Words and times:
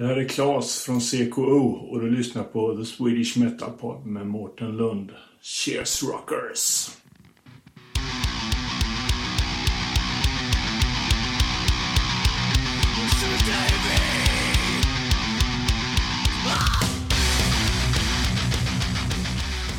Det 0.00 0.06
här 0.06 0.16
är 0.16 0.28
Claes 0.28 0.84
från 0.84 1.00
CKO 1.00 1.88
och 1.90 2.00
du 2.00 2.10
lyssnar 2.10 2.42
på 2.44 2.76
The 2.76 2.84
Swedish 2.84 3.38
Metal 3.38 3.70
Pod 3.72 4.06
med 4.06 4.26
Mårten 4.26 4.76
Lund. 4.76 5.12
Cheers 5.40 6.02
Rockers! 6.02 6.90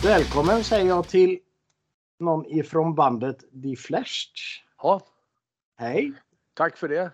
Välkommen 0.03 0.63
säger 0.63 0.87
jag 0.87 1.07
till 1.07 1.39
någon 2.19 2.45
ifrån 2.45 2.95
bandet 2.95 3.43
Die 3.51 3.75
Flashed. 3.75 4.35
Ja, 4.77 5.01
Hej! 5.77 6.13
tack 6.53 6.77
för 6.77 6.87
det. 6.87 7.11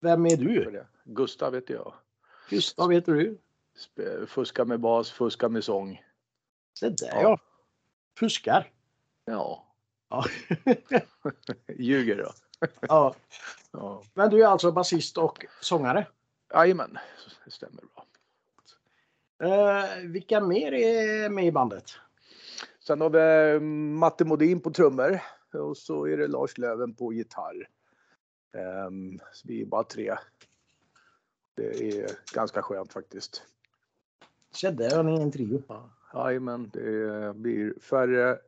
Vem 0.00 0.26
är 0.26 0.36
du? 0.36 0.84
Gustav 1.04 1.54
heter 1.54 1.74
jag. 1.74 1.92
Gustav 2.50 2.92
heter 2.92 3.12
du. 3.14 3.38
Fuskar 4.26 4.64
med 4.64 4.80
bas, 4.80 5.10
fuskar 5.12 5.48
med 5.48 5.64
sång. 5.64 6.02
Se 6.78 6.88
där 6.88 7.08
Ja. 7.12 7.20
ja. 7.22 7.38
Fuskar. 8.18 8.70
Ja, 9.24 9.66
Ja. 10.08 10.24
ljuger 11.78 12.16
då. 12.16 12.32
ja. 12.80 13.14
Ja. 13.72 14.02
Men 14.14 14.30
du 14.30 14.42
är 14.44 14.46
alltså 14.48 14.72
basist 14.72 15.18
och 15.18 15.46
sångare. 15.60 16.06
Jajamän, 16.54 16.98
det 17.44 17.50
stämmer 17.50 17.82
bra. 17.94 18.06
Eh, 19.48 19.98
vilka 20.08 20.40
mer 20.40 20.72
är 20.74 21.28
med 21.28 21.46
i 21.46 21.52
bandet? 21.52 21.84
Sen 22.86 23.00
har 23.00 23.10
vi 23.10 23.60
Matte 23.98 24.24
Modin 24.24 24.60
på 24.60 24.70
trummor 24.70 25.20
och 25.52 25.76
så 25.76 26.06
är 26.06 26.16
det 26.16 26.26
Lars 26.28 26.58
Löven 26.58 26.94
på 26.94 27.12
gitarr. 27.12 27.68
Ehm, 28.56 29.18
så 29.32 29.48
vi 29.48 29.62
är 29.62 29.66
bara 29.66 29.84
tre. 29.84 30.14
Det 31.54 31.98
är 31.98 32.10
ganska 32.34 32.62
skönt 32.62 32.92
faktiskt. 32.92 33.42
Har 34.62 35.02
ni 35.02 35.22
en 35.22 35.32
trio. 35.32 35.62
Jajamän, 36.14 36.70
det 36.72 37.36
blir 37.36 37.80
färre, 37.80 38.38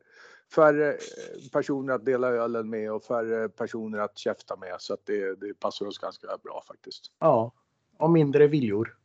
färre 0.55 0.93
eh, 0.93 1.49
personer 1.51 1.93
att 1.93 2.05
dela 2.05 2.27
ölen 2.27 2.69
med 2.69 2.91
och 2.91 3.03
färre 3.03 3.49
personer 3.49 3.99
att 3.99 4.17
käfta 4.17 4.55
med 4.55 4.75
så 4.79 4.93
att 4.93 5.05
det, 5.05 5.35
det 5.35 5.53
passar 5.53 5.85
oss 5.85 5.97
ganska 5.97 6.27
bra 6.43 6.63
faktiskt. 6.67 7.11
Ja. 7.19 7.51
Och 7.97 8.09
mindre 8.09 8.47
viljor. 8.47 8.97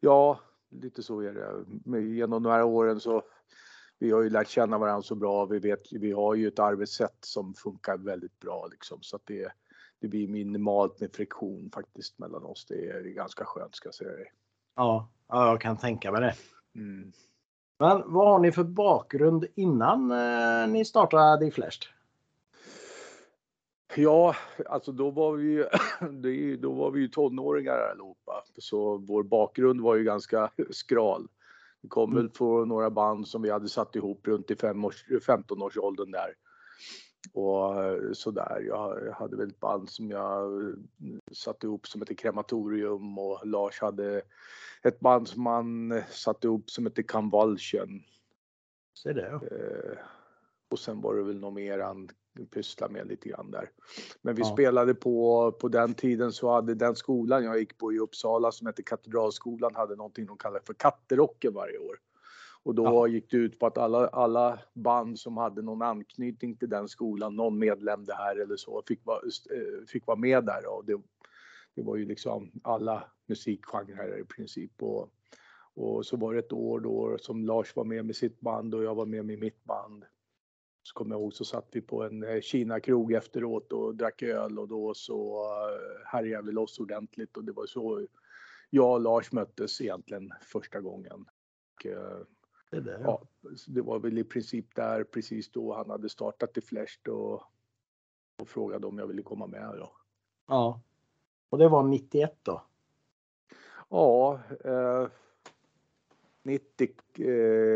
Ja, 0.00 0.40
lite 0.70 1.02
så 1.02 1.20
är 1.20 1.32
det. 1.32 1.64
Men 1.84 2.14
genom 2.14 2.42
de 2.42 2.50
här 2.50 2.62
åren 2.62 3.00
så 3.00 3.22
vi 3.98 4.10
har 4.10 4.22
ju 4.22 4.30
lärt 4.30 4.48
känna 4.48 4.78
varandra 4.78 5.02
så 5.02 5.14
bra. 5.14 5.46
Vi 5.46 5.58
vet 5.58 5.92
vi 5.92 6.12
har 6.12 6.34
ju 6.34 6.48
ett 6.48 6.58
arbetssätt 6.58 7.16
som 7.20 7.54
funkar 7.54 7.98
väldigt 7.98 8.38
bra 8.38 8.66
liksom 8.70 9.02
så 9.02 9.16
att 9.16 9.26
det, 9.26 9.52
det 10.02 10.08
blir 10.08 10.28
minimalt 10.28 11.00
med 11.00 11.12
friktion 11.12 11.70
faktiskt 11.74 12.18
mellan 12.18 12.44
oss. 12.44 12.66
Det 12.68 12.88
är 12.88 13.02
ganska 13.02 13.44
skönt 13.44 13.74
ska 13.74 13.86
jag 13.86 13.94
säga 13.94 14.10
dig. 14.10 14.32
Ja. 14.76 15.08
ja, 15.28 15.48
jag 15.48 15.60
kan 15.60 15.76
tänka 15.76 16.12
mig 16.12 16.20
det. 16.20 16.34
Mm. 16.80 17.12
Men 17.78 18.02
vad 18.06 18.28
har 18.28 18.38
ni 18.38 18.52
för 18.52 18.64
bakgrund 18.64 19.46
innan 19.54 20.10
eh, 20.10 20.68
ni 20.68 20.84
startade 20.84 21.44
Die 21.44 21.50
Flashed? 21.50 21.84
Ja, 23.96 24.36
alltså 24.66 24.92
då 24.92 25.10
var 25.10 25.32
vi 25.32 25.44
ju, 25.44 25.66
det 26.10 26.56
då 26.56 26.72
var 26.72 26.90
vi 26.90 27.00
ju 27.00 27.08
tonåringar 27.08 27.78
allihopa. 27.78 28.44
Så 28.58 28.96
vår 28.96 29.22
bakgrund 29.22 29.80
var 29.80 29.96
ju 29.96 30.04
ganska 30.04 30.50
skral. 30.70 31.28
Vi 31.80 31.88
kom 31.88 32.14
väl 32.14 32.30
från 32.30 32.68
några 32.68 32.90
band 32.90 33.28
som 33.28 33.42
vi 33.42 33.50
hade 33.50 33.68
satt 33.68 33.96
ihop 33.96 34.26
runt 34.26 34.50
i 34.50 34.56
fem 34.56 34.84
års, 34.84 35.04
15-årsåldern 35.06 36.10
där. 36.10 36.34
Och 37.32 37.84
eh, 37.84 38.12
sådär. 38.12 38.64
Jag 38.68 39.12
hade 39.12 39.36
väl 39.36 39.48
ett 39.48 39.60
band 39.60 39.90
som 39.90 40.10
jag 40.10 40.62
eh, 40.62 40.74
satte 41.32 41.66
ihop 41.66 41.86
som 41.86 42.00
hette 42.00 42.14
Krematorium 42.14 43.18
och 43.18 43.46
Lars 43.46 43.80
hade 43.80 44.22
ett 44.82 45.00
band 45.00 45.28
som 45.28 45.46
han 45.46 45.92
eh, 45.92 46.04
satte 46.10 46.46
ihop 46.46 46.70
som 46.70 46.86
hette 46.86 47.02
Convulsion. 47.02 48.02
Se. 48.94 49.10
Eh, 49.10 49.98
och 50.70 50.78
sen 50.78 51.00
var 51.00 51.14
det 51.16 51.22
väl 51.22 51.40
något 51.40 51.54
mer 51.54 51.78
han 51.78 52.08
pysslade 52.50 52.92
med 52.92 53.06
lite 53.06 53.28
grann 53.28 53.50
där. 53.50 53.70
Men 54.22 54.34
vi 54.34 54.42
Ja. 54.42 54.52
spelade 54.52 54.94
på, 54.94 55.52
på 55.52 55.68
den 55.68 55.94
tiden 55.94 56.32
så 56.32 56.50
hade 56.50 56.74
den 56.74 56.96
skolan 56.96 57.44
jag 57.44 57.58
gick 57.58 57.78
på 57.78 57.92
i 57.92 57.98
Uppsala 57.98 58.52
som 58.52 58.66
hette 58.66 58.82
Katedralskolan 58.82 59.74
hade 59.74 59.96
någonting 59.96 60.26
de 60.26 60.38
kallade 60.38 60.64
för 60.64 60.74
katterocken 60.74 61.54
varje 61.54 61.78
år. 61.78 61.98
Och 62.64 62.74
då 62.74 62.84
Ja. 62.84 63.06
gick 63.06 63.30
det 63.30 63.36
ut 63.36 63.58
på 63.58 63.66
att 63.66 63.78
alla, 63.78 64.06
alla 64.08 64.58
band 64.74 65.18
som 65.18 65.36
hade 65.36 65.62
någon 65.62 65.82
anknytning 65.82 66.56
till 66.56 66.68
den 66.68 66.88
skolan, 66.88 67.36
någon 67.36 67.58
medlem 67.58 68.04
där 68.04 68.40
eller 68.42 68.56
så, 68.56 68.82
fick 68.88 69.06
vara, 69.06 69.20
eh, 69.50 69.86
fick 69.86 70.06
vara 70.06 70.16
med 70.18 70.44
där. 70.44 70.76
Och 70.76 70.84
det, 70.84 71.00
det 71.74 71.82
var 71.82 71.96
ju 71.96 72.04
liksom 72.06 72.50
alla 72.64 73.04
musikgenrer 73.26 74.18
i 74.20 74.24
princip. 74.24 74.82
Och, 74.82 75.08
och 75.74 76.06
så 76.06 76.16
var 76.16 76.32
det 76.32 76.38
ett 76.38 76.52
år 76.52 76.80
då 76.80 77.16
som 77.20 77.44
Lars 77.44 77.76
var 77.76 77.84
med 77.84 78.06
med 78.06 78.16
sitt 78.16 78.40
band 78.40 78.74
och 78.74 78.84
jag 78.84 78.94
var 78.94 79.06
med 79.06 79.24
med 79.24 79.38
mitt 79.38 79.64
band. 79.64 80.04
Så 80.82 80.94
kommer 80.94 81.14
jag 81.14 81.20
ihåg 81.20 81.34
så 81.34 81.44
satt 81.44 81.68
vi 81.72 81.80
på 81.80 82.02
en 82.02 82.22
eh, 82.22 82.40
Kina-krog 82.40 83.12
efteråt 83.12 83.72
och 83.72 83.94
drack 83.94 84.22
öl 84.22 84.58
och 84.58 84.68
då 84.68 84.94
så 84.94 85.44
eh, 85.44 86.06
härjade 86.06 86.46
vi 86.46 86.52
loss 86.52 86.78
ordentligt 86.78 87.36
och 87.36 87.44
det 87.44 87.52
var 87.52 87.66
så 87.66 88.06
jag 88.70 88.92
och 88.92 89.00
Lars 89.00 89.32
möttes 89.32 89.80
egentligen 89.80 90.32
första 90.42 90.80
gången. 90.80 91.24
Och, 91.74 91.86
Se 92.72 92.80
där 92.80 93.00
ja. 93.04 93.22
det 93.66 93.82
var 93.82 93.98
väl 93.98 94.18
i 94.18 94.24
princip 94.24 94.74
där 94.74 95.04
precis 95.04 95.50
då 95.50 95.74
han 95.74 95.90
hade 95.90 96.08
startat 96.08 96.58
i 96.58 96.60
Flash 96.60 97.08
och, 97.08 97.42
och 98.40 98.48
frågade 98.48 98.86
om 98.86 98.98
jag 98.98 99.06
ville 99.06 99.22
komma 99.22 99.46
med 99.46 99.74
då. 99.78 99.92
ja. 100.48 100.80
Och 101.48 101.58
det 101.58 101.68
var 101.68 101.82
91 101.82 102.38
då? 102.42 102.62
Ja, 103.88 104.40
eh, 104.64 105.06
90, 106.42 106.88
eh, 107.18 107.26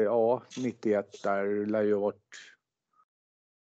ja, 0.05 0.43
91 0.59 1.23
där 1.23 1.67
lär 1.67 1.93
ha 1.93 2.01
varit 2.01 2.37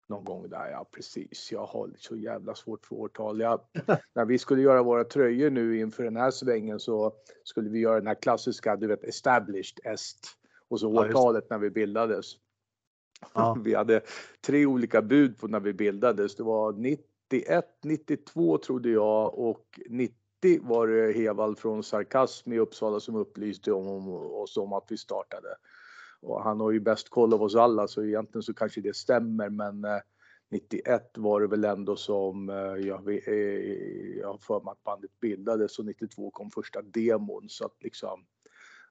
någon 0.07 0.25
gång 0.25 0.49
där, 0.49 0.71
ja 0.71 0.89
precis. 0.93 1.53
Jag 1.53 1.67
har 1.67 1.91
så 1.99 2.17
jävla 2.17 2.55
svårt 2.55 2.87
för 2.87 2.97
årtal. 2.97 3.41
Jag, 3.41 3.61
när 4.15 4.25
vi 4.25 4.39
skulle 4.39 4.63
göra 4.63 4.83
våra 4.83 5.05
tröjor 5.05 5.51
nu 5.51 5.81
inför 5.81 6.05
den 6.05 6.17
här 6.17 6.31
svängen 6.31 6.81
så 6.81 7.13
skulle 7.45 7.71
vi 7.71 7.79
göra 7.79 7.99
den 7.99 8.07
här 8.07 8.23
klassiska, 8.23 8.77
du 8.77 8.87
vet, 8.87 9.05
established 9.05 9.79
est 9.85 10.39
och 10.69 10.81
så 10.81 10.95
Ja, 10.95 11.01
årtalet 11.01 11.51
när 11.51 11.59
vi 11.59 11.71
bildades. 11.71 12.27
Ja. 13.35 13.57
Vi 13.65 13.75
hade 13.75 14.01
tre 14.47 14.67
olika 14.67 15.03
bud 15.03 15.39
på 15.39 15.49
när 15.49 15.61
vi 15.61 15.73
bildades. 15.73 16.37
Det 16.37 16.43
var 16.43 16.73
91, 16.73 17.65
92 17.85 18.59
trodde 18.59 18.91
jag 18.91 19.39
och 19.39 19.81
90 19.89 20.15
var 20.63 20.87
det 20.87 21.13
Hevald 21.13 21.59
från 21.59 21.83
Sarkasm 21.83 22.53
i 22.53 22.59
Uppsala 22.59 23.01
som 23.01 23.17
upplyste 23.17 23.73
om 23.73 24.09
oss 24.13 24.57
om 24.57 24.73
att 24.73 24.87
vi 24.89 24.97
startade. 24.97 25.49
Och 26.21 26.43
han 26.43 26.61
har 26.61 26.71
ju 26.71 26.81
bäst 26.81 27.09
koll 27.09 27.35
av 27.35 27.43
oss 27.43 27.57
alla 27.57 27.89
så 27.89 28.05
egentligen 28.05 28.43
så 28.43 28.55
kanske 28.55 28.81
det 28.81 28.97
stämmer 28.97 29.49
men 29.51 29.85
eh, 29.85 30.01
91 30.51 31.19
var 31.19 31.41
det 31.41 31.47
väl 31.47 31.65
ändå 31.65 31.97
som 31.97 32.51
eh, 32.51 32.57
jag, 32.57 33.29
eh, 33.29 33.35
jag 34.19 34.29
har 34.29 34.39
för 34.39 34.61
mig 34.61 34.73
att 34.73 34.85
bandet 34.85 35.21
bildades 35.21 35.79
och 35.79 35.85
92 35.85 36.31
kom 36.31 36.51
första 36.51 36.83
demon 36.83 37.49
så 37.49 37.65
att 37.65 37.83
liksom 37.83 38.25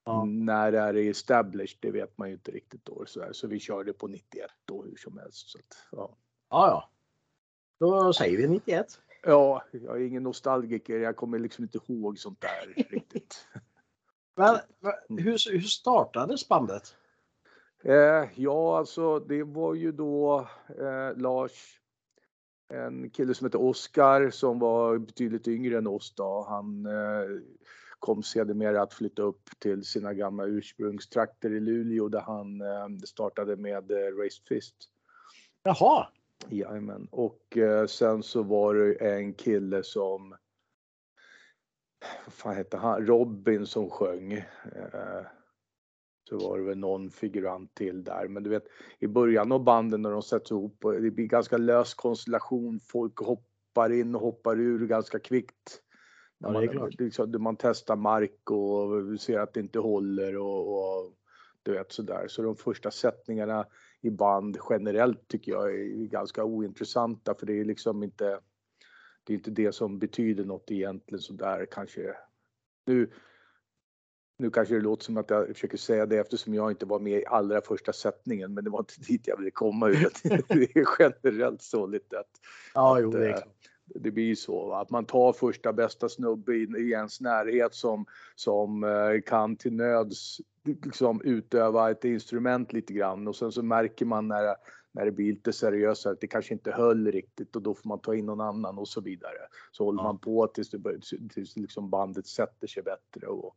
Ja. 0.07 0.25
när 0.25 0.73
är 0.73 0.94
det 0.94 1.07
established 1.07 1.78
det 1.81 1.91
vet 1.91 2.18
man 2.18 2.28
ju 2.28 2.34
inte 2.34 2.51
riktigt 2.51 2.85
då 2.85 3.06
så, 3.07 3.19
där. 3.19 3.34
så 3.34 3.47
vi 3.47 3.59
körde 3.59 3.94
på 3.94 4.07
91 4.07 4.51
då 4.66 4.84
hur 4.84 4.95
som 4.95 5.18
helst. 5.18 5.50
Så 5.50 5.57
att, 5.57 5.78
ja. 5.91 6.18
Ja, 6.50 6.68
ja. 6.68 6.90
Då 7.79 8.13
säger 8.13 8.38
vi 8.38 8.47
91. 8.47 9.00
ja, 9.23 9.63
jag 9.72 10.01
är 10.01 10.06
ingen 10.06 10.23
nostalgiker. 10.23 11.00
Jag 11.00 11.16
kommer 11.16 11.40
liksom 11.40 11.63
inte 11.63 11.79
ihåg 11.88 12.19
sånt 12.19 12.41
där 12.41 12.84
riktigt. 12.90 13.47
Men 14.35 14.57
men 14.79 15.18
hur, 15.18 15.51
hur 15.51 15.62
startades 15.62 16.47
bandet? 16.47 16.95
Eh, 17.84 18.29
ja, 18.35 18.78
alltså 18.78 19.19
det 19.19 19.44
var 19.44 19.74
ju 19.74 19.91
då 19.91 20.47
eh, 20.79 21.18
Lars, 21.18 21.79
en 22.69 23.09
kille 23.09 23.34
som 23.34 23.45
heter 23.45 23.62
Oskar 23.62 24.29
som 24.29 24.59
var 24.59 24.97
betydligt 24.97 25.47
yngre 25.47 25.78
än 25.78 25.88
oss 25.88 26.16
då. 26.16 26.45
Han 26.50 26.85
eh, 26.85 27.41
kom 28.00 28.24
sedermera 28.24 28.81
att 28.81 28.94
flytta 28.94 29.22
upp 29.22 29.50
till 29.60 29.83
sina 29.83 30.13
gamla 30.13 30.45
ursprungstrakter 30.45 31.54
i 31.54 31.60
Luleå 31.60 32.10
där 32.10 32.22
han 32.22 32.62
eh, 32.62 33.06
startade 33.06 33.56
med 33.56 33.92
eh, 33.92 34.18
Raised 34.18 34.48
Fist. 34.48 34.75
Jaha. 35.63 36.07
Jajamän. 36.50 37.07
Och 37.12 37.57
eh, 37.57 37.86
sen 37.86 38.24
så 38.24 38.44
var 38.44 38.75
det 38.75 38.94
en 38.94 39.33
kille 39.33 39.83
som 39.83 40.36
vad 42.25 42.33
fan 42.33 42.56
hette 42.56 42.77
han? 42.77 43.06
Robin 43.06 43.66
som 43.66 43.89
sjöng. 43.89 44.45
Så 46.30 46.38
var 46.38 46.57
det 46.57 46.63
väl 46.63 46.77
någon 46.77 47.10
figurant 47.10 47.75
till 47.75 48.04
där. 48.04 48.27
Men 48.27 48.44
du 48.44 48.50
vet 48.50 48.63
i 49.00 49.07
början 49.07 49.51
av 49.51 49.63
banden 49.63 50.01
när 50.01 50.12
de 50.12 50.22
sätts 50.22 50.51
ihop 50.51 50.77
det 50.81 51.12
blir 51.12 51.25
ganska 51.25 51.57
lös 51.57 51.94
konstellation. 51.94 52.80
Folk 52.80 53.18
hoppar 53.19 53.92
in 53.92 54.16
och 54.16 54.22
hoppar 54.22 54.60
ur 54.60 54.88
ganska 54.88 55.19
kvickt. 55.19 55.81
Ja, 56.39 56.50
det 56.50 56.57
är 56.57 56.66
man, 56.66 56.69
klart. 56.69 57.00
liksom, 57.00 57.44
man 57.44 57.56
testar 57.56 57.95
mark 57.95 58.51
och 58.51 59.19
ser 59.19 59.39
att 59.39 59.54
det 59.54 59.60
inte 59.60 59.80
håller 59.80 60.38
och, 60.38 60.78
och 60.78 61.13
du 61.63 61.72
vet 61.72 61.92
sådär. 61.92 62.28
Så 62.28 62.42
de 62.42 62.56
första 62.56 62.92
sättningarna 62.92 63.66
i 64.01 64.10
band 64.10 64.57
generellt 64.69 65.28
tycker 65.28 65.51
jag 65.51 65.75
är 65.75 66.06
ganska 66.06 66.44
ointressanta 66.44 67.36
för 67.36 67.45
det 67.45 67.60
är 67.60 67.66
liksom 67.66 68.04
inte 68.04 68.39
det 69.24 69.34
är 69.34 69.38
inte 69.38 69.51
det 69.51 69.72
som 69.72 70.00
betyder 70.00 70.45
något 70.45 70.72
egentligen 70.72 71.22
sådär 71.22 71.68
kanske 71.72 72.16
nu, 72.86 73.12
nu 74.38 74.50
kanske 74.50 74.74
det 74.74 74.81
låter 74.81 75.04
som 75.04 75.18
att 75.18 75.30
jag 75.30 75.48
försöker 75.48 75.78
säga 75.78 76.06
det 76.06 76.18
eftersom 76.18 76.54
jag 76.54 76.72
inte 76.72 76.86
var 76.86 77.00
med 77.00 77.19
i 77.19 77.25
allra 77.25 77.62
första 77.62 77.94
sättningen, 77.94 78.54
men 78.54 78.63
det 78.63 78.69
var 78.69 78.80
inte 78.80 78.94
dit 79.07 79.28
jag 79.28 79.38
ville 79.38 79.51
komma. 79.51 79.89
Utan 79.89 80.10
det 80.48 80.75
är 80.75 80.86
generellt 81.00 81.62
så 81.62 81.88
lite 81.88 82.19
att, 82.19 82.31
Ja, 82.74 82.98
att, 82.98 83.04
jo, 83.04 83.12
det 83.12 83.25
är 83.25 83.30
eh, 83.30 83.36
klart. 83.36 83.69
Det 83.95 84.12
blir 84.12 84.36
så 84.36 84.68
va? 84.68 84.81
att 84.81 84.89
man 84.89 85.06
tar 85.06 85.34
första 85.34 85.74
bästa 85.74 86.10
snubbe 86.10 86.54
i, 86.56 86.63
i 86.78 86.92
ens 86.92 87.22
närhet 87.22 87.74
som, 87.74 88.06
som 88.36 88.84
eh, 88.84 89.22
kan 89.25 89.56
till 89.56 89.74
nöds 89.74 90.38
liksom 90.84 91.22
utöva 91.22 91.92
ett 91.92 92.06
instrument 92.06 92.74
lite 92.74 92.94
grann 92.94 93.28
och 93.28 93.36
sen 93.36 93.51
så 93.51 93.63
märker 93.63 94.06
man 94.06 94.28
när, 94.28 94.56
när 94.92 95.06
det 95.06 95.12
blir 95.12 95.34
lite 95.34 95.54
seriösare 95.54 96.13
att 96.13 96.22
det 96.22 96.28
kanske 96.28 96.54
inte 96.54 96.72
höll 96.72 97.12
riktigt 97.12 97.56
och 97.56 97.62
då 97.62 97.74
får 97.74 97.88
man 97.89 98.00
ta 98.00 98.16
in 98.16 98.25
någon 98.25 98.42
annan 98.42 98.78
och 98.78 98.88
så 98.88 99.01
vidare. 99.01 99.38
Så 99.72 99.86
håller 99.86 100.00
Ja. 100.00 100.04
man 100.04 100.19
på 100.19 100.48
tills, 100.48 100.69
det, 100.69 100.78
börjar- 100.78 101.30
tills 101.34 101.57
liksom 101.57 101.89
bandet 101.89 102.28
sätter 102.28 102.68
sig 102.68 102.84
bättre 102.84 103.28
och, 103.28 103.56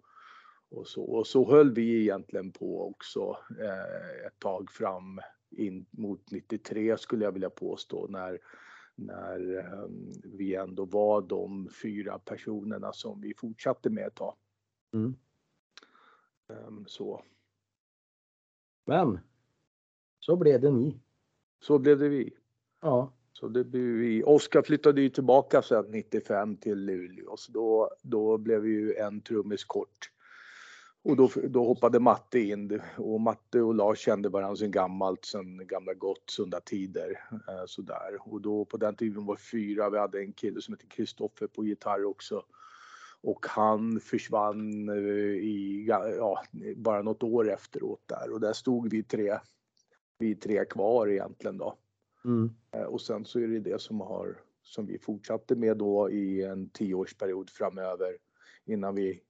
och 0.71 0.87
så. 0.87 1.03
Och 1.03 1.27
så 1.27 1.51
höll 1.51 1.75
vi 1.75 2.01
egentligen 2.01 2.53
på 2.53 2.89
också 2.91 3.37
eh, 3.61 4.27
ett 4.27 4.39
tag 4.39 4.71
fram 4.73 5.21
in 5.51 5.87
mot 5.91 6.31
93 6.31 6.97
skulle 6.99 7.25
jag 7.25 7.33
vilja 7.33 7.51
påstå 7.51 8.07
när, 8.07 8.39
när 8.95 9.59
eh, 9.59 9.89
vi 10.25 10.55
ändå 10.55 10.85
var 10.85 11.23
de 11.23 11.69
fyra 11.83 12.19
personerna 12.19 12.93
som 12.93 13.21
vi 13.21 13.35
fortsatte 13.35 13.91
med 13.91 14.07
ett 14.07 14.15
tag. 14.15 14.35
Mm. 14.95 15.15
Ehm, 16.49 16.85
Så, 16.87 17.23
Men 18.87 19.19
så 20.21 20.37
blev 20.37 20.61
det 20.61 20.71
ni. 20.71 21.01
så 21.61 21.79
blev 21.79 21.99
det 21.99 22.09
vi. 22.09 22.35
Ja. 22.81 23.13
Så 23.33 23.49
det 23.49 23.65
blev 23.65 23.83
vi. 23.83 24.23
Oskar 24.23 24.63
flyttade 24.63 25.01
ju 25.01 25.09
tillbaka 25.09 25.63
sen 25.63 25.85
95 25.91 26.57
till 26.57 26.79
Luleå 26.85 27.37
så 27.37 27.53
då, 27.53 27.91
då 28.03 28.39
blev 28.39 28.61
vi 28.61 28.71
ju 28.71 28.95
en 28.95 29.21
trummis 29.21 29.65
kort. 29.65 30.11
Och 31.03 31.17
då, 31.17 31.31
då 31.49 31.65
hoppade 31.65 32.01
Matte 32.01 32.39
in 32.39 32.81
och 32.97 33.21
Matte 33.21 33.63
och 33.63 33.75
Lars 33.75 33.99
kände 33.99 34.29
varandra 34.29 34.57
sen 34.57 34.71
gammalt, 34.71 35.25
sen 35.25 35.67
gamla 35.67 35.95
gott 35.95 36.31
sunda 36.31 36.61
tider. 36.61 37.11
Eh, 37.49 37.65
sådär. 37.67 38.19
Och 38.21 38.41
då 38.41 38.65
på 38.65 38.77
den 38.77 38.95
tiden 38.95 39.27
var 39.27 39.37
vi 39.37 39.43
fyra, 39.43 39.91
vi 39.91 39.99
hade 39.99 40.21
en 40.21 40.33
kille 40.33 40.61
som 40.61 40.75
hette 40.75 40.87
Kristoffer 40.87 41.47
på 41.47 41.65
gitarr 41.65 42.05
också. 42.05 42.45
Och 43.23 43.47
han 43.49 44.01
försvann 44.01 44.89
eh, 44.89 45.35
i, 45.35 45.85
ja, 45.89 46.43
bara 46.77 47.03
något 47.03 47.23
år 47.23 47.51
efteråt 47.51 48.03
där 48.07 48.33
och 48.33 48.41
där 48.41 48.53
stod 48.53 48.91
vi 48.91 49.03
tre, 49.03 49.39
vi 50.19 50.35
tre 50.35 50.65
kvar 50.65 51.09
egentligen 51.09 51.59
då. 51.59 51.79
Mm. 52.25 52.51
Eh, 52.77 52.83
Och 52.83 53.01
sen 53.01 53.25
så 53.25 53.39
är 53.39 53.49
det 53.49 53.61
det 53.61 53.81
som 53.81 54.01
har 54.01 54.41
som 54.63 54.87
vi 54.87 54.99
fortsatte 54.99 55.57
med 55.57 55.77
då 55.77 56.11
i 56.11 56.45
en 56.45 56.71
tioårsperiod 56.71 57.51
framöver 57.51 58.17
innan 58.65 58.95
vi 58.95 59.21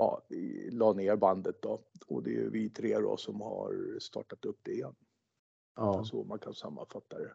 ja, 0.00 0.22
la 0.70 0.92
ner 0.92 1.16
bandet 1.16 1.62
då. 1.62 1.80
Och 2.06 2.22
det 2.22 2.36
är 2.36 2.48
vi 2.50 2.70
tre 2.70 2.98
då 2.98 3.16
som 3.16 3.40
har 3.40 3.98
startat 4.00 4.44
upp 4.44 4.58
det 4.62 4.72
igen. 4.72 4.94
Ja. 5.76 6.04
Så 6.04 6.24
man 6.24 6.38
kan 6.38 6.54
sammanfatta 6.54 7.18
det. 7.18 7.32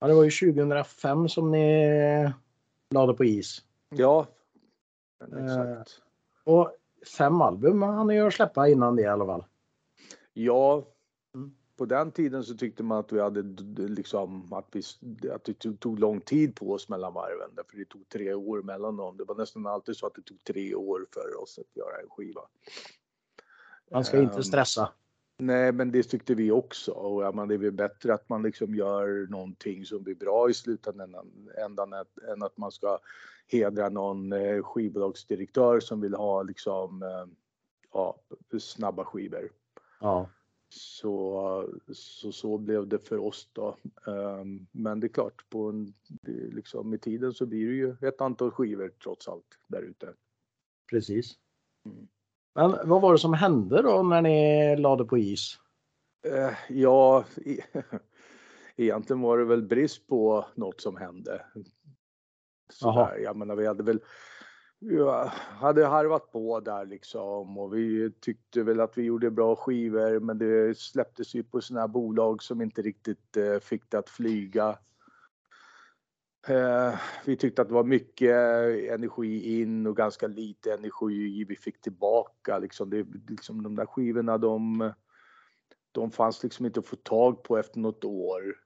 ja, 0.00 0.06
det 0.06 0.14
var 0.14 0.24
ju 0.24 0.30
2005 0.54 1.28
som 1.28 1.50
ni 1.50 2.32
lade 2.90 3.14
på 3.14 3.24
is. 3.24 3.64
Ja, 3.88 4.26
Eh. 5.32 5.44
exakt. 5.44 6.02
Och 6.44 6.72
fem 7.18 7.40
album 7.40 7.82
hann 7.82 8.06
ni 8.06 8.14
ju 8.14 8.30
släppa 8.30 8.68
innan 8.68 8.96
det 8.96 9.02
i 9.02 9.06
alla 9.06 9.26
fall. 9.26 9.44
Ja. 10.32 10.82
På 11.76 11.84
den 11.84 12.12
tiden 12.12 12.44
så 12.44 12.54
tyckte 12.54 12.82
man 12.82 12.98
att 12.98 13.12
vi 13.12 13.20
hade 13.20 13.42
liksom 13.88 14.52
att, 14.52 14.66
vi, 14.72 14.82
att 15.30 15.44
det 15.44 15.54
tog, 15.80 15.98
lång 15.98 16.20
tid 16.20 16.56
på 16.56 16.72
oss 16.72 16.88
mellan 16.88 17.14
varven. 17.14 17.50
Därför 17.56 17.76
det 17.76 17.84
tog 17.84 18.08
tre 18.08 18.34
år 18.34 18.62
mellan 18.62 18.96
dem. 18.96 19.16
Det 19.16 19.24
var 19.24 19.34
nästan 19.34 19.66
alltid 19.66 19.96
så 19.96 20.06
att 20.06 20.14
det 20.14 20.22
tog 20.22 20.44
tre 20.44 20.74
år 20.74 21.06
för 21.14 21.42
oss 21.42 21.58
att 21.58 21.76
göra 21.76 22.00
en 22.02 22.08
skiva. 22.10 22.40
Man 23.90 24.04
ska 24.04 24.22
inte 24.22 24.36
Ehm, 24.36 24.42
stressa. 24.42 24.92
Nej, 25.38 25.72
men 25.72 25.92
det 25.92 26.02
tyckte 26.02 26.34
vi 26.34 26.50
också. 26.50 26.92
Och 26.92 27.22
ja, 27.24 27.32
men 27.32 27.48
det 27.48 27.54
är 27.54 27.58
väl 27.58 27.72
bättre 27.72 28.14
att 28.14 28.28
man 28.28 28.42
liksom 28.42 28.74
gör 28.74 29.26
någonting 29.30 29.84
som 29.84 30.02
blir 30.02 30.14
bra 30.14 30.50
i 30.50 30.54
slutändan 30.54 31.14
ändan 31.64 31.92
att- 31.92 32.18
än 32.18 32.42
att 32.42 32.56
man 32.56 32.70
ska 32.72 32.98
hedra 33.46 33.88
någon 33.88 34.32
eh, 34.32 34.62
skivbolagsdirektör 34.62 35.80
som 35.80 36.00
vill 36.00 36.14
ha 36.14 36.42
liksom 36.42 37.02
eh, 37.02 37.26
ja, 37.92 38.20
snabba 38.58 39.04
skivor. 39.04 39.50
Ja. 40.00 40.28
Så, 40.76 41.68
så, 41.92 42.32
så 42.32 42.58
blev 42.58 42.88
det 42.88 42.98
för 42.98 43.18
oss 43.18 43.48
då. 43.52 43.76
Ehm, 44.06 44.66
Men 44.72 45.00
det 45.00 45.06
är 45.06 45.08
klart, 45.08 45.50
på 45.50 45.68
en, 45.68 45.94
liksom, 46.52 46.90
med 46.90 47.00
tiden 47.02 47.32
så 47.34 47.46
blir 47.46 47.66
det 47.66 47.74
ju 47.74 48.08
ett 48.08 48.20
antal 48.20 48.50
skivor 48.50 48.92
trots 49.02 49.28
allt 49.28 49.58
där 49.68 49.82
ute. 49.82 50.14
Precis. 50.90 51.38
Mm. 51.86 52.08
Men 52.54 52.88
vad 52.88 53.02
var 53.02 53.12
det 53.12 53.18
som 53.18 53.34
hände 53.34 53.82
då 53.82 54.02
när 54.02 54.22
ni 54.22 54.76
lade 54.76 55.04
på 55.04 55.18
is? 55.18 55.58
Eh, 56.26 56.52
Ja, 56.68 57.24
e- 57.44 57.62
egentligen 58.76 59.20
var 59.20 59.38
det 59.38 59.44
väl 59.44 59.62
brist 59.62 60.06
på 60.06 60.46
något 60.54 60.80
som 60.80 60.96
hände. 60.96 61.44
Sådär. 62.72 63.18
Jag 63.18 63.36
menar, 63.36 63.56
vi 63.56 63.66
hade 63.66 63.82
väl 63.82 64.00
ja, 64.90 65.32
hade 65.60 65.86
harvat 65.86 66.32
på 66.32 66.60
där 66.60 66.86
liksom 66.86 67.58
och 67.58 67.74
vi 67.74 68.10
tyckte 68.20 68.62
väl 68.62 68.80
att 68.80 68.98
vi 68.98 69.02
gjorde 69.02 69.30
bra 69.30 69.56
skivor 69.56 70.20
men 70.20 70.38
det 70.38 70.78
släpptes 70.78 71.34
ju 71.34 71.42
på 71.42 71.60
sådana 71.60 71.80
här 71.80 71.88
bolag 71.88 72.42
som 72.42 72.62
inte 72.62 72.82
riktigt 72.82 73.36
eh, 73.36 73.58
fick 73.58 73.90
det 73.90 73.98
att 73.98 74.10
flyga. 74.10 74.78
Eh, 76.46 76.94
vi 77.24 77.36
tyckte 77.36 77.62
att 77.62 77.68
det 77.68 77.74
var 77.74 77.84
mycket 77.84 78.30
eh, 78.30 78.94
energi 78.94 79.60
in 79.60 79.86
och 79.86 79.96
ganska 79.96 80.26
lite 80.26 80.74
energi 80.74 81.44
vi 81.44 81.56
fick 81.56 81.80
tillbaka. 81.80 82.58
Liksom 82.58 82.90
det, 82.90 83.06
liksom 83.28 83.62
de 83.62 83.76
där 83.76 83.86
skivorna 83.86 84.38
de, 84.38 84.92
de 85.92 86.10
fanns 86.10 86.42
liksom 86.42 86.66
inte 86.66 86.80
att 86.80 86.86
få 86.86 86.96
tag 86.96 87.42
på 87.42 87.58
efter 87.58 87.80
något 87.80 88.04
år 88.04 88.64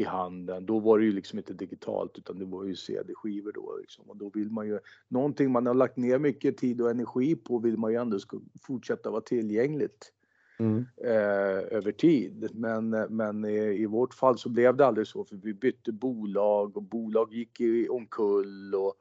i 0.00 0.04
handen. 0.04 0.66
Då 0.66 0.78
var 0.78 0.98
det 0.98 1.04
ju 1.04 1.12
liksom 1.12 1.38
inte 1.38 1.54
digitalt 1.54 2.18
utan 2.18 2.38
det 2.38 2.44
var 2.44 2.64
ju 2.64 2.76
CD-skivor 2.76 3.52
då 3.52 3.76
liksom. 3.80 4.04
Och 4.10 4.16
då 4.16 4.30
vill 4.30 4.50
man 4.50 4.66
ju, 4.66 4.78
någonting 5.08 5.50
man 5.52 5.66
har 5.66 5.74
lagt 5.74 5.96
ner 5.96 6.18
mycket 6.18 6.56
tid 6.56 6.80
och 6.80 6.90
energi 6.90 7.36
på 7.36 7.58
vill 7.58 7.76
man 7.76 7.90
ju 7.92 7.96
ändå 7.96 8.18
ska 8.18 8.40
fortsätta 8.62 9.10
vara 9.10 9.20
tillgängligt 9.20 10.12
Mm. 10.60 10.86
eh, 10.96 11.76
över 11.76 11.92
tid. 11.92 12.50
Men, 12.54 12.90
men 12.90 13.44
i, 13.44 13.82
i 13.82 13.86
vårt 13.86 14.14
fall 14.14 14.38
så 14.38 14.48
blev 14.48 14.76
det 14.76 14.86
aldrig 14.86 15.06
så 15.06 15.24
för 15.24 15.36
vi 15.36 15.54
bytte 15.54 15.92
bolag 15.92 16.76
och 16.76 16.82
bolag 16.82 17.32
gick 17.32 17.60
i 17.60 17.88
omkull 17.88 18.74
och, 18.74 18.94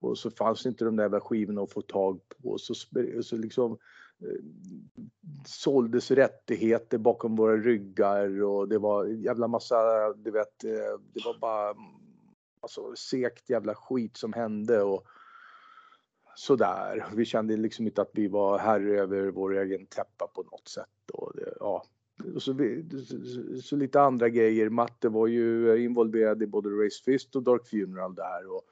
och 0.00 0.18
så 0.18 0.30
fanns 0.30 0.66
inte 0.66 0.84
de 0.84 0.96
där 0.96 1.20
skivorna 1.20 1.62
att 1.62 1.72
få 1.72 1.80
tag 1.80 2.20
på. 2.42 2.58
Så, 2.58 2.74
så 3.22 3.36
liksom 3.36 3.78
såldes 5.46 6.10
rättigheter 6.10 6.98
bakom 6.98 7.36
våra 7.36 7.56
ryggar 7.56 8.42
och 8.42 8.68
det 8.68 8.78
var 8.78 9.06
jävla 9.06 9.48
massa, 9.48 10.12
du 10.12 10.30
vet, 10.30 10.64
eh, 10.64 11.00
det 11.12 11.24
var 11.24 11.38
bara 11.38 11.74
alltså, 12.60 12.96
segt 12.96 13.50
jävla 13.50 13.74
skit 13.74 14.16
som 14.16 14.32
hände 14.32 14.82
och 14.82 15.06
sådär. 16.36 17.06
Vi 17.14 17.24
kände 17.24 17.56
liksom 17.56 17.86
inte 17.86 18.02
att 18.02 18.10
vi 18.12 18.28
var 18.28 18.58
herre 18.58 19.00
över 19.00 19.30
vår 19.30 19.58
egen 19.58 19.86
täppa 19.86 20.26
på 20.26 20.42
något 20.42 20.68
sätt. 20.68 21.10
Och 21.12 21.32
det, 21.34 21.54
ja. 21.60 21.84
och 22.34 22.42
så, 22.42 22.52
vi, 22.52 22.88
så, 23.06 23.62
så 23.62 23.76
lite 23.76 24.00
andra 24.00 24.28
grejer. 24.28 24.68
Matte 24.68 25.08
var 25.08 25.26
ju 25.26 25.76
involverad 25.84 26.42
i 26.42 26.46
både 26.46 26.68
Race 26.68 27.02
Fist 27.04 27.36
och 27.36 27.42
Dark 27.42 27.66
Funeral 27.66 28.14
där. 28.14 28.52
Och 28.54 28.62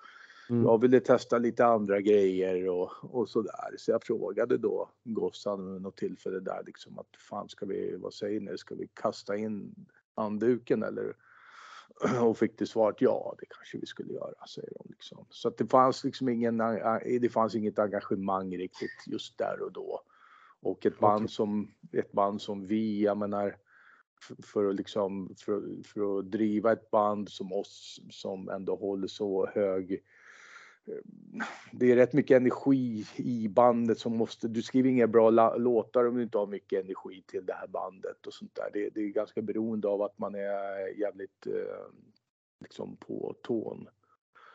Mm. 0.51 0.65
jag 0.65 0.81
ville 0.81 1.01
testa 1.01 1.39
lite 1.39 1.67
andra 1.67 2.01
grejer 2.01 2.69
och, 2.69 2.91
och 3.03 3.29
sådär. 3.29 3.75
Så 3.77 3.91
jag 3.91 4.03
frågade 4.03 4.59
då 4.59 4.91
Gossan 5.05 5.73
vid 5.73 5.83
något 5.83 5.97
tillfälle 5.97 6.41
där 6.41 6.63
liksom 6.67 6.99
att 6.99 7.17
fan 7.19 7.49
ska 7.49 7.67
vi, 7.67 7.97
vad 7.97 8.15
säger 8.15 8.41
ni, 8.41 8.59
ska 8.59 8.75
vi 8.75 8.89
kasta 8.95 9.37
in 9.37 9.75
handduken 10.15 10.83
eller? 10.83 11.17
Och 12.23 12.39
fick 12.39 12.57
till 12.57 12.67
svar 12.67 12.91
att 12.91 13.01
ja, 13.01 13.35
det 13.39 13.47
kanske 13.47 13.79
vi 13.79 13.87
skulle 13.87 14.13
göra, 14.13 14.47
säger 14.47 14.73
de 14.75 14.87
liksom. 14.89 15.27
Så 15.31 15.49
att 15.49 15.57
det 15.57 15.67
fanns 15.67 16.05
liksom 16.05 16.29
ingen, 16.29 16.59
det 17.21 17.33
fanns 17.33 17.55
inget 17.55 17.79
engagemang 17.79 18.57
riktigt 18.57 19.07
just 19.07 19.39
där 19.39 19.63
och 19.63 19.73
då. 19.73 20.03
Och 20.61 20.87
ett 20.87 20.99
band 20.99 21.31
som, 21.31 21.75
ett 21.93 22.13
band 22.13 22.43
som 22.43 22.67
vi, 22.67 23.03
jag 23.03 23.17
menar, 23.17 23.57
för, 24.23 24.37
för 24.43 24.69
att 24.69 24.75
liksom, 24.75 25.35
för, 25.39 25.83
för 25.85 26.19
att 26.19 26.31
driva 26.31 26.73
ett 26.73 26.91
band 26.91 27.29
som 27.29 27.53
oss 27.53 28.01
som 28.11 28.49
ändå 28.49 28.77
håller 28.77 29.09
så 29.09 29.47
hög 29.47 30.03
det 31.79 31.93
är 31.93 31.97
rätt 31.97 32.13
mycket 32.13 32.37
energi 32.37 33.07
i 33.17 33.49
bandet 33.49 33.99
som 33.99 34.17
måste, 34.17 34.49
du 34.49 34.63
skriver 34.63 34.91
inga 34.91 35.07
bra 35.07 35.57
låtar 35.57 36.05
om 36.09 36.17
du 36.17 36.23
inte 36.23 36.39
har 36.39 36.47
mycket 36.47 36.85
energi 36.85 37.23
till 37.27 37.47
det 37.47 37.53
här 37.53 37.67
bandet 37.69 38.27
och 38.27 38.35
sånt 38.35 38.55
där. 38.55 38.71
Det, 38.73 38.91
det 38.95 39.01
är 39.01 39.09
ganska 39.09 39.43
beroende 39.43 39.89
av 39.89 40.03
att 40.03 40.19
man 40.19 40.35
är 40.35 40.99
jävligt 41.01 41.47
eh, 41.47 41.87
liksom 42.61 42.97
på 42.97 43.35
tån. 43.43 43.89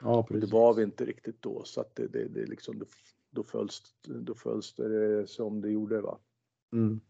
Ja, 0.02 0.18
Och 0.18 0.28
det 0.28 0.34
precis. 0.34 0.54
var 0.54 0.74
vi 0.74 0.84
inte 0.84 1.06
riktigt 1.06 1.42
då 1.42 1.64
så 1.64 1.82
att 1.82 1.96
det, 1.96 2.08
det, 2.08 2.28
det 2.28 2.46
liksom, 2.46 2.80
då, 2.80 2.86
då 3.32 3.44
följs, 3.44 3.82
då 4.04 4.36
följs 4.36 4.74
det 4.74 5.28
som 5.30 5.62
det 5.62 5.70
gjorde 5.72 6.02
va. 6.02 6.18
Mm. 6.74 7.02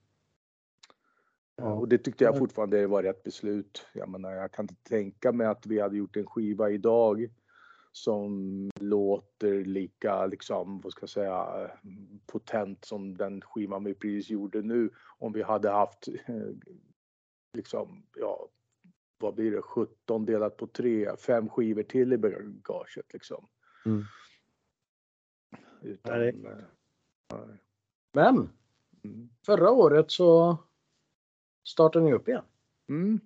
Ja. 1.55 1.73
Och 1.73 1.87
det 1.87 1.97
tyckte 1.97 2.23
jag 2.23 2.35
Ja. 2.35 2.39
fortfarande 2.39 2.87
var 2.87 3.03
rätt 3.03 3.23
beslut. 3.23 3.85
Jag 3.93 4.09
menar, 4.09 4.31
jag 4.31 4.51
kan 4.51 4.63
inte 4.63 4.75
tänka 4.83 5.31
mig 5.31 5.47
att 5.47 5.65
vi 5.65 5.79
hade 5.79 5.97
gjort 5.97 6.17
en 6.17 6.25
skiva 6.25 6.69
idag 6.69 7.29
som 7.91 8.69
låter 8.79 9.65
lika, 9.65 10.25
liksom, 10.25 10.81
vad 10.81 10.91
ska 10.91 11.01
jag 11.01 11.09
säga, 11.09 11.71
potent 12.25 12.85
som 12.85 13.17
den 13.17 13.41
skivan 13.41 13.83
vi 13.83 13.93
precis 13.93 14.29
gjorde 14.29 14.61
nu. 14.61 14.89
Om 15.17 15.33
vi 15.33 15.43
hade 15.43 15.69
haft, 15.69 16.07
liksom, 17.53 18.03
ja, 18.15 18.49
vad 19.17 19.35
blir 19.35 19.51
det, 19.51 19.61
17 19.61 20.25
delat 20.25 20.57
på 20.57 20.67
3, 20.67 21.17
fem 21.17 21.49
skivor 21.49 21.83
till 21.83 22.13
i 22.13 22.17
bagaget 22.17 23.13
liksom. 23.13 23.47
Mm. 23.85 24.03
Utan, 25.81 26.19
nej. 26.19 26.35
Nej. 27.33 27.57
Men 28.13 28.49
mm. 29.03 29.29
förra 29.45 29.71
året 29.71 30.11
så 30.11 30.57
startade 31.63 32.05
ni 32.05 32.13
upp 32.13 32.27
igen. 32.27 32.45
Mm. 32.89 33.19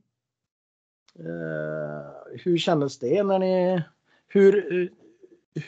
Uh, 1.19 2.39
hur 2.43 2.57
kändes 2.57 2.99
det 2.99 3.23
när 3.23 3.39
ni 3.39 3.83
hur, 4.27 4.89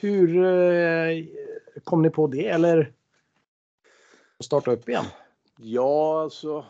hur 0.01 0.43
eh, 0.43 1.25
kom 1.83 2.01
ni 2.01 2.09
på 2.09 2.27
det 2.27 2.47
eller 2.47 2.93
starta 4.39 4.71
upp 4.71 4.89
igen? 4.89 5.05
Ja, 5.57 6.21
alltså. 6.21 6.65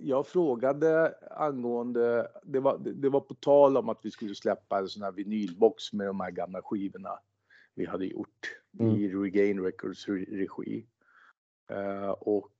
Jag 0.00 0.26
frågade 0.26 1.14
angående, 1.30 2.30
det 2.42 2.60
var, 2.60 2.78
det 2.78 3.08
var 3.08 3.20
på 3.20 3.34
tal 3.34 3.76
om 3.76 3.88
att 3.88 4.00
vi 4.02 4.10
skulle 4.10 4.34
släppa 4.34 4.78
en 4.78 4.88
sån 4.88 5.02
här 5.02 5.12
vinylbox 5.12 5.92
med 5.92 6.06
de 6.06 6.20
här 6.20 6.30
gamla 6.30 6.62
skivorna 6.62 7.18
vi 7.74 7.86
hade 7.86 8.06
gjort 8.06 8.60
mm. 8.80 8.96
i 8.96 9.08
Regain 9.08 9.60
Records 9.60 10.08
regi. 10.08 10.86
Uh, 11.72 12.10
och 12.10 12.53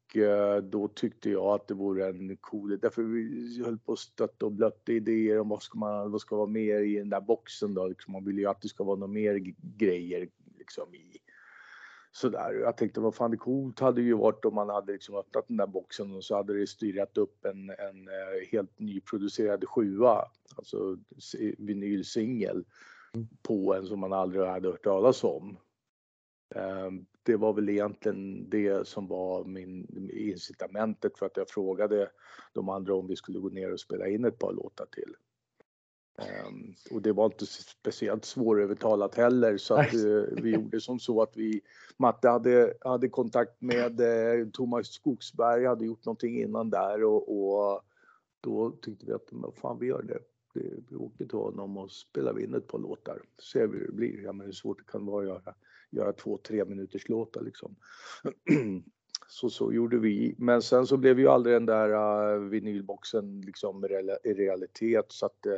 då 0.63 0.89
tyckte 0.89 1.31
jag 1.31 1.47
att 1.47 1.69
det 1.69 1.75
vore 1.75 2.09
en 2.09 2.37
cool, 2.37 2.79
därför 2.79 3.03
vi 3.03 3.63
höll 3.65 3.79
på 3.79 3.93
att 3.93 3.99
stötta 3.99 4.47
och 4.47 4.53
blötta 4.53 4.93
idéer 4.93 5.41
om 5.41 5.49
vad 5.49 5.63
ska 5.63 5.79
man, 5.79 6.11
vad 6.11 6.21
ska 6.21 6.37
vara 6.37 6.47
mer 6.47 6.81
i 6.81 6.95
den 6.95 7.11
där 7.11 7.21
boxen 7.21 7.75
då, 7.75 7.87
liksom, 7.87 8.13
man 8.13 8.25
vill 8.25 8.39
ju 8.39 8.47
att 8.47 8.61
det 8.61 8.69
ska 8.69 8.85
vara 8.85 8.97
något 8.97 9.11
mer 9.11 9.55
grejer 9.77 10.29
liksom 10.59 10.95
i 10.95 11.19
sådär. 12.15 12.53
Jag 12.53 12.77
tänkte 12.77 13.01
vad 13.01 13.15
fan 13.15 13.31
det 13.31 13.37
coolt 13.37 13.81
hade 13.81 14.03
ju 14.03 14.15
varit 14.15 14.45
om 14.45 14.55
man 14.55 14.69
hade 14.69 14.93
liksom 14.93 15.15
öppnat 15.15 15.49
den 15.49 15.57
där 15.57 15.67
boxen 15.67 16.17
och 16.17 16.25
så 16.25 16.37
hade 16.37 16.59
det 16.59 16.67
styrat 16.67 17.19
upp 17.19 17.45
en, 17.45 17.71
en 17.71 18.09
eh, 18.09 18.49
helt 18.53 18.79
nyproducerad 18.79 19.65
sjua, 19.69 20.25
alltså 20.57 20.97
vinylsingel 21.59 22.65
mm. 23.15 23.29
på 23.43 23.75
en 23.75 23.87
som 23.87 24.01
man 24.01 24.13
aldrig 24.13 24.47
hade 24.47 24.69
hört 24.69 24.85
talas 24.85 25.25
om. 25.25 25.57
Ehm, 26.55 27.07
det 27.23 27.37
var 27.37 27.53
väl 27.53 27.69
egentligen 27.69 28.51
det 28.51 28.89
som 28.89 29.07
var 29.09 29.45
min 29.45 30.11
incitamentet 30.13 31.19
för 31.19 31.27
att 31.27 31.37
jag 31.37 31.49
frågade 31.49 32.11
de 32.53 32.69
andra 32.69 32.95
om 32.95 33.07
vi 33.07 33.17
skulle 33.17 33.39
gå 33.39 33.49
ner 33.49 33.73
och 33.73 33.81
spela 33.81 34.09
in 34.09 34.25
ett 34.25 34.39
par 34.39 34.53
låtar 34.53 34.87
till. 34.87 35.15
Um, 36.19 36.75
och 36.91 37.03
det 37.03 37.13
var 37.13 37.25
inte 37.25 37.47
speciellt 37.47 38.25
svårövertalat 38.25 39.15
heller 39.15 39.57
så 39.57 39.75
att 39.75 39.95
uh, 39.95 40.25
vi 40.43 40.51
gjorde 40.55 40.81
som 40.81 40.99
så 40.99 41.23
att 41.23 41.37
vi, 41.37 41.61
Matte 41.97 42.29
hade, 42.29 42.75
hade 42.81 43.09
kontakt 43.09 43.61
med 43.61 44.01
uh, 44.01 44.49
Thomas 44.51 44.87
Skogsberg, 44.87 45.67
hade 45.67 45.85
gjort 45.85 46.05
någonting 46.05 46.41
innan 46.41 46.71
där 46.71 47.05
och, 47.05 47.29
och 47.29 47.83
då 48.41 48.71
tyckte 48.71 49.07
vi 49.07 49.13
att, 49.13 49.57
fan 49.61 49.79
vi 49.79 49.87
gör 49.87 50.03
det. 50.03 50.19
Vi 50.55 50.97
åker 50.97 51.25
till 51.25 51.39
honom 51.39 51.77
och 51.77 51.91
spelar 51.91 52.41
in 52.41 52.55
ett 52.55 52.67
par 52.67 52.79
låtar, 52.79 53.23
ser 53.53 53.67
vi 53.67 53.79
hur 53.79 53.87
det 53.87 53.93
blir. 53.93 54.23
Ja 54.23 54.33
men 54.33 54.47
hur 54.47 54.53
svårt 54.53 54.79
det 54.79 54.93
kan 54.93 55.07
vara 55.07 55.23
att 55.23 55.29
göra 55.29 55.55
göra 55.95 56.13
två, 56.13 56.39
tre 56.39 56.65
minuters 56.65 57.09
låtar 57.09 57.43
liksom. 57.43 57.77
Så 59.29 59.51
så 59.51 59.73
gjorde 59.73 59.99
vi. 59.99 60.35
Men 60.39 60.63
sen 60.63 60.87
så 60.87 60.97
blev 60.97 61.19
ju 61.19 61.29
aldrig 61.29 61.57
den 61.57 61.67
där 61.67 61.89
uh, 62.35 62.49
vinylboxen 62.49 63.41
liksom 63.41 63.85
i 64.25 64.35
realitet 64.35 65.07
så 65.09 65.27
att 65.27 65.47
uh, 65.47 65.53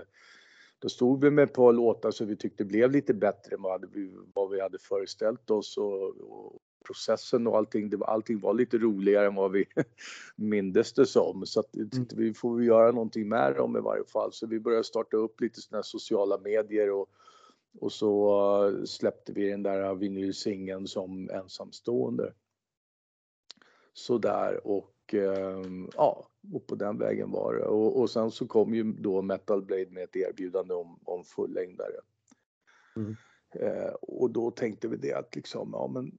då 0.79 0.89
stod 0.89 1.25
vi 1.25 1.31
med 1.31 1.45
ett 1.45 1.55
par 1.55 1.73
låtar 1.73 2.11
som 2.11 2.27
vi 2.27 2.37
tyckte 2.37 2.65
blev 2.65 2.91
lite 2.91 3.15
bättre 3.15 3.55
än 3.55 3.63
vad 3.63 3.93
vi, 3.93 4.13
vad 4.35 4.51
vi 4.51 4.61
hade 4.61 4.79
föreställt 4.79 5.51
oss 5.51 5.77
och, 5.77 6.03
och 6.09 6.59
processen 6.87 7.47
och 7.47 7.57
allting, 7.57 7.91
det 7.91 7.97
var, 7.97 8.07
allting 8.07 8.41
var 8.41 8.55
lite 8.55 8.79
roligare 8.79 9.27
än 9.27 9.35
vad 9.35 9.53
vi 9.53 9.65
mindes 10.37 10.93
det 10.93 11.07
som. 11.07 11.47
Så 11.47 11.61
att 11.61 11.77
mm. 11.77 12.07
vi 12.17 12.35
får 12.35 12.65
göra 12.65 12.93
någonting 12.93 13.29
med 13.29 13.55
dem 13.55 13.77
i 13.77 13.81
varje 13.81 14.05
fall. 14.05 14.33
Så 14.33 14.47
vi 14.47 14.61
började 14.61 14.85
starta 14.85 15.17
upp 15.17 15.41
lite 15.41 15.61
sådana 15.61 15.83
sociala 15.83 16.39
medier 16.39 16.91
och 16.91 17.09
och 17.81 17.93
så 17.93 18.31
eh, 18.67 18.85
släppte 18.85 19.33
vi 19.33 19.51
den 19.51 19.63
där 19.63 19.95
vinylsingeln 19.95 20.87
som 20.87 21.31
ensamstående. 21.31 22.33
Sådär 23.93 24.67
och 24.67 25.15
ehm, 25.15 25.91
ja, 25.95 26.29
och 26.53 26.67
på 26.67 26.75
den 26.75 26.99
vägen 26.99 27.31
var 27.31 27.55
det. 27.55 27.65
Och, 27.65 28.01
och 28.01 28.11
sen 28.11 28.31
så 28.31 28.47
kom 28.47 28.75
ju 28.75 28.93
då 28.93 29.23
Metal 29.23 29.63
Blade 29.63 29.91
med 29.91 30.05
ett 30.05 30.17
erbjudande 30.17 30.75
om, 30.75 30.99
om 31.05 31.25
fullängdare. 31.25 32.01
Mm. 32.97 33.17
Eh, 33.51 33.93
och 33.93 34.31
då 34.31 34.51
tänkte 34.51 34.89
vi 34.89 34.97
det 34.97 35.13
att 35.13 35.37
liksom, 35.37 35.71
ja 35.73 35.87
men 35.87 36.19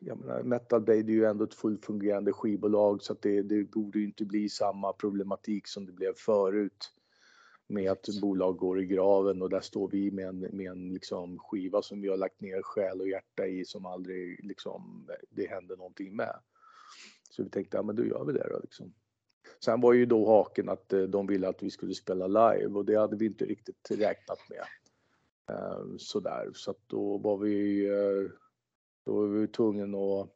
jag 0.00 0.18
menar, 0.18 0.42
Metal 0.42 0.80
Blade 0.80 1.00
är 1.00 1.14
ju 1.14 1.24
ändå 1.24 1.44
ett 1.44 1.54
fullt 1.54 1.84
fungerande 1.84 2.32
skivbolag 2.32 3.02
så 3.02 3.12
att 3.12 3.22
det, 3.22 3.42
det 3.42 3.64
borde 3.64 3.98
ju 3.98 4.04
inte 4.04 4.24
bli 4.24 4.48
samma 4.48 4.92
problematik 4.92 5.66
som 5.66 5.86
det 5.86 5.92
blev 5.92 6.14
förut 6.14 6.92
med 7.66 7.90
att 7.90 8.08
bolag 8.20 8.56
går 8.56 8.80
i 8.80 8.86
graven 8.86 9.42
och 9.42 9.50
där 9.50 9.60
står 9.60 9.88
vi 9.88 10.10
med 10.10 10.28
en, 10.28 10.38
med 10.38 10.70
en 10.70 10.94
liksom 10.94 11.38
skiva 11.38 11.82
som 11.82 12.00
vi 12.00 12.08
har 12.08 12.16
lagt 12.16 12.40
ner 12.40 12.62
själ 12.62 13.00
och 13.00 13.08
hjärta 13.08 13.46
i 13.46 13.64
som 13.64 13.86
aldrig 13.86 14.44
liksom 14.44 15.06
det 15.30 15.46
händer 15.46 15.76
någonting 15.76 16.16
med. 16.16 16.36
Så 17.30 17.42
vi 17.42 17.50
tänkte, 17.50 17.76
ja 17.76 17.82
men 17.82 17.96
då 17.96 18.04
gör 18.04 18.24
vi 18.24 18.32
det 18.32 18.48
då 18.50 18.58
liksom. 18.62 18.94
Sen 19.64 19.80
var 19.80 19.92
ju 19.92 20.06
då 20.06 20.26
haken 20.26 20.68
att 20.68 20.92
eh, 20.92 21.02
de 21.02 21.26
ville 21.26 21.48
att 21.48 21.62
vi 21.62 21.70
skulle 21.70 21.94
spela 21.94 22.26
live 22.26 22.74
och 22.74 22.84
det 22.84 22.96
hade 22.96 23.16
vi 23.16 23.26
inte 23.26 23.44
riktigt 23.44 23.90
räknat 23.90 24.38
med. 24.50 24.64
Eh, 25.56 25.84
sådär, 25.98 26.50
så 26.54 26.70
att 26.70 26.88
då 26.88 27.18
var 27.18 27.36
vi, 27.36 27.86
eh, 27.88 28.30
då 29.04 29.12
var 29.12 29.26
vi 29.26 29.48
tvungna 29.48 29.98
att 29.98 30.28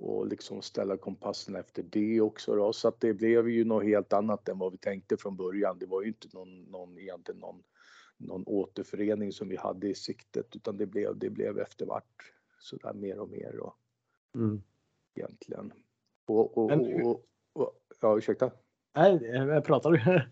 och 0.00 0.26
liksom 0.26 0.62
ställa 0.62 0.96
kompassen 0.96 1.56
efter 1.56 1.82
det 1.82 2.20
också 2.20 2.54
då. 2.54 2.72
Så 2.72 2.88
att 2.88 3.00
det 3.00 3.14
blev 3.14 3.48
ju 3.48 3.64
något 3.64 3.84
helt 3.84 4.12
annat 4.12 4.48
än 4.48 4.58
vad 4.58 4.72
vi 4.72 4.78
tänkte 4.78 5.16
från 5.16 5.36
början. 5.36 5.78
Det 5.78 5.86
var 5.86 6.02
ju 6.02 6.08
inte 6.08 6.28
någon, 6.32 6.62
någon 6.62 6.98
egentligen 6.98 7.40
någon, 7.40 7.62
någon 8.16 8.44
återförening 8.46 9.32
som 9.32 9.48
vi 9.48 9.56
hade 9.56 9.88
i 9.88 9.94
siktet 9.94 10.56
utan 10.56 10.76
det 10.76 10.86
blev, 10.86 11.18
det 11.18 11.30
blev 11.30 11.58
eftervart 11.58 12.32
sådär 12.58 12.92
mer 12.92 13.18
och 13.18 13.30
mer 13.30 13.52
då. 13.56 13.74
Mm. 14.34 14.62
Egentligen. 15.14 15.72
Och, 16.26 16.58
och, 16.58 16.70
Men, 16.70 17.06
och, 17.06 17.24
och, 17.52 17.80
ja, 18.00 18.18
ursäkta? 18.18 18.50
Nej, 18.94 19.22
jag 19.22 19.64
pratar 19.64 19.90
du? 19.90 19.98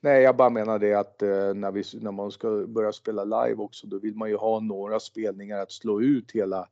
Nej, 0.00 0.22
jag 0.22 0.36
bara 0.36 0.50
menar 0.50 0.78
det 0.78 0.94
att 0.94 1.22
eh, 1.22 1.54
när, 1.54 1.72
vi, 1.72 1.82
när 2.00 2.12
man 2.12 2.30
ska 2.30 2.66
börja 2.66 2.92
spela 2.92 3.24
live 3.24 3.62
också, 3.62 3.86
då 3.86 3.98
vill 3.98 4.14
man 4.14 4.28
ju 4.28 4.36
ha 4.36 4.60
några 4.60 5.00
spelningar 5.00 5.58
att 5.58 5.72
slå 5.72 6.02
ut 6.02 6.32
hela 6.32 6.68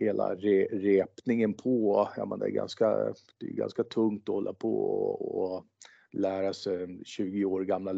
hela 0.00 0.34
re, 0.34 0.64
repningen 0.64 1.54
på. 1.54 2.08
Ja, 2.16 2.24
men 2.24 2.38
det, 2.38 2.46
är 2.46 2.50
ganska, 2.50 3.14
det 3.38 3.46
är 3.46 3.52
ganska 3.52 3.84
tungt 3.84 4.28
att 4.28 4.34
hålla 4.34 4.52
på 4.52 4.74
och, 4.74 5.54
och 5.54 5.64
lära 6.12 6.52
sig 6.52 7.00
20 7.04 7.44
år, 7.44 7.64
gamla, 7.64 7.92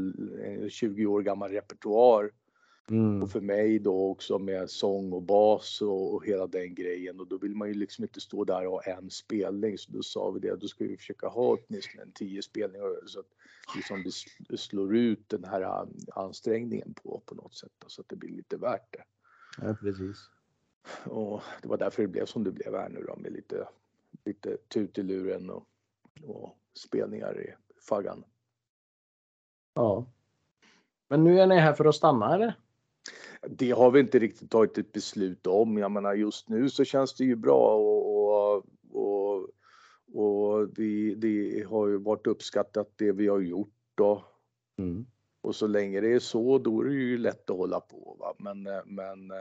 20 0.68 1.06
år 1.06 1.22
gammal 1.22 1.50
repertoar. 1.50 2.30
Mm. 2.92 3.22
Och 3.22 3.30
för 3.30 3.40
mig 3.40 3.78
då 3.78 4.10
också 4.10 4.38
med 4.38 4.70
sång 4.70 5.12
och 5.12 5.22
bas 5.22 5.82
och, 5.82 6.14
och, 6.14 6.26
hela 6.26 6.46
den 6.46 6.74
grejen 6.74 7.20
och 7.20 7.26
då 7.26 7.38
vill 7.38 7.54
man 7.54 7.68
ju 7.68 7.74
liksom 7.74 8.04
inte 8.04 8.20
stå 8.20 8.44
där 8.44 8.66
och 8.66 8.72
ha 8.72 8.82
en 8.82 9.10
spelning 9.10 9.78
så 9.78 9.92
då 9.92 10.02
sa 10.02 10.30
vi 10.30 10.40
det, 10.40 10.56
då 10.56 10.68
ska 10.68 10.84
vi 10.84 10.96
försöka 10.96 11.28
ha 11.28 11.58
åtminstone 11.58 12.02
en 12.02 12.12
tio 12.12 12.42
spelningar 12.42 13.06
så 13.06 13.20
att 13.20 13.26
liksom 13.76 14.04
det 14.48 14.56
slår 14.56 14.96
ut 14.96 15.28
den 15.28 15.44
här 15.44 15.86
ansträngningen 16.12 16.94
på, 16.94 17.22
på 17.26 17.34
något 17.34 17.54
sätt 17.54 17.72
så 17.86 18.00
att 18.00 18.08
det 18.08 18.16
blir 18.16 18.30
lite 18.30 18.56
värt 18.56 18.92
det. 18.92 19.04
Ja, 19.66 19.76
precis. 19.80 20.30
Och 21.04 21.42
det 21.62 21.68
var 21.68 21.78
därför 21.78 22.02
det 22.02 22.08
blev 22.08 22.26
som 22.26 22.44
det 22.44 22.52
blev 22.52 22.74
här 22.74 22.88
nu 22.88 23.04
då 23.08 23.16
med 23.16 23.32
lite, 23.32 23.68
lite 24.24 24.56
tut 24.56 24.98
i 24.98 25.02
luren 25.02 25.50
och, 25.50 25.66
och 26.22 26.56
spelningar 26.74 27.40
i 27.40 27.54
faggan. 27.88 28.24
Ja. 29.74 30.06
Men 31.08 31.24
nu 31.24 31.40
är 31.40 31.46
ni 31.46 31.58
här 31.58 31.72
för 31.72 31.84
att 31.84 31.94
stanna 31.94 32.34
eller? 32.34 32.54
Det 33.48 33.70
har 33.70 33.90
vi 33.90 34.00
inte 34.00 34.18
riktigt 34.18 34.50
tagit 34.50 34.78
ett 34.78 34.92
beslut 34.92 35.46
om. 35.46 35.78
Jag 35.78 35.90
menar 35.90 36.14
just 36.14 36.48
nu 36.48 36.70
så 36.70 36.84
känns 36.84 37.14
det 37.14 37.24
ju 37.24 37.36
bra 37.36 37.74
och, 37.74 38.16
och, 38.16 38.64
och, 38.90 39.48
och 40.14 40.68
det, 40.68 41.14
det 41.14 41.66
har 41.68 41.88
ju 41.88 41.98
varit 41.98 42.26
uppskattat 42.26 42.92
det 42.96 43.12
vi 43.12 43.28
har 43.28 43.40
gjort 43.40 43.74
då. 43.94 44.24
Mm. 44.78 45.06
Och 45.40 45.54
så 45.54 45.66
länge 45.66 46.00
det 46.00 46.12
är 46.12 46.18
så 46.18 46.58
då 46.58 46.80
är 46.80 46.84
det 46.84 46.94
ju 46.94 47.18
lätt 47.18 47.50
att 47.50 47.56
hålla 47.56 47.80
på. 47.80 48.16
Va? 48.20 48.34
Men, 48.38 48.62
men 48.86 49.32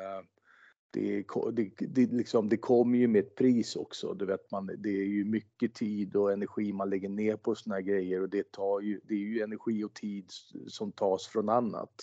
det, 0.91 1.25
det, 1.51 1.72
det, 1.79 2.12
liksom, 2.12 2.50
det 2.50 2.58
kommer 2.58 2.98
ju 2.98 3.08
med 3.08 3.20
ett 3.20 3.36
pris 3.36 3.75
också. 3.75 4.13
Du 4.13 4.25
vet, 4.25 4.51
man, 4.51 4.67
det 4.77 4.89
är 4.89 5.05
ju 5.05 5.25
mycket 5.25 5.74
tid 5.74 6.15
och 6.15 6.31
energi 6.31 6.74
man 6.74 6.89
lägger 6.89 7.10
ner 7.10 7.36
på 7.36 7.55
såna 7.55 7.75
här 7.75 7.81
grejer 7.81 8.22
och 8.22 8.29
det, 8.29 8.51
tar 8.51 8.79
ju, 8.79 9.00
det 9.03 9.13
är 9.13 9.17
ju 9.17 9.41
energi 9.41 9.84
och 9.84 9.93
tid 9.93 10.25
som 10.67 10.91
tas 10.91 11.27
från 11.27 11.50
annat. 11.50 11.93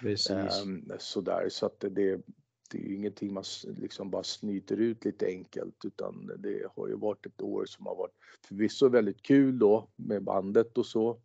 Precis. 0.00 0.62
Um, 0.64 0.92
sådär, 0.98 1.48
så 1.48 1.66
att 1.66 1.80
det, 1.80 2.20
det 2.70 2.78
är 2.78 2.82
ju 2.82 2.94
ingenting 2.94 3.34
man 3.34 3.44
liksom 3.64 4.10
bara 4.10 4.22
snyter 4.22 4.76
ut 4.76 5.04
lite 5.04 5.26
enkelt 5.26 5.84
utan 5.84 6.30
det 6.38 6.66
har 6.76 6.88
ju 6.88 6.96
varit 6.96 7.26
ett 7.26 7.42
år 7.42 7.64
som 7.66 7.86
har 7.86 7.96
varit 7.96 8.14
förvisso 8.48 8.88
väldigt 8.88 9.22
kul 9.22 9.58
då 9.58 9.90
med 9.96 10.22
bandet 10.22 10.78
och 10.78 10.86
så. 10.86 11.20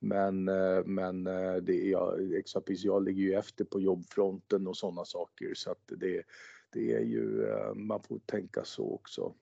Men, 0.00 0.48
eh, 0.48 0.84
men 0.84 1.26
eh, 1.26 1.54
det 1.54 1.86
är 1.86 1.90
jag, 1.90 2.34
exempelvis 2.34 2.84
jag 2.84 3.04
ligger 3.04 3.22
ju 3.22 3.34
efter 3.34 3.64
på 3.64 3.80
jobbfronten 3.80 4.66
och 4.66 4.76
sådana 4.76 5.04
saker 5.04 5.54
så 5.54 5.70
att 5.70 5.84
det, 5.86 6.22
det 6.70 6.94
är 6.94 7.00
ju, 7.00 7.44
eh, 7.44 7.74
man 7.74 8.02
får 8.02 8.18
tänka 8.18 8.64
så 8.64 8.94
också. 8.94 9.22
Mm. 9.22 9.34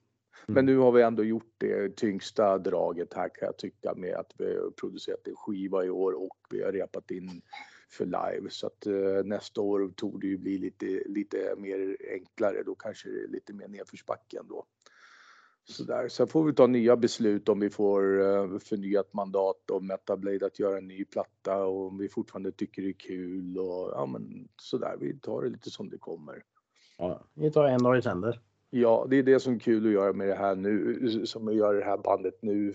Men 0.47 0.65
nu 0.65 0.77
har 0.77 0.91
vi 0.91 1.01
ändå 1.01 1.23
gjort 1.23 1.53
det 1.57 1.95
tyngsta 1.95 2.57
draget 2.57 3.13
här 3.13 3.29
kan 3.29 3.45
jag 3.45 3.57
tycka 3.57 3.93
med 3.95 4.15
att 4.15 4.33
vi 4.37 4.45
har 4.45 4.71
producerat 4.71 5.27
en 5.27 5.35
skiva 5.35 5.85
i 5.85 5.89
år 5.89 6.11
och 6.11 6.37
vi 6.49 6.63
har 6.63 6.71
repat 6.71 7.11
in 7.11 7.41
för 7.89 8.05
live 8.05 8.49
så 8.49 8.67
att 8.67 8.85
eh, 8.85 9.23
nästa 9.25 9.61
år 9.61 9.91
tog 9.95 10.21
det 10.21 10.27
ju 10.27 10.37
bli 10.37 10.57
lite, 10.57 11.03
lite 11.05 11.55
mer 11.57 11.97
enklare 12.11 12.63
då 12.63 12.75
kanske 12.75 13.09
det 13.09 13.23
är 13.23 13.27
lite 13.27 13.53
mer 13.53 13.67
nedförsbacke 13.67 14.39
ändå. 14.39 14.65
Så 15.69 15.83
där 15.83 16.09
Sen 16.09 16.27
får 16.27 16.43
vi 16.43 16.53
ta 16.53 16.67
nya 16.67 16.97
beslut 16.97 17.49
om 17.49 17.59
vi 17.59 17.69
får 17.69 18.21
eh, 18.21 18.59
förnyat 18.59 19.13
mandat 19.13 19.71
om 19.71 19.87
Metablade 19.87 20.45
att 20.45 20.59
göra 20.59 20.77
en 20.77 20.87
ny 20.87 21.05
platta 21.05 21.65
och 21.65 21.87
om 21.87 21.97
vi 21.97 22.09
fortfarande 22.09 22.51
tycker 22.51 22.81
det 22.81 22.89
är 22.89 22.93
kul 22.93 23.57
och 23.57 23.91
ja 23.93 24.05
men 24.05 24.47
sådär. 24.61 24.97
Vi 24.99 25.19
tar 25.19 25.41
det 25.41 25.49
lite 25.49 25.69
som 25.69 25.89
det 25.89 25.97
kommer. 25.97 26.43
Ja, 26.97 27.23
vi 27.33 27.51
tar 27.51 27.65
en 27.65 27.83
dag 27.83 27.97
i 27.97 28.01
sänder. 28.01 28.39
Ja, 28.69 29.07
det 29.09 29.15
är 29.15 29.23
det 29.23 29.39
som 29.39 29.55
är 29.55 29.59
kul 29.59 29.85
att 29.85 29.91
göra 29.93 30.13
med 30.13 30.27
det 30.27 30.35
här 30.35 30.55
nu, 30.55 31.25
som 31.25 31.47
att 31.47 31.55
göra 31.55 31.77
det 31.77 31.85
här 31.85 31.97
bandet 31.97 32.41
nu 32.41 32.73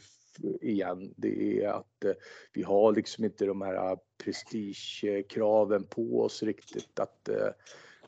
igen. 0.61 1.15
Det 1.17 1.63
är 1.63 1.69
att 1.69 2.05
eh, 2.05 2.13
vi 2.53 2.63
har 2.63 2.93
liksom 2.93 3.25
inte 3.25 3.47
de 3.47 3.63
här 3.63 3.99
prestigekraven 4.25 5.85
på 5.85 6.21
oss 6.21 6.43
riktigt 6.43 6.99
att 7.01 7.29
eh, 7.29 7.49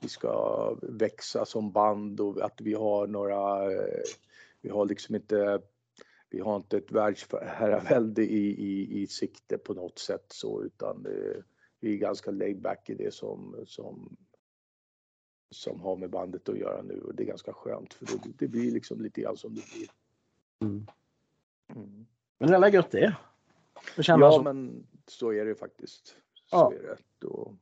vi 0.01 0.09
ska 0.09 0.77
växa 0.83 1.45
som 1.45 1.73
band 1.73 2.21
och 2.21 2.45
att 2.45 2.61
vi 2.61 2.75
har 2.75 3.07
några 3.07 3.73
eh, 3.73 4.03
vi 4.61 4.69
har 4.69 4.87
liksom 4.87 5.15
inte, 5.15 5.61
vi 6.31 6.41
har 6.41 6.57
inte 6.57 6.77
ett 6.77 6.93
världsherravälde 6.93 8.23
i, 8.23 8.47
i, 8.49 9.03
i 9.03 9.07
sikte 9.07 9.59
på 9.59 9.75
något 9.75 9.99
sätt 9.99 10.27
så 10.29 10.63
utan 10.63 11.07
vi 11.81 11.95
är 11.95 11.97
ganska 11.97 12.31
laid 12.31 12.61
back 12.61 12.91
i 12.91 12.95
det 12.95 13.15
som, 13.15 13.57
som, 13.67 14.17
som 15.51 15.81
har 15.81 15.97
med 15.97 16.11
bandet 16.11 16.49
att 16.49 16.59
göra 16.59 16.83
nu 16.83 17.01
och 17.01 17.15
det 17.15 17.23
är 17.23 17.27
ganska 17.27 17.53
skönt 17.53 17.95
för 17.95 18.07
det, 18.07 18.33
det 18.39 18.49
blir 18.49 18.71
liksom 18.71 19.01
lite 19.01 19.21
grann 19.21 19.37
som 19.37 19.55
det 19.55 19.63
blir. 19.75 19.89
Mm. 20.61 20.87
Mm. 21.75 22.07
Men 22.39 22.65
är 22.65 22.69
gött 22.69 22.91
det. 22.91 23.17
det 23.97 24.09
ja, 24.09 24.33
så. 24.33 24.43
men 24.43 24.87
så 25.07 25.33
är 25.33 25.45
det 25.45 25.55
faktiskt. 25.55 26.17
Så 26.35 26.47
ja. 26.51 26.73
är 26.73 26.83
det. 26.83 26.97
Då, 27.19 27.57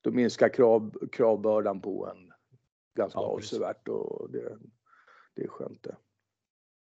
då 0.00 0.10
minskar 0.10 0.48
krav, 0.48 1.08
kravbördan 1.12 1.80
på 1.80 2.08
en 2.08 2.32
ganska 2.94 3.18
ja, 3.18 3.26
avsevärt 3.26 3.88
och 3.88 4.30
det, 4.30 4.58
det 5.34 5.42
är 5.42 5.48
skönt 5.48 5.82
det. 5.82 5.96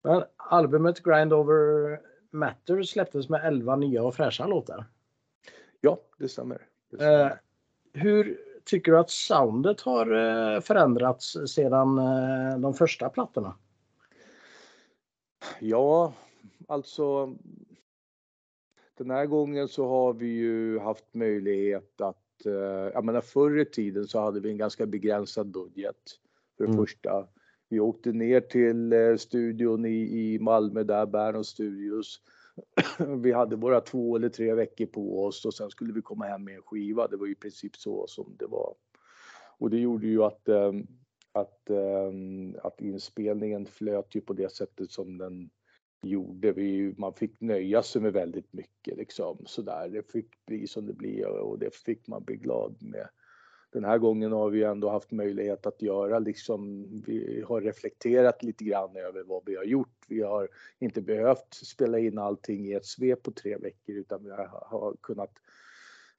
Men 0.03 0.25
albumet 0.37 1.03
Grind 1.03 1.33
Over 1.33 2.01
Matter 2.31 2.83
släpptes 2.83 3.29
med 3.29 3.47
11 3.47 3.77
nya 3.77 4.03
och 4.03 4.15
fräscha 4.15 4.47
låtar. 4.47 4.85
Ja, 5.81 6.01
det 6.19 6.29
stämmer. 6.29 6.67
Det 6.91 6.97
stämmer. 6.97 7.31
Eh, 7.31 7.33
hur 7.93 8.50
tycker 8.71 8.93
du 8.93 8.99
att 8.99 9.11
soundet 9.11 9.81
har 9.81 10.07
eh, 10.07 10.61
förändrats 10.61 11.37
sedan 11.47 11.99
eh, 11.99 12.59
de 12.59 12.75
första 12.75 13.09
plattorna? 13.09 13.55
Ja, 15.61 16.15
alltså 16.69 17.35
den 18.99 19.11
här 19.11 19.27
gången 19.27 19.69
så 19.69 19.89
har 19.89 20.13
vi 20.13 20.27
ju 20.27 20.79
haft 20.79 21.15
möjlighet 21.15 22.01
att, 22.01 22.47
eh, 22.47 22.53
jag 22.95 23.05
menar 23.05 23.21
förr 23.21 23.59
i 23.59 23.65
tiden 23.65 24.09
så 24.09 24.21
hade 24.21 24.41
vi 24.41 24.51
en 24.51 24.59
ganska 24.59 24.87
begränsad 24.87 25.47
budget 25.47 25.97
för 26.57 26.65
det 26.65 26.71
mm. 26.73 26.85
första. 26.85 27.27
Vi 27.69 27.81
åkte 27.81 28.13
ner 28.13 28.41
till 28.41 28.95
studion 29.19 29.87
i, 29.87 30.33
i 30.35 30.39
Malmö 30.39 30.83
där, 30.83 31.07
Bärnholm 31.07 31.45
Studios. 31.45 32.21
Vi 33.23 33.33
hade 33.33 33.57
bara 33.57 33.81
två 33.81 34.17
eller 34.17 34.29
tre 34.29 34.55
veckor 34.55 34.87
på 34.87 35.25
oss 35.25 35.45
och 35.45 35.55
sen 35.55 35.71
skulle 35.71 35.93
vi 35.93 36.03
komma 36.03 36.25
hem 36.25 36.45
med 36.45 36.55
en 36.55 36.63
skiva. 36.63 37.09
Det 37.09 37.17
var 37.17 37.27
i 37.27 37.35
princip 37.35 37.77
så 37.77 38.07
som 38.07 38.37
det 38.39 38.47
var. 38.47 38.75
Och 39.59 39.71
det 39.71 39.79
gjorde 39.79 40.07
ju 40.07 40.23
att, 40.23 40.49
ehm, 40.49 40.87
att, 41.33 41.71
ehm, 41.71 42.57
att 42.63 42.81
inspelningen 42.81 43.67
flöt 43.67 44.15
ju 44.15 44.21
på 44.21 44.33
det 44.33 44.53
sättet 44.53 44.91
som 44.91 45.19
den 45.19 45.51
gjorde. 46.03 46.53
Vi, 46.53 46.95
man 46.99 47.15
fick 47.15 47.41
nöja 47.41 47.83
sig 47.83 48.03
med 48.03 48.13
väldigt 48.13 48.53
mycket 48.53 48.97
liksom 48.97 49.39
sådär. 49.47 49.89
Det 49.89 50.13
fick 50.13 50.47
bli 50.47 50.67
som 50.67 50.87
det 50.87 50.95
blir 50.95 51.27
och 51.27 51.59
det 51.59 51.75
fick 51.75 52.07
man 52.07 52.25
bli 52.25 52.37
glad 52.37 52.77
med 52.81 53.09
den 53.73 53.85
här 53.85 53.99
gången 53.99 54.33
har 54.33 54.51
vi 54.51 54.63
ändå 54.63 54.89
haft 54.89 55.11
möjlighet 55.11 55.67
att 55.67 55.83
göra 55.83 56.19
liksom, 56.19 56.87
vi 57.07 57.45
har 57.49 57.61
reflekterat 57.61 58.43
lite 58.43 58.65
grann 58.65 58.97
över 58.97 59.23
vad 59.23 59.43
vi 59.47 59.57
har 59.57 59.65
gjort. 59.65 60.05
Vi 60.09 60.23
har 60.23 60.49
inte 60.79 61.03
behövt 61.03 61.55
spela 61.55 61.99
in 61.99 62.19
allting 62.19 62.67
i 62.67 62.73
ett 62.73 62.87
svep 62.87 63.23
på 63.23 63.31
tre 63.31 63.57
veckor 63.57 63.97
utan 63.97 64.25
vi 64.25 64.31
har, 64.31 64.97
kunnat 65.01 65.33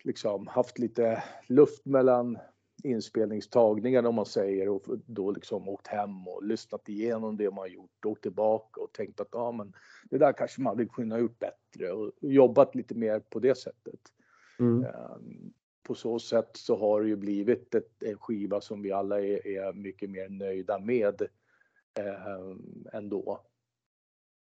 liksom 0.03 0.47
haft 0.47 0.79
lite 0.79 1.23
luft 1.47 1.85
mellan 1.85 2.37
inspelningstagningarna 2.83 4.09
om 4.09 4.15
man 4.15 4.25
säger 4.25 4.69
och 4.69 4.83
då 5.05 5.31
liksom 5.31 5.69
åkt 5.69 5.87
hem 5.87 6.27
och 6.27 6.43
lyssnat 6.43 6.89
igenom 6.89 7.37
det 7.37 7.51
man 7.51 7.71
gjort, 7.71 8.05
åkt 8.05 8.21
tillbaka 8.21 8.81
och 8.81 8.93
tänkt 8.93 9.19
att 9.19 9.29
ja 9.31 9.51
men 9.51 9.73
det 10.09 10.17
där 10.17 10.33
kanske 10.33 10.61
man 10.61 10.77
hade 10.77 10.85
kunnat 10.85 11.19
gjort 11.19 11.39
bättre 11.39 11.91
och 11.91 12.11
jobbat 12.21 12.75
lite 12.75 12.95
mer 12.95 13.19
på 13.19 13.39
det 13.39 13.55
sättet. 13.55 13.99
Mm. 14.59 14.85
På 15.83 15.95
så 15.95 16.19
sätt 16.19 16.49
så 16.53 16.75
har 16.75 17.01
det 17.01 17.07
ju 17.07 17.15
blivit 17.15 17.75
ett, 17.75 18.03
en 18.03 18.17
skiva 18.17 18.61
som 18.61 18.81
vi 18.81 18.91
alla 18.91 19.21
är, 19.21 19.47
är 19.47 19.73
mycket 19.73 20.09
mer 20.09 20.29
nöjda 20.29 20.79
med 20.79 21.21
eh, 21.99 22.93
ändå. 22.93 23.41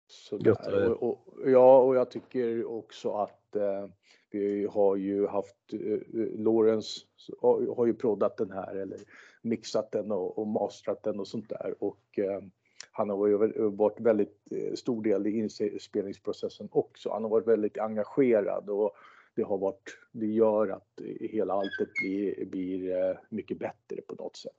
Så 0.06 0.38
där, 0.38 0.92
och, 0.92 1.28
och, 1.28 1.50
ja, 1.50 1.78
och 1.78 1.96
jag 1.96 2.10
tycker 2.10 2.64
också 2.64 3.10
att 3.10 3.56
eh, 3.56 3.86
vi 4.30 4.66
har 4.70 4.96
ju 4.96 5.26
haft 5.26 5.72
eh, 5.72 5.98
Lawrence 6.36 7.00
har 7.76 7.86
ju 7.86 7.94
proddat 7.94 8.36
den 8.36 8.50
här 8.50 8.76
eller 8.76 8.98
mixat 9.42 9.92
den 9.92 10.12
och, 10.12 10.38
och 10.38 10.46
mastrat 10.46 11.02
den 11.02 11.20
och 11.20 11.28
sånt 11.28 11.48
där 11.48 11.74
och 11.78 12.18
eh, 12.18 12.40
han 12.96 13.10
har 13.10 13.26
ju 13.26 13.36
varit 13.70 14.00
väldigt 14.00 14.52
eh, 14.52 14.74
stor 14.74 15.02
del 15.02 15.26
i 15.26 15.38
inspelningsprocessen 15.38 16.68
också. 16.72 17.10
Han 17.10 17.22
har 17.22 17.30
varit 17.30 17.46
väldigt 17.46 17.78
engagerad 17.78 18.70
och 18.70 18.96
det 19.34 19.42
har 19.42 19.58
varit, 19.58 19.98
det 20.12 20.26
gör 20.26 20.68
att 20.68 21.00
hela 21.20 21.54
alltet 21.54 21.88
blir, 22.00 22.44
blir 22.44 22.96
eh, 22.96 23.16
mycket 23.28 23.58
bättre 23.58 24.00
på 24.06 24.14
något 24.14 24.36
sätt. 24.36 24.52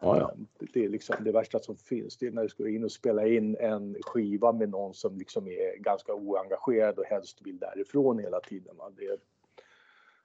Ja, 0.00 0.18
ja. 0.18 0.34
Det 0.72 0.84
är 0.84 0.88
liksom 0.88 1.16
det 1.20 1.32
värsta 1.32 1.58
som 1.58 1.76
finns. 1.76 2.16
Det 2.16 2.26
är 2.26 2.30
när 2.30 2.42
du 2.42 2.48
ska 2.48 2.68
in 2.68 2.84
och 2.84 2.92
spela 2.92 3.26
in 3.26 3.56
en 3.56 3.96
skiva 4.02 4.52
med 4.52 4.68
någon 4.68 4.94
som 4.94 5.18
liksom 5.18 5.48
är 5.48 5.76
ganska 5.76 6.14
oengagerad 6.14 6.98
och 6.98 7.04
helst 7.04 7.42
vill 7.42 7.58
därifrån 7.58 8.18
hela 8.18 8.40
tiden. 8.40 8.76
Det, 8.96 9.20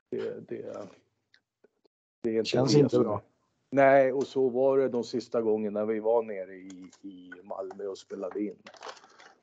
det, 0.09 0.47
det, 0.47 0.87
det 2.21 2.29
är 2.29 2.37
inte 2.37 2.49
känns 2.49 2.75
inte 2.75 2.99
bra. 2.99 3.21
Nej, 3.71 4.13
och 4.13 4.27
så 4.27 4.49
var 4.49 4.77
det 4.77 4.89
de 4.89 5.03
sista 5.03 5.41
gångerna 5.41 5.85
vi 5.85 5.99
var 5.99 6.23
nere 6.23 6.55
i, 6.55 6.91
i 7.01 7.31
Malmö 7.43 7.85
och 7.85 7.97
spelade 7.97 8.43
in. 8.43 8.57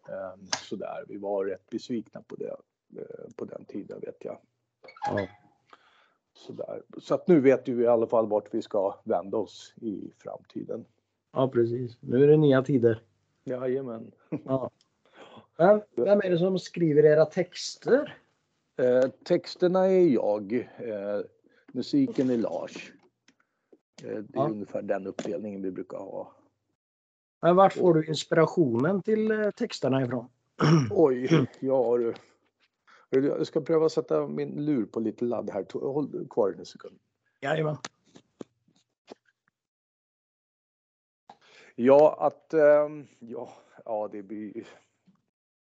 Um, 0.09 0.47
sådär, 0.63 1.05
vi 1.09 1.17
var 1.17 1.45
rätt 1.45 1.71
besvikna 1.71 2.23
på 2.23 2.37
det. 2.37 2.57
Eh, 2.97 3.31
på 3.37 3.45
den 3.45 3.65
tiden 3.65 4.01
vet 4.01 4.25
jag. 4.25 4.39
Ja. 5.11 5.29
Sådär. 6.35 6.83
Så 6.99 7.15
att 7.15 7.29
nu 7.29 7.41
vet 7.41 7.69
vi 7.69 7.83
i 7.83 7.87
alla 7.87 8.07
fall 8.07 8.29
vart 8.29 8.55
vi 8.55 8.63
ska 8.63 9.01
vända 9.05 9.37
oss 9.37 9.75
i 9.77 10.13
framtiden. 10.19 10.85
Ja 11.33 11.49
precis, 11.49 11.99
nu 12.01 12.25
är 12.25 12.29
det 12.29 12.37
nya 12.37 12.63
tider. 12.63 13.03
Jajamän. 13.45 14.13
Ja. 14.45 14.71
Men 15.57 15.83
vem 15.95 16.21
är 16.21 16.31
det 16.31 16.39
som 16.39 16.59
skriver 16.59 17.05
era 17.05 17.25
texter? 17.25 18.19
Eh, 18.77 19.11
texterna 19.25 19.87
är 19.87 20.07
jag. 20.07 20.53
Eh, 20.79 21.21
musiken 21.73 22.31
är 22.31 22.37
Lars. 22.37 22.93
Eh, 24.03 24.09
det 24.09 24.17
är 24.17 24.25
ja. 24.33 24.49
ungefär 24.49 24.83
den 24.83 25.07
uppdelningen 25.07 25.63
vi 25.63 25.71
brukar 25.71 25.99
ha. 25.99 26.33
Men 27.43 27.57
vart 27.57 27.73
får 27.73 27.95
du 27.95 28.07
inspirationen 28.07 29.03
till 29.03 29.31
eh, 29.31 29.51
texterna 29.51 30.03
ifrån? 30.03 30.29
Oj, 30.91 31.47
ja 31.61 31.97
du. 31.97 32.15
Jag 33.25 33.47
ska 33.47 33.61
pröva 33.61 33.89
sätta 33.89 34.27
min 34.27 34.65
lur 34.65 34.87
på 34.87 35.01
lite 35.01 35.25
ladd 35.25 35.51
här. 35.51 35.67
Håll 35.73 36.27
kvar 36.31 36.55
en 36.59 36.67
sekund. 36.67 36.99
Jajamän. 37.41 37.77
Ja, 41.75 42.17
att... 42.21 42.55
Ehm, 42.55 43.07
ja, 43.19 43.53
ja, 43.85 44.09
det 44.13 44.23
blir... 44.23 44.67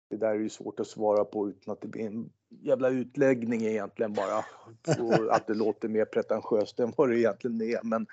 Det 0.09 0.17
där 0.17 0.29
är 0.29 0.39
ju 0.39 0.49
svårt 0.49 0.79
att 0.79 0.87
svara 0.87 1.25
på 1.25 1.49
utan 1.49 1.71
att 1.71 1.81
det 1.81 1.87
blir 1.87 2.05
en 2.05 2.29
jävla 2.49 2.89
utläggning 2.89 3.61
egentligen 3.65 4.13
bara. 4.13 4.37
Och 4.99 5.35
att 5.35 5.47
det 5.47 5.53
låter 5.53 5.87
mer 5.87 6.05
pretentiöst 6.05 6.79
än 6.79 6.93
vad 6.97 7.09
det 7.09 7.19
egentligen 7.19 7.61
är. 7.61 7.79
Men, 7.83 8.07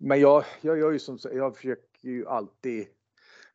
men 0.00 0.20
jag, 0.20 0.44
jag 0.60 0.78
gör 0.78 0.90
ju 0.90 0.98
som 0.98 1.18
jag 1.32 1.56
försöker 1.56 2.08
ju 2.08 2.26
alltid 2.26 2.86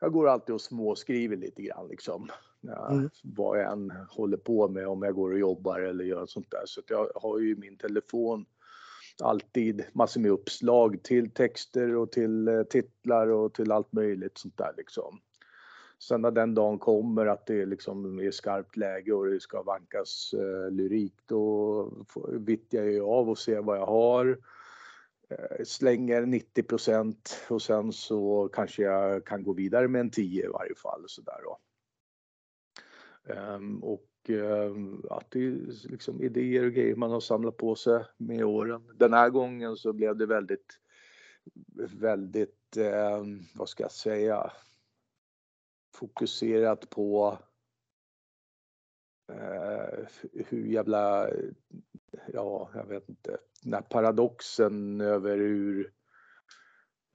jag 0.04 0.12
går 0.12 0.28
alltid 0.28 0.56
och 0.56 0.62
småskriver 0.62 1.38
lite 1.38 1.62
grann 1.62 1.88
liksom. 1.88 2.30
Mm. 2.64 3.10
Vad 3.24 3.60
jag 3.60 3.72
än 3.72 3.94
håller 4.10 4.38
på 4.38 4.68
med, 4.68 4.88
om 4.88 5.04
jag 5.04 5.16
går 5.16 5.32
och 5.32 5.40
jobbar 5.40 5.80
eller 5.80 6.04
gör 6.04 6.26
sånt 6.26 6.52
där. 6.52 6.64
Så 6.66 6.82
jag 6.88 7.12
har 7.16 7.40
ju 7.40 7.56
min 7.56 7.78
telefon 7.78 8.46
alltid 9.24 9.84
massor 9.94 10.22
med 10.22 10.32
uppslag 10.32 11.04
till 11.04 11.32
texter 11.32 11.96
och 11.96 12.12
till 12.12 12.48
eh, 12.48 12.64
titlar 12.64 13.28
och 13.28 13.54
till 13.54 13.72
allt 13.72 13.94
möjligt 13.94 14.38
sånt 14.38 14.58
där 14.58 14.74
liksom. 14.78 15.20
Sen 16.00 16.22
när 16.22 16.32
den 16.32 16.56
dagen 16.56 16.80
kommer 16.80 17.26
att 17.26 17.46
det 17.46 17.66
liksom 17.66 18.20
är 18.20 18.32
skarpt 18.32 18.78
läge 18.78 19.14
och 19.14 19.26
det 19.26 19.40
ska 19.40 19.64
vankas 19.64 20.34
eh, 20.34 20.72
lyrik, 20.72 21.14
då 21.26 22.06
vittjar 22.28 22.84
jag 22.84 23.10
av 23.10 23.30
och 23.30 23.38
ser 23.38 23.62
vad 23.62 23.78
jag 23.78 23.86
har. 23.86 24.38
Eh, 25.30 25.64
slänger 25.64 26.22
90% 26.22 27.16
och 27.50 27.62
sen 27.62 27.94
så 27.94 28.50
kanske 28.54 28.84
jag 28.84 29.26
kan 29.26 29.44
gå 29.44 29.54
vidare 29.54 29.88
med 29.88 30.02
en 30.02 30.12
10 30.12 30.46
i 30.46 30.48
varje 30.48 30.76
fall. 30.76 31.04
Så 31.08 31.22
där 31.22 31.42
då. 31.44 31.58
Ehm, 33.28 33.84
och 33.84 34.30
ehm, 34.30 35.02
att 35.10 35.32
det 35.32 35.40
är 35.40 35.90
liksom 35.90 36.22
idéer 36.22 36.66
och 36.66 36.74
grejer 36.74 36.96
man 36.96 37.12
har 37.12 37.20
samlat 37.20 37.58
på 37.58 37.76
sig 37.76 38.06
med 38.18 38.46
åren. 38.46 38.84
Den 38.96 39.14
här 39.14 39.30
gången 39.30 39.76
så 39.76 39.94
blev 39.94 40.18
det 40.18 40.26
väldigt, 40.26 40.80
väldigt, 42.00 42.78
ehm, 42.78 43.40
vad 43.56 43.70
ska 43.70 43.84
jag 43.84 43.92
säga, 43.92 44.52
fokuserat 45.96 46.90
på 46.90 47.38
eh, 49.32 50.08
hur 50.48 50.66
jävla, 50.66 51.30
ja, 52.28 52.70
jag 52.74 52.86
vet 52.86 53.10
inte, 53.10 53.38
den 53.64 53.74
här 53.74 53.82
paradoxen 53.82 55.02
över 55.02 55.38
hur 55.38 55.94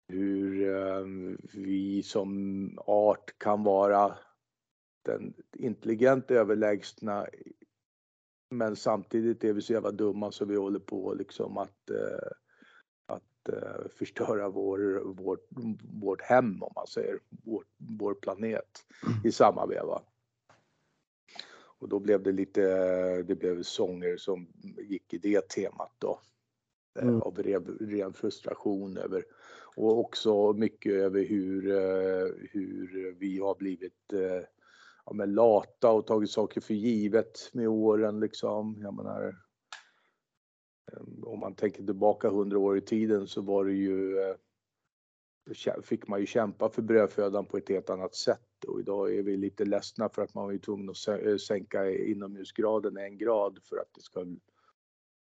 hur 0.08 1.38
vi 1.52 2.02
som 2.02 2.78
art 2.86 3.38
kan 3.38 3.62
vara 3.62 4.18
den 5.06 5.34
intelligent 5.56 6.30
överlägsna 6.30 7.26
men 8.50 8.76
samtidigt 8.76 9.44
är 9.44 9.52
vi 9.52 9.62
så 9.62 9.72
jävla 9.72 9.90
dumma 9.90 10.32
så 10.32 10.44
vi 10.44 10.56
håller 10.56 10.78
på 10.78 11.14
liksom 11.14 11.58
att, 11.58 11.90
eh, 11.90 12.28
att 13.06 13.48
eh, 13.48 13.88
förstöra 13.90 14.48
vår, 14.48 15.02
vårt, 15.04 15.48
vårt 16.02 16.22
hem 16.22 16.62
om 16.62 16.72
man 16.74 16.86
säger, 16.86 17.18
vår, 17.44 17.64
vår 17.76 18.14
planet 18.14 18.86
i 19.24 19.32
samma 19.32 19.66
veva. 19.66 20.02
Och 21.78 21.88
då 21.88 21.98
blev 21.98 22.22
det 22.22 22.32
lite, 22.32 22.62
det 23.22 23.34
blev 23.34 23.62
sånger 23.62 24.16
som 24.16 24.48
gick 24.88 25.14
i 25.14 25.18
det 25.18 25.48
temat 25.48 25.92
då. 25.98 26.20
Eh, 26.98 27.08
mm. 27.08 27.22
Av 27.22 27.42
ren, 27.42 27.78
ren 27.80 28.12
frustration 28.12 28.96
över 28.96 29.24
och 29.76 29.98
också 29.98 30.52
mycket 30.52 30.92
över 30.92 31.24
hur, 31.24 31.62
hur 32.50 33.14
vi 33.18 33.38
har 33.38 33.54
blivit 33.54 34.12
ja, 35.06 35.12
men 35.12 35.34
lata 35.34 35.90
och 35.90 36.06
tagit 36.06 36.30
saker 36.30 36.60
för 36.60 36.74
givet 36.74 37.50
med 37.52 37.68
åren 37.68 38.20
liksom. 38.20 38.78
Jag 38.82 38.94
menar, 38.94 39.28
eh, 40.92 41.02
om 41.22 41.40
man 41.40 41.54
tänker 41.54 41.84
tillbaka 41.84 42.28
hundra 42.28 42.58
år 42.58 42.78
i 42.78 42.80
tiden 42.80 43.26
så 43.26 43.42
var 43.42 43.64
det 43.64 43.74
ju 43.74 44.18
eh, 44.18 44.36
fick 45.82 46.08
man 46.08 46.20
ju 46.20 46.26
kämpa 46.26 46.68
för 46.68 46.82
brödfödan 46.82 47.46
på 47.46 47.56
ett 47.56 47.68
helt 47.68 47.90
annat 47.90 48.14
sätt 48.14 48.64
och 48.66 48.80
idag 48.80 49.14
är 49.14 49.22
vi 49.22 49.36
lite 49.36 49.64
ledsna 49.64 50.08
för 50.08 50.22
att 50.22 50.34
man 50.34 50.44
var 50.44 50.52
ju 50.52 50.58
tvungen 50.58 50.90
att 50.90 51.08
eh, 51.08 51.36
sänka 51.36 51.90
inomhusgraden 51.90 52.96
en 52.96 53.18
grad 53.18 53.58
för 53.62 53.76
att 53.76 53.94
det 53.94 54.02
ska 54.02 54.26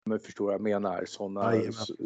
men 0.08 0.20
förstår 0.20 0.46
vad 0.46 0.54
jag 0.54 0.62
menar. 0.62 1.06
Sådana 1.06 1.54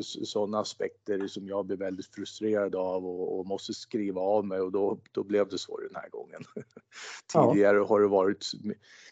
såna 0.01 0.59
aspekter 0.59 1.27
som 1.27 1.47
jag 1.47 1.65
blir 1.65 1.77
väldigt 1.77 2.05
frustrerad 2.05 2.75
av 2.75 3.05
och, 3.05 3.39
och, 3.39 3.45
måste 3.45 3.73
skriva 3.73 4.21
av 4.21 4.45
mig 4.45 4.59
och 4.59 4.71
då, 4.71 4.99
då 5.11 5.23
blev 5.23 5.47
det 5.49 5.57
så 5.57 5.77
den 5.77 5.95
här 5.95 6.09
gången. 6.09 6.41
Tidigare 7.33 7.77
ja. 7.77 7.85
har 7.85 8.01
det 8.01 8.07
varit 8.07 8.45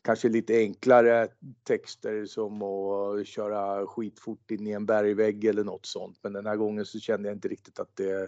kanske 0.01 0.29
lite 0.29 0.57
enklare 0.57 1.27
texter 1.63 2.25
som 2.25 2.61
att 2.61 3.27
köra 3.27 3.87
skitfort 3.87 4.51
in 4.51 4.67
i 4.67 4.71
en 4.71 4.85
bergvägg 4.85 5.45
eller 5.45 5.63
något 5.63 5.85
sånt. 5.85 6.19
Men 6.21 6.33
den 6.33 6.45
här 6.45 6.55
gången 6.55 6.85
så 6.85 6.99
kände 6.99 7.29
jag 7.29 7.35
inte 7.35 7.47
riktigt 7.47 7.79
att 7.79 7.95
det, 7.95 8.19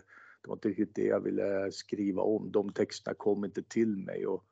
det 0.41 0.47
var 0.47 0.53
inte 0.53 0.69
riktigt 0.69 0.95
det 0.95 1.05
jag 1.05 1.19
ville 1.19 1.71
skriva 1.71 2.21
om. 2.21 2.51
De 2.51 2.73
texterna 2.73 3.15
kom 3.15 3.45
inte 3.45 3.63
till 3.63 3.97
mig. 3.97 4.27
Och, 4.27 4.43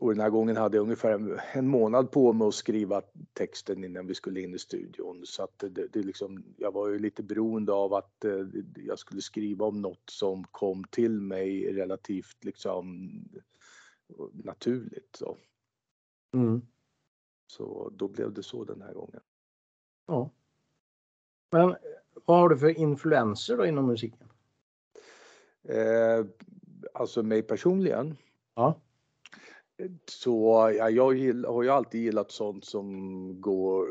och 0.00 0.10
den 0.10 0.20
här 0.20 0.30
gången 0.30 0.56
hade 0.56 0.76
jag 0.76 0.82
ungefär 0.82 1.12
en, 1.12 1.38
en, 1.52 1.68
månad 1.68 2.10
på 2.10 2.32
mig 2.32 2.48
att 2.48 2.54
skriva 2.54 3.02
texten 3.32 3.84
innan 3.84 4.06
vi 4.06 4.14
skulle 4.14 4.40
in 4.40 4.54
i 4.54 4.58
studion. 4.58 5.26
Så 5.26 5.42
att 5.42 5.58
det, 5.58 5.86
det 5.92 6.02
liksom, 6.02 6.44
jag 6.56 6.72
var 6.72 6.88
ju 6.88 6.98
lite 6.98 7.22
beroende 7.22 7.72
av 7.72 7.94
att 7.94 8.24
eh, 8.24 8.46
jag 8.76 8.98
skulle 8.98 9.22
skriva 9.22 9.66
om 9.66 9.82
något 9.82 10.10
som 10.10 10.44
kom 10.44 10.84
till 10.84 11.20
mig 11.20 11.74
relativt 11.74 12.44
liksom 12.44 13.10
naturligt. 14.32 15.16
Så. 15.18 15.36
Mm. 16.32 16.62
så 17.46 17.90
då 17.94 18.08
blev 18.08 18.32
det 18.32 18.42
så 18.42 18.64
den 18.64 18.82
här 18.82 18.94
gången. 18.94 19.20
Ja. 20.06 20.30
Men 21.50 21.76
vad 22.26 22.38
har 22.38 22.48
du 22.48 22.58
för 22.58 22.78
influenser 22.78 23.56
då 23.56 23.66
inom 23.66 23.86
musiken? 23.86 24.28
Eh, 25.62 26.26
alltså 26.94 27.22
mig 27.22 27.42
personligen? 27.42 28.16
Ja. 28.54 28.80
Så 30.06 30.72
ja, 30.78 30.90
jag 30.90 31.04
har 31.46 31.62
ju 31.62 31.70
alltid 31.70 32.00
gillat 32.00 32.30
sånt 32.30 32.64
som 32.64 33.40
går, 33.40 33.88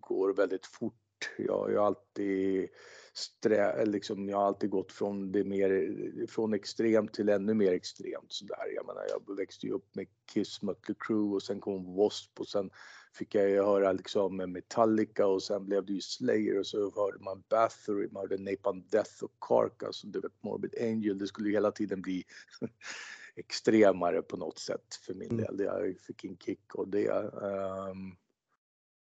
går 0.00 0.34
väldigt 0.34 0.66
fort. 0.66 0.94
Jag, 1.38 1.72
jag 1.72 1.80
har 1.80 1.86
alltid 1.86 2.68
strä, 3.12 3.84
liksom, 3.84 4.28
jag 4.28 4.36
har 4.36 4.46
alltid 4.46 4.70
gått 4.70 4.92
från 4.92 5.32
det 5.32 5.44
mer, 5.44 6.26
från 6.26 6.54
extremt 6.54 7.14
till 7.14 7.28
ännu 7.28 7.54
mer 7.54 7.72
extremt 7.72 8.32
sådär. 8.32 8.74
Jag 8.74 8.86
menar, 8.86 9.02
jag 9.08 9.36
växte 9.36 9.66
ju 9.66 9.72
upp 9.72 9.94
med 9.94 10.06
Kiss, 10.32 10.62
Mötley 10.62 10.96
Crüe 10.98 11.34
och 11.34 11.42
sen 11.42 11.60
kom 11.60 11.84
W.A.S.P. 11.84 12.40
och 12.40 12.48
sen 12.48 12.70
fick 13.14 13.34
jag 13.34 13.50
ju 13.50 13.56
höra 13.56 13.92
liksom 13.92 14.36
Metallica 14.36 15.26
och 15.26 15.42
sen 15.42 15.66
blev 15.66 15.86
det 15.86 15.92
ju 15.92 16.00
Slayer 16.00 16.58
och 16.58 16.66
så 16.66 16.92
hörde 16.96 17.18
man 17.18 17.42
Bathory, 17.48 18.08
man 18.10 18.20
hörde 18.20 18.38
Napalm 18.38 18.84
Death 18.90 19.24
och 19.24 19.32
Carcass 19.40 20.04
och 20.04 20.10
du 20.10 20.20
vet 20.20 20.42
Morbid 20.42 20.74
Angel. 20.80 21.18
Det 21.18 21.26
skulle 21.26 21.48
ju 21.48 21.54
hela 21.54 21.72
tiden 21.72 22.02
bli 22.02 22.24
extremare 23.40 24.22
på 24.22 24.36
något 24.36 24.58
sätt 24.58 24.94
för 25.06 25.14
min 25.14 25.30
mm. 25.30 25.56
del. 25.56 25.66
Jag 25.66 26.00
fick 26.00 26.24
en 26.24 26.36
kick 26.36 26.74
och 26.74 26.88
det. 26.88 27.08
Um, 27.08 28.16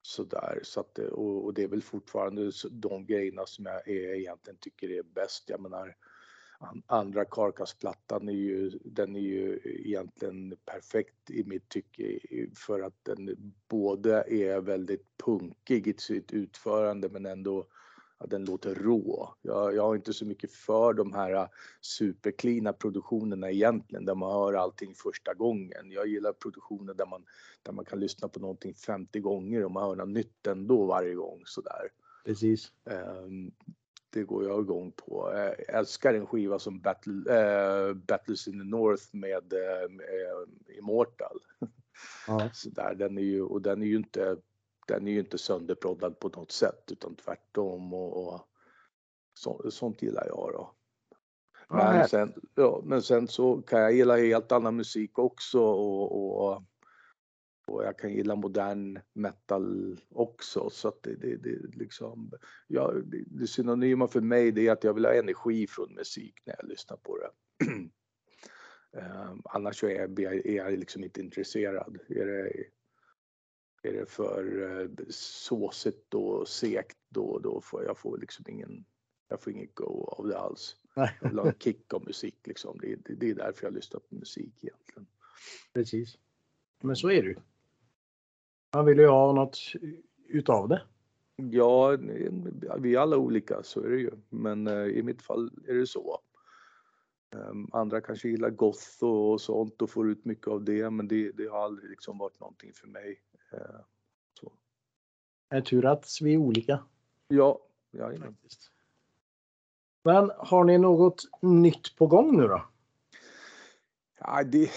sådär, 0.02 0.60
så 0.63 0.80
att, 0.80 1.00
och, 1.00 1.46
och, 1.46 1.54
det 1.54 1.63
är 1.63 1.68
väl 1.68 1.84
fortfarande 1.84 2.52
de 2.72 3.06
grejerna 3.06 3.46
som 3.46 3.66
jag 3.66 3.88
är, 3.88 4.13
egentligen 4.13 4.58
tycker 4.60 4.90
är 4.90 5.04
bäst. 5.04 5.44
Jag 5.48 5.60
menar, 5.60 5.96
andra 6.86 7.26
Carcass-plattan 7.26 8.30
är 8.30 8.34
ju, 8.34 8.70
den 8.70 9.16
är 9.16 9.20
ju 9.20 9.60
egentligen 9.63 10.58
perfekt 10.66 11.30
i 11.30 11.44
mitt 11.44 11.70
tycke 11.70 12.20
för 12.56 12.80
att 12.82 13.04
den 13.04 13.54
både 13.68 14.24
är 14.28 14.62
väldigt 14.62 15.18
punkig 15.18 15.88
i 15.88 15.94
sitt 15.98 16.32
utförande 16.32 17.10
men 17.10 17.26
ändå 17.26 17.68
ja, 18.19 18.25
den 18.25 18.45
låter 18.45 18.75
rå. 18.75 19.34
Jag, 19.41 19.75
jag 19.75 19.84
har 19.84 19.95
inte 19.95 20.13
så 20.13 20.25
mycket 20.25 20.51
för 20.51 20.93
de 20.93 21.13
här 21.13 21.34
äh, 21.34 21.47
superklina 21.82 22.73
produktionerna 22.73 23.51
egentligen 23.51 24.06
där 24.06 24.15
man 24.15 24.32
hör 24.32 24.53
allting 24.53 24.93
första 24.93 25.34
gången. 25.34 25.91
Jag 25.91 26.08
gillar 26.08 26.34
produktioner 26.34 26.93
där 26.93 27.06
man, 27.06 27.25
där 27.63 27.71
man 27.73 27.86
kan 27.86 27.99
lyssna 27.99 28.27
på 28.27 28.39
någonting 28.39 28.73
50 28.73 29.19
gånger 29.19 29.65
och 29.65 29.71
man 29.71 29.84
hör 29.84 29.95
något 29.95 30.10
nytt 30.10 30.47
ändå 30.47 30.86
varje 30.86 31.13
gång 31.13 31.41
sådär. 31.45 31.89
Precis. 32.25 32.71
Um, 32.84 33.51
det 34.10 34.23
går 34.23 34.43
jag 34.43 34.62
igång 34.62 34.91
på. 34.91 35.32
Jag 35.34 35.75
älskar 35.75 36.13
en 36.13 36.27
skiva 36.27 36.60
som 36.60 36.80
Battle, 36.80 37.39
äh, 37.39 37.93
Battles 37.93 38.47
in 38.47 38.60
the 38.60 38.65
North 38.65 39.03
med, 39.12 39.53
äh, 39.53 39.89
med 39.89 40.08
Immortal. 40.77 41.39
Ja. 42.27 42.49
Så 42.53 42.69
där, 42.69 42.95
den 42.95 43.17
är 43.17 43.21
ju, 43.21 43.41
och 43.41 43.62
den 43.62 43.82
är 43.82 43.86
ju 43.86 43.95
inte 43.95 44.38
den 44.88 45.08
är 45.08 45.12
ju 45.12 45.19
inte 45.19 45.38
sönderproddad 45.38 46.19
på 46.19 46.30
något 46.30 46.52
sätt 46.52 46.91
utan 46.91 47.15
tvärtom 47.15 47.93
och, 47.93 48.28
och 48.28 48.41
så, 49.34 49.71
sånt 49.71 50.02
gillar 50.02 50.28
jag 50.28 50.50
då. 50.54 50.73
Men 51.69 52.08
sen, 52.08 52.34
ja, 52.56 52.82
men 52.86 53.02
sen 53.02 53.28
så 53.28 53.62
kan 53.62 53.82
jag 53.82 53.93
gilla 53.93 54.17
helt 54.17 54.52
annan 54.52 54.76
musik 54.76 55.19
också 55.19 55.60
och, 55.60 56.45
och, 56.45 56.63
och 57.67 57.84
jag 57.84 58.00
kan 58.00 58.13
gilla 58.13 58.36
modern 58.36 59.00
metal 59.13 59.97
också 60.10 60.69
så 60.69 60.88
att 60.88 61.04
det, 61.04 61.15
det, 61.15 61.38
det 61.38 61.76
liksom, 61.76 62.32
ja, 62.67 62.91
det, 62.91 63.23
det 63.28 63.47
synonyma 63.47 64.08
för 64.08 64.21
mig 64.21 64.52
det 64.52 64.67
är 64.67 64.71
att 64.71 64.84
jag 64.84 64.93
vill 64.93 65.06
ha 65.06 65.13
energi 65.13 65.67
från 65.67 65.93
musik 65.93 66.41
när 66.45 66.56
jag 66.60 66.69
lyssnar 66.69 66.97
på 66.97 67.17
det. 67.17 67.30
um, 67.65 69.41
annars 69.45 69.80
så 69.80 69.88
är 69.88 70.00
jag, 70.00 70.19
är 70.19 70.56
jag 70.56 70.80
liksom 70.80 71.04
inte 71.04 71.19
intresserad. 71.19 71.97
Är 72.10 72.26
det, 72.26 72.52
är 73.82 73.94
det 73.94 74.06
för 74.06 74.72
eh, 74.82 75.06
såsigt 75.10 76.13
och 76.13 76.48
segt 76.48 76.98
då, 77.10 77.40
då 77.40 77.62
får 77.62 77.84
jag 77.84 77.98
får 77.98 78.18
liksom 78.18 78.46
ingen, 78.50 78.86
jag 79.28 79.42
får 79.42 79.54
inget 79.54 79.76
go 79.76 80.16
av 80.18 80.28
det 80.28 80.40
alls. 80.40 80.76
Jag 80.94 81.30
vill 81.30 81.40
ha 81.40 81.48
en 81.48 81.60
kick 81.60 81.94
av 81.94 82.06
musik 82.06 82.36
liksom. 82.44 82.78
Det, 82.82 82.96
det, 82.96 83.16
det 83.16 83.30
är 83.30 83.36
därför 83.36 83.66
jag 83.66 83.74
lyssnar 83.74 84.00
på 84.00 84.16
musik 84.16 84.54
egentligen. 84.63 85.08
Precis. 85.74 86.18
Men 86.82 86.96
så 86.96 87.12
är 87.12 87.24
det 87.24 87.30
ju. 87.30 87.36
Man 88.74 88.86
vill 88.86 88.98
ju 88.98 89.08
ha 89.08 89.34
något 89.34 89.58
utav 90.28 90.70
det. 90.70 90.82
Ja, 91.36 91.98
vi 92.80 92.96
är 92.96 93.00
alla 93.00 93.18
olika, 93.18 93.63
så 93.63 93.82
är 93.82 93.90
det 93.90 94.00
ju. 94.00 94.12
Men 94.30 94.68
uh, 94.68 94.88
i 94.88 95.04
mitt 95.04 95.22
fall 95.22 95.52
är 95.68 95.74
det 95.74 95.88
så. 95.88 96.20
Um, 97.36 97.70
andra 97.74 98.02
kanske 98.02 98.30
gillar 98.30 98.50
goth 98.50 99.04
och 99.04 99.42
sånt 99.42 99.82
och 99.82 99.90
får 99.90 100.10
ut 100.10 100.26
mycket 100.26 100.48
av 100.48 100.63
det, 100.63 100.90
men 100.90 101.08
det, 101.08 101.32
det 101.32 101.48
har 101.48 101.63
aldrig 101.63 101.90
liksom 101.90 102.18
varit 102.18 102.40
någonting 102.40 102.74
för 102.74 102.88
mig. 102.88 103.22
Eh, 103.52 103.80
så. 104.40 104.52
Är 105.50 105.62
tur 105.62 105.86
att 105.86 106.18
vi 106.22 106.34
är 106.34 106.38
olika. 106.38 106.84
Ja, 107.28 107.60
jajamän. 107.92 108.38
Men 110.04 110.32
har 110.38 110.63
ni 110.63 110.78
något 110.78 111.24
nytt 111.42 111.96
på 111.96 112.08
gång 112.08 112.38
nu 112.38 112.48
då? 112.48 112.66
Ja, 114.20 114.44
det, 114.44 114.72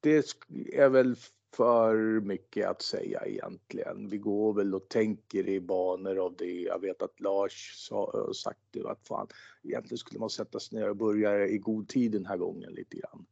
det 0.00 0.26
är 0.72 0.88
väl 0.88 1.16
för 1.54 2.20
mycket 2.20 2.68
att 2.68 2.82
säga 2.82 3.26
egentligen. 3.26 4.08
Vi 4.08 4.18
går 4.18 4.52
väl 4.52 4.74
och 4.74 4.88
tänker 4.88 5.48
i 5.48 5.60
banor 5.60 6.18
av 6.18 6.36
det. 6.36 6.60
Jag 6.60 6.80
vet 6.80 7.02
att 7.02 7.20
Lars 7.20 7.88
har 7.90 8.32
sagt 8.32 8.60
det 8.70 8.88
att 8.88 9.08
fan, 9.08 9.26
egentligen 9.62 9.98
skulle 9.98 10.20
man 10.20 10.30
sätta 10.30 10.60
sig 10.60 10.78
ner 10.78 10.90
och 10.90 10.96
börja 10.96 11.46
i 11.46 11.58
god 11.58 11.88
tid 11.88 12.12
den 12.12 12.26
här 12.26 12.36
gången 12.36 12.72
lite 12.72 12.96
grann. 12.96 13.26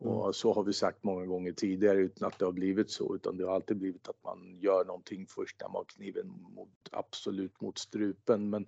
Mm. 0.00 0.12
Och 0.14 0.36
så 0.36 0.52
har 0.52 0.64
vi 0.64 0.72
sagt 0.72 1.04
många 1.04 1.26
gånger 1.26 1.52
tidigare 1.52 1.98
utan 1.98 2.28
att 2.28 2.38
det 2.38 2.44
har 2.44 2.52
blivit 2.52 2.90
så 2.90 3.14
utan 3.14 3.36
det 3.36 3.44
har 3.44 3.54
alltid 3.54 3.76
blivit 3.76 4.08
att 4.08 4.24
man 4.24 4.58
gör 4.60 4.84
någonting 4.84 5.26
först 5.26 5.56
när 5.60 5.68
man 5.68 5.76
har 5.76 5.84
kniven 5.84 6.28
mot, 6.28 6.88
absolut 6.92 7.60
mot 7.60 7.78
strupen. 7.78 8.50
Men, 8.50 8.66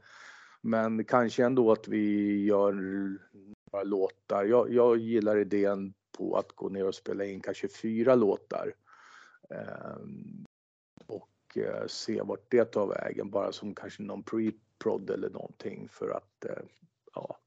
men 0.60 1.04
kanske 1.04 1.44
ändå 1.44 1.72
att 1.72 1.88
vi 1.88 2.36
gör 2.44 2.72
några 3.72 3.84
låtar. 3.84 4.44
Jag, 4.44 4.72
jag 4.72 4.98
gillar 4.98 5.38
idén 5.38 5.94
på 6.12 6.36
att 6.36 6.52
gå 6.52 6.68
ner 6.68 6.86
och 6.86 6.94
spela 6.94 7.24
in 7.24 7.40
kanske 7.40 7.68
fyra 7.68 8.14
låtar. 8.14 8.74
Ehm, 9.50 10.46
och 11.06 11.56
eh, 11.56 11.86
se 11.86 12.22
vart 12.22 12.50
det 12.50 12.64
tar 12.64 12.86
vägen 12.86 13.30
bara 13.30 13.52
som 13.52 13.74
kanske 13.74 14.02
någon 14.02 14.22
pre-prod 14.22 15.10
eller 15.10 15.30
någonting 15.30 15.88
för 15.88 16.08
att 16.08 16.44
eh, 16.44 16.64
ja, 17.14 17.38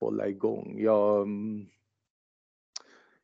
hålla 0.00 0.28
igång. 0.28 0.80
Jag, 0.80 1.22
mm, 1.22 1.66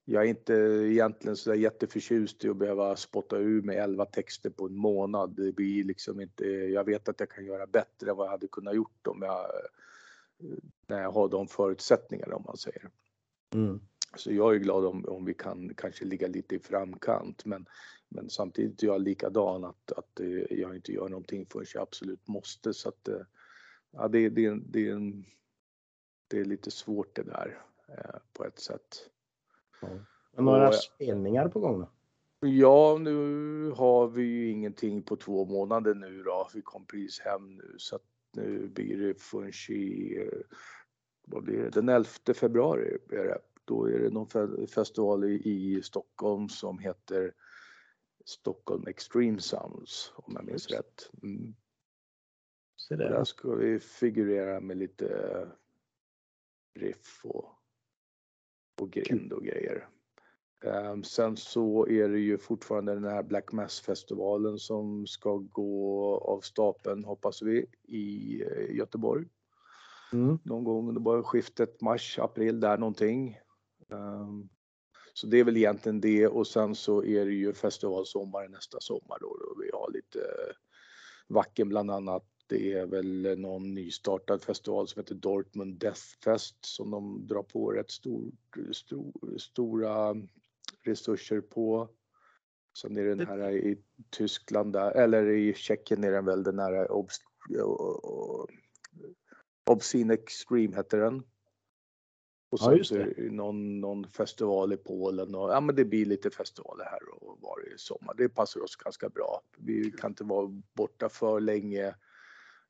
jag 0.05 0.25
är 0.25 0.29
inte 0.29 0.55
egentligen 0.93 1.37
sådär 1.37 1.57
jätteförtjust 1.57 2.45
i 2.45 2.49
att 2.49 2.57
behöva 2.57 2.97
spotta 2.97 3.37
ur 3.37 3.63
med 3.63 3.77
11 3.77 4.05
texter 4.05 4.51
på 4.51 4.67
en 4.67 4.77
månad. 4.77 5.31
Det 5.37 5.53
blir 5.53 5.85
liksom 5.85 6.21
inte, 6.21 6.47
jag 6.47 6.85
vet 6.85 7.09
att 7.09 7.21
jag 7.21 7.31
kan 7.31 7.45
göra 7.45 7.67
bättre 7.67 8.11
än 8.11 8.17
vad 8.17 8.27
jag 8.27 8.31
hade 8.31 8.49
kunnat 8.49 8.75
gjort 8.75 9.07
om 9.07 9.23
jag, 9.23 9.41
eh, 9.41 10.59
när 10.87 11.03
jag 11.03 11.13
har 11.13 11.29
de 11.29 11.49
förutsättningarna 11.49 12.37
om 12.37 12.43
man 12.47 12.57
säger. 12.57 12.91
Mm. 13.55 13.81
Så 14.17 14.33
jag 14.33 14.55
är 14.55 14.59
glad 14.59 14.85
om, 14.85 15.05
om 15.09 15.25
vi 15.25 15.35
kan 15.35 15.75
kanske 15.75 16.05
ligga 16.05 16.29
lite 16.29 16.55
i 16.55 16.59
framkant 16.59 17.45
men, 17.45 17.67
men 18.09 18.31
samtidigt 18.31 18.83
är 18.83 18.87
jag 18.87 19.01
likadan 19.01 19.65
att, 19.65 19.93
att 19.93 20.21
eh, 20.21 20.59
jag 20.59 20.77
inte 20.77 20.93
gör 20.93 21.09
någonting 21.09 21.47
förrän 21.47 21.67
jag 21.75 21.83
absolut 21.83 22.29
måste 22.29 22.75
så 22.75 22.89
att 22.89 23.09
eh, 23.09 23.21
ja, 23.91 24.09
det, 24.09 24.29
det, 24.29 24.51
det, 24.51 25.13
det 26.29 26.39
är 26.41 26.45
lite 26.45 26.71
svårt 26.71 27.17
det 27.17 27.23
där 27.23 27.63
eh, 27.89 28.21
på 28.33 28.45
ett 28.45 28.59
sätt. 28.59 29.11
Ja. 29.83 29.89
Några 30.43 30.69
och, 30.69 30.75
spelningar 30.75 31.49
på 31.49 31.61
gång 31.61 31.81
då? 31.81 31.89
Ja, 32.41 32.99
nu 33.01 33.71
har 33.71 34.09
vi 34.09 34.23
ju 34.23 34.51
ingenting 34.51 35.03
på 35.03 35.17
två 35.17 35.45
månader 35.45 35.95
nu 35.95 36.23
då. 36.23 36.49
Vi 36.55 36.63
kom 36.63 36.87
precis 36.87 37.21
hem 37.21 37.55
nu 37.55 37.75
så 37.79 37.97
att 37.97 38.03
nu 38.33 38.69
blir 38.69 38.97
det 38.97 39.21
förrän 39.21 39.77
i, 39.77 40.31
vad 41.27 41.43
blir 41.43 41.63
det, 41.63 41.71
den 41.71 41.89
11 41.89 42.09
februari 42.35 42.99
är 43.11 43.25
det. 43.25 43.39
Då 43.67 43.89
är 43.89 43.99
det 43.99 44.11
någon 44.11 44.67
festival 44.67 45.25
i, 45.25 45.81
Stockholm 45.83 46.49
som 46.49 46.79
heter 46.79 47.35
Stockholm 48.25 48.87
Extreme 48.87 49.41
Sounds 49.41 50.13
om 50.17 50.35
jag 50.37 50.45
minns 50.45 50.71
rätt. 50.71 51.11
Mm. 51.23 51.55
Så 52.77 52.97
där 52.97 53.25
ska 53.25 53.55
vi 53.55 53.79
figurera 53.79 54.61
med 54.61 54.77
lite 54.77 55.09
riff 56.75 57.21
och, 57.25 57.45
och 58.81 58.91
grind 58.91 59.33
och 59.33 59.45
grejer. 59.45 59.89
Um, 60.65 61.05
sen 61.05 61.37
så 61.37 61.89
är 61.89 62.09
det 62.09 62.19
ju 62.19 62.39
fortfarande 62.39 62.95
den 62.95 63.05
här 63.05 63.23
Black 63.23 63.53
Mass 63.53 63.81
festivalen 63.81 64.59
som 64.59 65.07
ska 65.07 65.37
gå 65.37 66.19
av 66.19 66.41
stapeln 66.41 67.05
hoppas 67.05 67.43
vi 67.43 67.67
i 67.83 68.45
uh, 68.45 68.77
Göteborg. 68.77 69.27
Mm. 70.13 70.39
Någon 70.43 70.65
gång 70.65 70.89
under 70.89 71.23
skiftet 71.23 71.81
mars, 71.81 72.19
april 72.19 72.61
där 72.61 72.79
någonting. 72.79 73.39
Um, 73.89 74.49
så 75.15 75.27
det 75.27 75.41
är 75.41 75.45
väl 75.45 75.57
egentligen 75.57 76.01
det 76.01 76.27
och 76.27 76.47
sen 76.47 76.75
så 76.75 77.05
är 77.05 77.25
det 77.25 77.33
ju 77.33 77.53
festivalsommar 77.53 78.49
nästa 78.49 78.81
sommar 78.81 79.19
då, 79.21 79.27
då 79.27 79.63
vi 79.63 79.71
har 79.73 79.93
lite 79.93 80.19
Vacken 81.29 81.69
bland 81.69 81.91
annat. 81.91 82.25
Det 82.47 82.73
är 82.73 82.87
väl 82.87 83.39
någon 83.39 83.75
nystartad 83.75 84.43
festival 84.43 84.89
som 84.89 85.01
heter 85.01 85.15
Dortmund 85.15 85.79
Death 85.79 86.03
Fest 86.25 86.57
som 86.61 86.91
de 86.91 87.27
drar 87.27 87.43
på 87.43 87.73
rätt 87.73 87.91
stor, 87.91 88.33
stor, 88.73 89.39
stora 89.39 90.15
resurser 90.83 91.41
på. 91.41 91.89
Sen 92.79 92.97
är 92.97 93.05
det 93.05 93.15
den 93.15 93.27
här 93.27 93.51
i 93.51 93.79
Tyskland 94.11 94.73
där, 94.73 94.91
eller 94.91 95.27
i 95.27 95.55
Tjeckien 95.55 96.05
är 96.05 96.13
den 96.13 96.25
väl 96.25 96.43
den 96.43 96.59
här 96.59 96.93
Obs 96.93 97.19
Obscene 99.71 100.15
Extreme 100.15 100.77
heter 100.77 100.99
den. 100.99 101.23
Och 102.51 102.61
sen 102.61 102.77
ja, 102.77 102.85
så 102.85 103.05
någon, 103.19 103.81
någon 103.81 104.09
festival 104.09 104.73
i 104.73 104.77
Polen 104.77 105.35
och 105.35 105.51
ja 105.51 105.61
men 105.61 105.77
det 105.77 105.85
blir 105.85 106.07
lite 106.07 106.31
festivaler 106.31 106.85
här 106.85 107.09
och 107.23 107.39
var 107.41 107.75
i 107.75 107.79
sommar. 107.79 108.15
Det 108.17 108.29
passar 108.29 108.61
oss 108.61 108.77
ganska 108.77 109.09
bra. 109.09 109.43
Vi 109.59 109.91
kan 109.91 110.11
inte 110.11 110.25
vara 110.25 110.63
borta 110.75 111.09
för 111.09 111.41
länge 111.41 111.87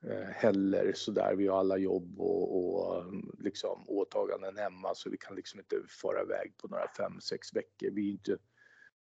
eh, 0.06 0.28
heller 0.34 0.92
sådär. 0.94 1.34
Vi 1.34 1.46
har 1.46 1.58
alla 1.58 1.76
jobb 1.76 2.20
och, 2.20 2.56
och 2.56 3.04
liksom 3.38 3.84
åtaganden 3.86 4.56
hemma 4.56 4.94
så 4.94 5.10
vi 5.10 5.18
kan 5.18 5.36
liksom 5.36 5.60
inte 5.60 5.76
fara 5.88 6.22
iväg 6.22 6.54
på 6.56 6.68
några 6.68 6.88
fem, 6.96 7.20
sex 7.20 7.54
veckor. 7.54 7.90
Vi, 7.90 8.10
inte, 8.10 8.38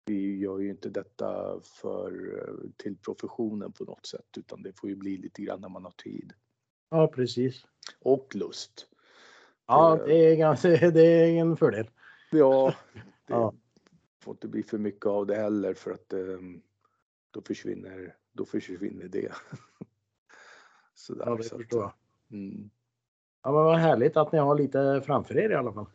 vi 0.06 0.38
gör 0.38 0.60
ju 0.60 0.70
inte 0.70 0.90
detta 0.90 1.60
för, 1.64 2.12
till 2.78 2.98
professionen 2.98 3.72
på 3.72 3.84
något 3.84 4.06
sätt 4.06 4.38
utan 4.38 4.64
det 4.64 4.80
får 4.80 4.90
ju 4.90 4.96
bli 4.96 5.18
lite 5.18 5.42
grann 5.42 5.62
när 5.62 5.70
man 5.70 5.84
har 5.84 5.94
tid. 6.04 6.34
Ja 6.90 7.08
precis. 7.08 7.66
Och 8.00 8.36
lust. 8.36 8.91
Ja, 9.68 10.00
det 10.06 10.32
är, 10.32 10.36
ganska, 10.36 10.70
det 10.92 11.02
är 11.02 11.28
en 11.28 11.58
fördel. 11.58 11.90
Ja, 12.32 12.74
det 13.28 13.34
ja. 13.34 13.54
får 14.20 14.34
inte 14.34 14.48
bli 14.48 14.64
för 14.64 14.78
mycket 14.78 15.06
av 15.06 15.28
det 15.28 15.36
heller 15.36 15.74
för 15.74 15.92
att 15.92 16.14
um, 16.14 16.62
då 17.32 17.42
försvinner, 17.42 18.16
då 18.32 18.46
försvinner 18.46 19.08
det. 19.08 19.32
Sådär, 20.96 21.26
ja, 21.26 21.36
det 21.36 21.44
så 21.44 21.58
förstår 21.58 21.82
jag. 21.82 21.94
Mm. 22.32 22.70
Ja, 23.44 23.52
men 23.52 23.64
vad 23.64 23.78
härligt 23.78 24.18
att 24.18 24.32
ni 24.32 24.40
har 24.40 24.56
lite 24.56 25.02
framför 25.06 25.38
er 25.38 25.50
i 25.50 25.56
alla 25.56 25.74
fall. 25.74 25.86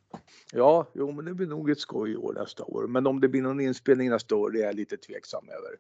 Ja, 0.52 0.87
jo, 0.94 1.12
men 1.12 1.24
det 1.24 1.35
blir 1.35 1.46
nog 1.46 1.70
ett 1.70 1.81
skoj 1.81 2.11
i 2.11 2.16
år 2.16 2.35
nästa 2.35 2.64
år. 2.64 2.87
Men 2.87 3.07
om 3.07 3.20
det 3.20 3.29
blir 3.29 3.42
någon 3.42 3.61
inspelning 3.61 4.11
nästa 4.11 4.37
år, 4.37 4.50
det 4.50 4.62
är 4.62 4.66
jag 4.66 4.74
lite 4.74 4.96
tveksam 4.96 5.48
över. 5.48 5.76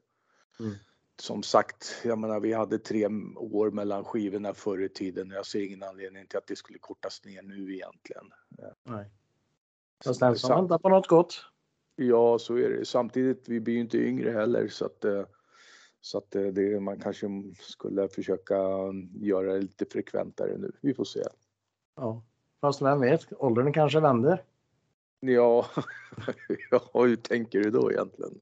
Mm 0.60 0.76
som 1.20 1.42
sagt, 1.42 2.02
jag 2.04 2.18
menar 2.18 2.40
vi 2.40 2.52
hade 2.52 2.78
tre 2.78 3.06
år 3.36 3.70
mellan 3.70 4.04
skivorna 4.04 4.54
förr 4.54 4.82
i 4.82 4.88
tiden. 4.88 5.30
Jag 5.30 5.46
ser 5.46 5.66
ingen 5.66 5.82
anledning 5.82 6.26
till 6.26 6.38
att 6.38 6.46
det 6.46 6.56
skulle 6.56 6.78
kortas 6.78 7.24
ner 7.24 7.42
nu 7.42 7.74
egentligen. 7.74 8.24
Nej. 8.84 9.10
Fast 10.04 10.20
den 10.20 10.36
som 10.36 10.50
väntar 10.50 10.78
på 10.78 10.88
något 10.88 11.06
gott. 11.06 11.44
Ja, 11.96 12.38
så 12.38 12.56
är 12.56 12.70
det. 12.70 12.84
Samtidigt, 12.84 13.48
vi 13.48 13.60
blir 13.60 13.74
ju 13.74 13.80
inte 13.80 13.98
yngre 13.98 14.30
heller 14.30 14.68
så 14.68 14.86
att 14.86 15.04
eh, 15.04 15.24
så 16.00 16.18
att 16.18 16.34
eh, 16.34 16.42
det, 16.42 16.80
man 16.80 17.00
kanske 17.00 17.26
skulle 17.60 18.08
försöka 18.08 18.54
göra 19.14 19.52
det 19.52 19.60
lite 19.60 19.86
frekventare 19.90 20.58
nu. 20.58 20.72
Vi 20.80 20.94
får 20.94 21.04
se. 21.04 21.22
Ja, 21.96 22.22
fast 22.60 22.82
vem 22.82 23.00
vet, 23.00 23.32
åldern 23.32 23.72
kanske 23.72 24.00
vänder. 24.00 24.44
Ja, 25.20 25.66
ja 26.70 26.90
hur 26.94 27.16
tänker 27.16 27.60
du 27.60 27.70
då 27.70 27.92
egentligen? 27.92 28.40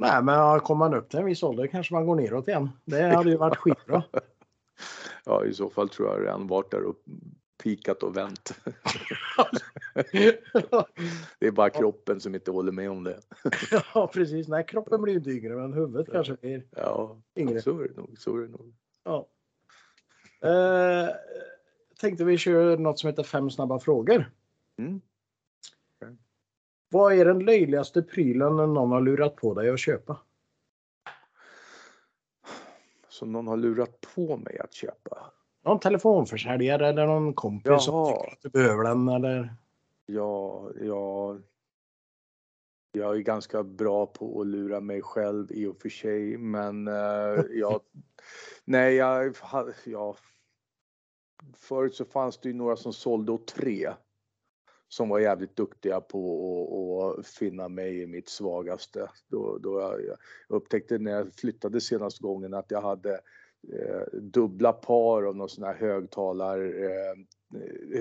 Nej, 0.00 0.22
men 0.22 0.60
kommer 0.60 0.88
man 0.88 0.94
upp 0.94 1.08
till 1.08 1.18
en 1.18 1.24
viss 1.24 1.42
ålder 1.42 1.66
kanske 1.66 1.94
man 1.94 2.06
går 2.06 2.16
neråt 2.16 2.48
igen. 2.48 2.70
Det 2.84 3.02
hade 3.02 3.30
ju 3.30 3.36
varit 3.36 3.56
skitbra. 3.56 4.02
ja, 5.24 5.44
i 5.44 5.54
så 5.54 5.70
fall 5.70 5.88
tror 5.88 6.08
jag 6.08 6.22
redan 6.22 6.46
varit 6.46 6.70
där 6.70 6.84
och 6.84 6.96
pikat 7.62 8.02
och 8.02 8.16
vänt. 8.16 8.60
det 11.38 11.46
är 11.46 11.50
bara 11.50 11.70
kroppen 11.70 12.20
som 12.20 12.34
inte 12.34 12.50
håller 12.50 12.72
med 12.72 12.90
om 12.90 13.04
det. 13.04 13.20
ja, 13.94 14.10
precis. 14.14 14.48
Nej, 14.48 14.66
kroppen 14.66 15.02
blir 15.02 15.26
ju 15.26 15.36
yngre, 15.36 15.56
men 15.56 15.72
huvudet 15.72 16.06
ja. 16.08 16.12
kanske 16.12 16.34
blir 16.34 16.62
ja, 16.76 17.20
yngre. 17.36 17.62
Så 17.62 17.80
är 17.80 17.88
det 17.88 17.96
nog. 17.96 18.14
Så 18.18 18.36
är 18.36 18.40
det 18.40 18.48
nog. 18.48 18.74
Ja. 19.04 19.26
Eh, 20.48 21.08
tänkte 22.00 22.24
vi 22.24 22.38
kör 22.38 22.76
något 22.76 22.98
som 22.98 23.08
heter 23.08 23.22
fem 23.22 23.50
snabba 23.50 23.78
frågor. 23.78 24.30
Mm. 24.78 25.00
Vad 26.92 27.12
är 27.12 27.24
den 27.24 27.38
löjligaste 27.38 28.02
prylen 28.02 28.56
någon 28.56 28.92
har 28.92 29.00
lurat 29.00 29.36
på 29.36 29.54
dig 29.54 29.70
att 29.70 29.80
köpa? 29.80 30.18
Som 33.08 33.32
någon 33.32 33.46
har 33.46 33.56
lurat 33.56 34.00
på 34.14 34.36
mig 34.36 34.58
att 34.58 34.72
köpa? 34.72 35.32
Någon 35.64 35.80
telefonförsäljare 35.80 36.88
eller 36.88 37.06
någon 37.06 37.34
kompis 37.34 37.70
Jaha. 37.70 37.78
som 37.78 38.06
tycker 38.06 38.32
att 38.32 38.42
du 38.42 38.48
behöver 38.48 38.84
den 38.84 39.08
eller? 39.08 39.54
Ja, 40.06 40.70
ja. 40.80 41.38
Jag 42.92 43.16
är 43.16 43.20
ganska 43.20 43.62
bra 43.62 44.06
på 44.06 44.40
att 44.40 44.46
lura 44.46 44.80
mig 44.80 45.02
själv 45.02 45.52
i 45.52 45.66
och 45.66 45.80
för 45.80 45.88
sig 45.88 46.38
men 46.38 46.88
uh, 46.88 47.44
jag... 47.50 47.80
nej, 48.64 48.94
jag... 48.94 49.36
Ja, 49.84 50.16
förut 51.54 51.94
så 51.94 52.04
fanns 52.04 52.38
det 52.38 52.48
ju 52.48 52.54
några 52.54 52.76
som 52.76 52.92
sålde 52.92 53.32
åt 53.32 53.46
tre 53.46 53.90
som 54.90 55.08
var 55.08 55.18
jävligt 55.18 55.56
duktiga 55.56 56.00
på 56.00 57.16
att 57.18 57.26
finna 57.26 57.68
mig 57.68 58.02
i 58.02 58.06
mitt 58.06 58.28
svagaste. 58.28 59.10
Då, 59.28 59.58
då 59.58 59.80
jag, 59.80 60.06
jag 60.06 60.16
upptäckte 60.48 60.98
när 60.98 61.12
jag 61.12 61.34
flyttade 61.34 61.80
senaste 61.80 62.22
gången 62.22 62.54
att 62.54 62.70
jag 62.70 62.80
hade 62.80 63.12
eh, 63.72 64.18
dubbla 64.20 64.72
par 64.72 65.22
av 65.22 65.36
någon 65.36 65.48
sån 65.48 65.64
här 65.64 65.74
högtalare, 65.74 66.68
eh, 66.84 67.16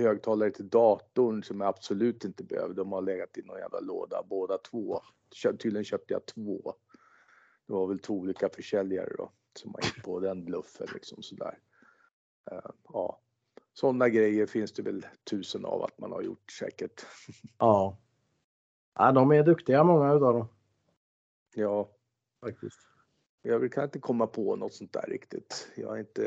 högtalare 0.02 0.52
till 0.52 0.70
datorn 0.70 1.44
som 1.44 1.62
jag 1.62 1.68
absolut 1.68 2.26
inte 2.26 2.44
behövde. 2.44 2.74
De 2.74 2.92
har 2.92 3.02
legat 3.02 3.38
i 3.38 3.42
någon 3.42 3.60
jävla 3.60 3.80
låda 3.80 4.24
båda 4.30 4.58
två. 4.58 5.02
Tydligen 5.60 5.84
köpte 5.84 6.14
jag 6.14 6.26
två. 6.26 6.74
Det 7.68 7.74
var 7.74 7.88
väl 7.88 8.00
två 8.00 8.14
olika 8.14 8.50
försäljare 8.50 9.14
då 9.18 9.32
som 9.56 9.74
har 9.74 9.82
gick 9.82 10.04
på 10.04 10.20
den 10.20 10.46
bluffen 10.46 10.88
liksom 10.94 11.24
sådär. 11.24 11.60
Eh, 12.52 12.72
ja, 12.94 13.22
sådana 13.80 14.10
grejer 14.10 14.46
finns 14.46 14.72
det 14.72 14.82
väl 14.82 15.06
tusen 15.24 15.66
av 15.66 15.84
att 15.84 16.00
man 16.00 16.12
har 16.12 16.22
gjort 16.22 16.52
säkert. 16.52 17.06
Ja. 17.58 17.98
ja 18.96 19.12
de 19.12 19.32
är 19.32 19.44
duktiga 19.44 19.84
många 19.84 20.14
utav 20.14 20.34
dem. 20.34 20.48
Ja. 21.56 21.90
Faktiskt. 22.42 22.80
Jag 23.42 23.72
kan 23.72 23.84
inte 23.84 24.00
komma 24.00 24.28
på 24.28 24.56
något 24.56 24.74
sånt 24.74 24.94
där 24.94 25.06
riktigt. 25.08 25.72
Jag 25.76 25.96
är 25.96 26.00
inte, 26.00 26.24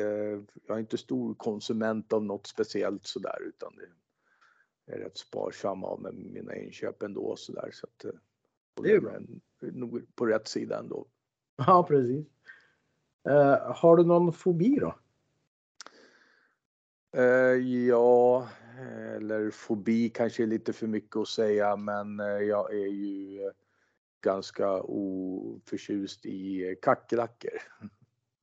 jag 0.67 0.77
är 0.77 0.81
inte 0.81 0.99
stor 0.99 1.35
konsument 1.35 2.12
av 2.12 2.25
något 2.25 2.47
speciellt 2.47 3.07
sådär 3.07 3.43
utan 3.43 3.73
det 4.87 4.93
är 4.93 4.99
rätt 4.99 5.19
sparsam 5.19 5.85
av 5.85 6.01
med 6.01 6.15
mina 6.15 6.57
inköp 6.57 7.03
ändå 7.03 7.37
sådär 7.37 7.71
så 7.73 7.87
att 7.87 8.05
eh, 8.05 8.11
det 8.83 8.93
är 8.93 9.01
bra. 9.01 9.19
nog 9.61 10.15
på 10.15 10.27
rätt 10.27 10.49
sida 10.49 10.79
ändå. 10.79 11.07
Ja, 11.57 11.87
precis. 11.88 12.27
Uh, 13.29 13.73
har 13.75 13.97
du 13.97 14.05
någon 14.05 14.33
fobi 14.33 14.77
då? 14.81 14.95
Uh, 17.16 17.87
ja, 17.88 18.48
eller 19.16 19.51
fobi 19.51 20.09
kanske 20.09 20.42
är 20.42 20.46
lite 20.46 20.72
för 20.72 20.87
mycket 20.87 21.16
att 21.16 21.29
säga, 21.29 21.77
men 21.77 22.18
jag 22.48 22.75
är 22.75 22.88
ju 22.88 23.51
ganska 24.20 24.83
oförtjust 24.83 26.27
i 26.27 26.77
kackerlackor. 26.83 27.61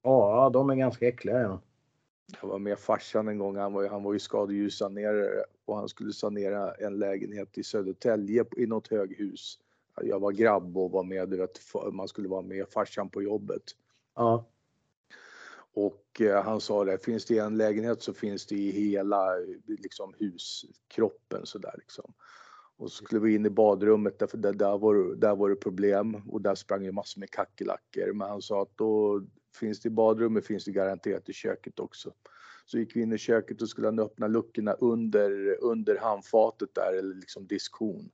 Ja, 0.04 0.50
de 0.54 0.70
är 0.70 0.76
ganska 0.76 1.08
äckliga. 1.08 1.42
Ja. 1.42 1.62
Jag 2.42 2.50
var 2.50 2.60
med 2.60 2.80
farsan 2.80 3.28
en 3.28 3.38
gång, 3.38 3.58
han 3.58 3.74
var, 3.74 3.90
han 3.90 4.04
var 4.04 4.14
ju 4.14 4.20
skadljussanerare 4.20 5.44
och 5.66 5.78
han 5.78 5.90
skulle 5.90 6.14
sanera 6.14 6.74
en 6.74 7.00
lägenhet 7.00 7.58
i 7.58 7.64
Södertälje 7.64 8.46
i 8.58 8.66
något 8.66 8.88
höghus. 8.88 9.60
Jag 10.02 10.20
var 10.20 10.32
grabb 10.32 10.78
och 10.78 10.92
var 10.92 11.04
med, 11.04 11.30
du 11.30 11.38
vet, 11.38 11.60
man 11.92 12.08
skulle 12.08 12.28
vara 12.28 12.42
med 12.42 12.68
farsan 12.70 13.10
på 13.10 13.22
jobbet. 13.22 13.64
Ja. 14.16 14.46
Och 15.74 16.22
eh, 16.22 16.44
han 16.44 16.62
sa 16.62 16.86
det, 16.86 17.06
finns 17.06 17.26
det 17.26 17.38
en 17.38 17.58
lägenhet 17.58 18.02
så 18.02 18.14
finns 18.14 18.46
det 18.46 18.56
i 18.56 18.72
hela 18.72 19.36
liksom, 19.68 20.14
huskroppen 20.20 21.46
sådär 21.46 21.74
liksom. 21.78 22.14
Och 22.78 22.92
så 22.92 23.04
skulle 23.04 23.22
vi 23.22 23.36
in 23.36 23.46
i 23.46 23.50
badrummet 23.50 24.20
därför 24.20 24.38
där, 24.38 24.54
där, 24.54 24.78
var, 24.78 25.16
där 25.16 25.36
var 25.36 25.50
det 25.50 25.56
problem 25.56 26.16
och 26.16 26.42
där 26.42 26.56
sprang 26.56 26.84
ju 26.84 26.92
massor 26.92 27.20
med 27.20 27.32
kackerlackor. 27.32 28.14
Men 28.14 28.30
han 28.30 28.42
sa 28.42 28.62
att 28.62 28.78
då 28.78 29.22
finns 29.60 29.80
det 29.80 29.88
i 29.88 29.92
badrummet 29.92 30.46
finns 30.46 30.66
det 30.66 30.72
garanterat 30.72 31.30
i 31.30 31.34
köket 31.34 31.80
också. 31.80 32.14
Så 32.66 32.78
gick 32.78 32.96
vi 32.96 33.02
in 33.02 33.14
i 33.14 33.18
köket 33.18 33.62
och 33.62 33.70
skulle 33.70 33.88
han 33.88 34.00
öppna 34.00 34.28
luckorna 34.28 34.74
under, 34.74 35.58
under 35.64 35.98
handfatet 35.98 36.70
där 36.76 36.98
eller 36.98 37.16
liksom 37.16 37.48
diskhon. 37.48 38.12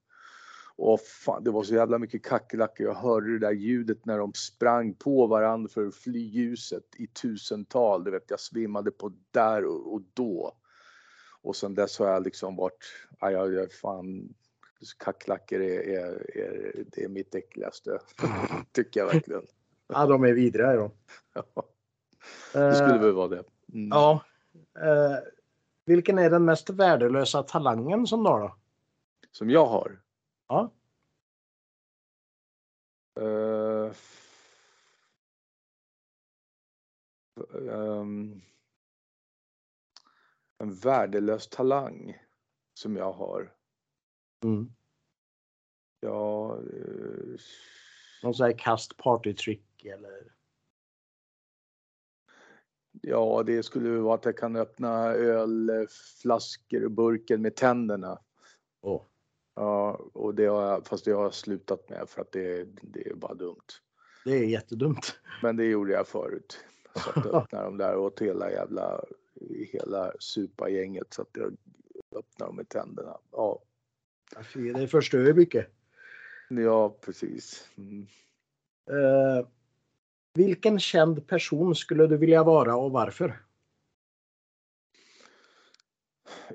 Och 0.78 1.00
fan, 1.02 1.44
det 1.44 1.52
var 1.52 1.64
så 1.64 1.74
jävla 1.74 1.98
mycket 1.98 2.26
kackerlackor. 2.26 2.86
Jag 2.86 2.94
hörde 2.94 3.32
det 3.32 3.40
där 3.40 3.52
ljudet 3.52 4.06
när 4.06 4.18
de 4.18 4.34
sprang 4.34 4.94
på 4.94 5.28
varandra 5.28 5.70
för 5.70 5.88
att 5.88 5.96
fly 5.96 6.20
ljuset 6.20 6.84
i 6.98 7.08
tusental. 7.08 8.04
Det 8.04 8.12
vet 8.12 8.30
jag 8.30 8.40
svimmade 8.40 8.92
på 8.92 9.12
där 9.32 9.66
och, 9.66 9.94
och 9.94 10.02
då. 10.14 10.58
Och 11.42 11.56
sen 11.56 11.76
dess 11.76 12.00
har 12.00 12.08
jag 12.08 12.24
liksom 12.24 12.56
varit, 12.56 12.86
ja, 13.20 13.32
jag, 13.32 13.54
jag 13.54 13.72
fan, 13.72 14.34
kackerlackor 14.98 15.62
är, 15.62 15.80
är, 15.80 16.38
är, 16.38 16.84
det 16.92 17.04
är 17.04 17.10
mitt 17.10 17.36
äckligaste. 17.36 18.00
Tycker 18.72 19.00
jag 19.00 19.08
verkligen. 19.08 19.46
Ja, 19.88 20.06
de 20.06 20.24
är 20.24 20.34
vidriga 20.34 20.76
de. 20.76 20.92
Ja. 21.34 21.64
Det 22.54 22.76
skulle 22.76 22.98
väl 22.98 23.12
vara 23.12 23.28
det. 23.28 23.44
Mm. 23.74 23.90
Ja. 23.90 24.26
Uh, 24.78 25.18
vilken 25.86 26.20
är 26.20 26.30
den 26.30 26.46
mest 26.46 26.70
värdelösa 26.70 27.44
talangen 27.44 28.08
som 28.08 28.24
du 28.24 28.30
har 28.30 28.40
då? 28.40 28.56
Som 29.32 29.50
jag 29.50 29.66
har? 29.66 30.00
Ja. 30.48 30.72
Uh, 33.20 33.94
um, 37.52 38.42
en 40.58 40.76
värdelös 40.76 41.48
talang 41.48 42.18
som 42.74 42.96
jag 42.96 43.12
har. 43.12 43.56
Mm. 44.44 44.72
Ja. 46.00 46.58
Uh, 46.74 47.38
Någon 48.24 48.34
sån 48.34 48.46
här 48.46 48.58
kast 48.58 48.98
partytrick 48.98 49.86
eller? 49.86 50.36
Ja, 53.02 53.44
det 53.46 53.64
skulle 53.64 53.90
vara 53.90 54.16
att 54.16 54.26
jag 54.26 54.38
kan 54.38 54.56
öppna 54.56 55.06
ölflaskor 55.14 56.86
och 56.86 56.92
burken 56.92 57.42
med 57.42 57.56
tänderna. 57.56 58.20
Oh. 58.82 59.02
Ja, 59.56 60.00
och 60.14 60.36
det 60.36 60.46
har 60.46 60.64
jag, 60.64 60.88
fast 60.88 61.06
det 61.06 61.12
har 61.12 61.24
jag 61.24 61.34
slutat 61.34 61.90
med 61.90 62.10
för 62.10 62.22
att 62.22 62.32
det, 62.32 62.68
det 62.82 63.10
är 63.10 63.14
bara 63.14 63.34
dumt. 63.34 63.66
Det 64.26 64.32
är 64.32 64.44
jättedumt. 64.44 65.20
Men 65.42 65.56
det 65.58 65.66
gjorde 65.66 65.94
jag 65.94 66.08
förut. 66.08 66.60
Så 66.96 67.10
att 67.10 67.26
jag 67.26 67.36
öppnade 67.36 67.66
dem 67.66 67.78
där 67.78 67.98
åt 67.98 68.22
hela 68.22 68.52
jävla, 68.52 69.02
hela 69.72 70.12
supagänget 70.20 71.14
så 71.14 71.22
att 71.22 71.30
jag 71.34 71.58
öppnade 72.16 72.50
dem 72.50 72.56
med 72.56 72.70
tänderna. 72.70 73.18
Ja. 73.32 73.62
Det 74.54 74.88
förstör 74.88 75.34
mycket. 75.34 75.68
Ja, 76.50 76.98
precis. 77.02 77.70
Mm. 77.78 78.08
Uh, 78.92 79.48
vilken 80.34 80.80
känd 80.80 81.28
person 81.28 81.76
skulle 81.76 82.08
du 82.08 82.18
vilja 82.18 82.44
vara 82.44 82.76
och 82.76 82.92
varför? 82.92 83.45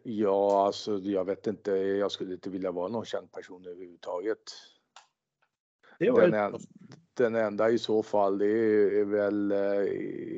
Ja, 0.02 0.66
alltså 0.66 0.98
jag 0.98 1.24
vet 1.24 1.46
inte. 1.46 1.70
Jag 1.72 2.12
skulle 2.12 2.34
inte 2.34 2.50
vilja 2.50 2.70
vara 2.70 2.88
någon 2.88 3.04
känd 3.04 3.32
person 3.32 3.66
överhuvudtaget. 3.66 4.38
Den, 5.98 6.34
en, 6.34 6.58
den, 7.14 7.34
enda 7.34 7.70
i 7.70 7.78
så 7.78 8.02
fall 8.02 8.38
det 8.38 8.46
är 9.00 9.04
väl 9.04 9.52
eh, 9.52 9.82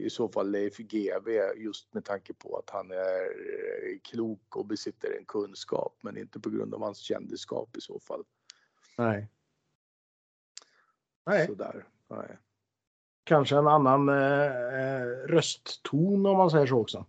i 0.04 0.08
så 0.10 0.28
fall 0.28 0.50
Leif 0.50 0.76
GW 0.76 1.52
just 1.56 1.94
med 1.94 2.04
tanke 2.04 2.34
på 2.34 2.56
att 2.56 2.70
han 2.70 2.90
är 2.90 3.22
eh, 3.22 3.98
klok 4.02 4.56
och 4.56 4.66
besitter 4.66 5.16
en 5.18 5.24
kunskap 5.24 5.98
men 6.02 6.16
inte 6.16 6.40
på 6.40 6.50
grund 6.50 6.74
av 6.74 6.82
hans 6.82 6.98
kändisskap 6.98 7.76
i 7.76 7.80
så 7.80 8.00
fall. 8.00 8.24
Nej. 8.98 9.28
Nej. 11.26 11.46
Sådär. 11.46 11.86
Nej. 12.08 12.38
Kanske 13.24 13.56
en 13.56 13.66
annan 13.66 14.08
eh, 14.08 14.46
eh 14.46 15.06
röstton 15.26 16.26
om 16.26 16.36
man 16.36 16.50
säger 16.50 16.66
så 16.66 16.78
också. 16.78 17.06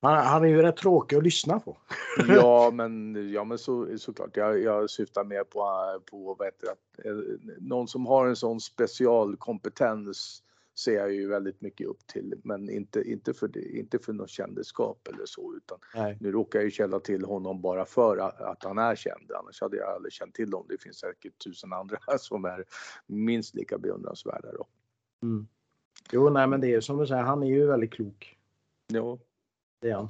Han, 0.00 0.26
han 0.26 0.44
är 0.44 0.48
ju 0.48 0.62
rätt 0.62 0.76
tråkig 0.76 1.16
att 1.16 1.22
lyssna 1.22 1.60
på. 1.60 1.76
ja, 2.28 2.70
men, 2.72 3.16
ja, 3.32 3.44
men 3.44 3.58
så, 3.58 3.98
såklart. 3.98 4.36
Jag, 4.36 4.62
jag 4.62 4.90
syftar 4.90 5.24
mer 5.24 5.44
på, 5.44 5.60
på 6.10 6.34
vad 6.38 6.46
heter 6.46 6.68
det, 6.96 7.08
eh, 7.08 7.16
någon 7.58 7.88
som 7.88 8.06
har 8.06 8.26
en 8.26 8.36
sån 8.36 8.60
specialkompetens 8.60 10.42
ser 10.78 10.94
jag 10.94 11.12
ju 11.12 11.28
väldigt 11.28 11.60
mycket 11.60 11.86
upp 11.86 12.06
till, 12.06 12.34
men 12.44 12.70
inte, 12.70 13.02
inte, 13.02 13.34
för, 13.34 13.48
det, 13.48 13.78
inte 13.78 13.98
för 13.98 14.12
något 14.12 14.30
kändisskap 14.30 15.08
eller 15.08 15.26
så, 15.26 15.54
utan 15.56 15.78
Nej. 15.94 16.18
nu 16.20 16.32
råkar 16.32 16.58
jag 16.58 16.64
ju 16.64 16.70
känna 16.70 17.00
till 17.00 17.24
honom 17.24 17.60
bara 17.60 17.84
för 17.84 18.16
att, 18.16 18.40
att, 18.40 18.64
han 18.64 18.78
är 18.78 18.96
känd. 18.96 19.32
Annars 19.32 19.60
hade 19.60 19.76
jag 19.76 19.88
aldrig 19.88 20.12
känt 20.12 20.34
till 20.34 20.52
honom. 20.52 20.66
Det 20.68 20.82
finns 20.82 20.98
säkert 20.98 21.44
tusen 21.44 21.72
andra 21.72 21.98
som 22.18 22.44
är 22.44 22.64
minst 23.06 23.54
lika 23.54 23.78
beundransvärda 23.78 24.52
då. 24.52 24.66
Mm. 25.22 25.46
Jo, 26.10 26.30
nej, 26.30 26.46
men 26.46 26.60
det 26.60 26.74
är 26.74 26.80
som 26.80 26.98
du 26.98 27.06
säger, 27.06 27.22
han 27.22 27.42
är 27.42 27.46
ju 27.46 27.66
väldigt 27.66 27.92
klok. 27.92 28.38
Ja. 28.86 29.18
Det 29.80 29.90
är 29.90 29.94
han. 29.94 30.08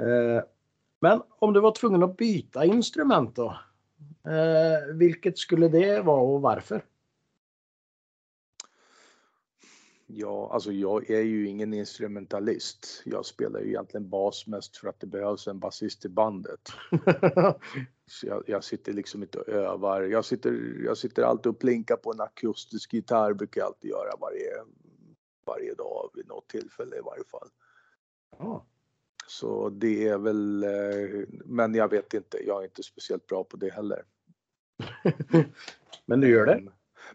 Eh, 0.00 0.42
men 1.00 1.22
om 1.28 1.52
du 1.52 1.60
var 1.60 1.72
tvungen 1.72 2.02
att 2.02 2.16
byta 2.16 2.64
instrument 2.64 3.36
då? 3.36 3.58
Eh, 4.24 4.94
vilket 4.94 5.38
skulle 5.38 5.68
det 5.68 6.00
vara 6.00 6.20
och 6.20 6.40
varför? 6.40 6.84
Ja, 10.10 10.50
alltså 10.52 10.72
jag 10.72 11.10
är 11.10 11.20
ju 11.20 11.48
ingen 11.48 11.74
instrumentalist. 11.74 13.02
Jag 13.04 13.26
spelar 13.26 13.60
ju 13.60 13.68
egentligen 13.68 14.08
bas 14.08 14.46
mest 14.46 14.76
för 14.76 14.88
att 14.88 15.00
det 15.00 15.06
behövs 15.06 15.48
en 15.48 15.58
basist 15.58 16.04
i 16.04 16.08
bandet. 16.08 16.60
Så 18.06 18.26
jag, 18.26 18.42
jag, 18.46 18.64
sitter 18.64 18.92
liksom 18.92 19.22
inte 19.22 19.38
och 19.38 19.48
övar. 19.48 20.02
Jag 20.02 20.24
sitter, 20.24 20.82
jag 20.84 20.98
sitter 20.98 21.22
alltid 21.22 21.46
och 21.46 21.58
plinkar 21.58 21.96
på 21.96 22.12
en 22.12 22.20
akustisk 22.20 22.92
gitarr, 22.92 23.32
brukar 23.32 23.60
jag 23.60 23.66
alltid 23.66 23.90
göra 23.90 24.16
varje, 24.20 24.50
varje 25.46 25.74
dag 25.74 26.10
vid 26.14 26.28
något 26.28 26.48
tillfälle 26.48 26.96
i 26.96 27.00
varje 27.00 27.24
fall. 27.24 27.48
Ja. 28.38 28.64
Så 29.26 29.68
det 29.68 30.08
är 30.08 30.18
väl, 30.18 30.64
eh, 30.64 31.26
men 31.44 31.74
jag 31.74 31.90
vet 31.90 32.14
inte, 32.14 32.46
jag 32.46 32.60
är 32.60 32.64
inte 32.64 32.82
speciellt 32.82 33.26
bra 33.26 33.44
på 33.44 33.56
det 33.56 33.72
heller. 33.72 34.04
men 36.06 36.20
du 36.20 36.28
gör 36.28 36.46
det? 36.46 36.62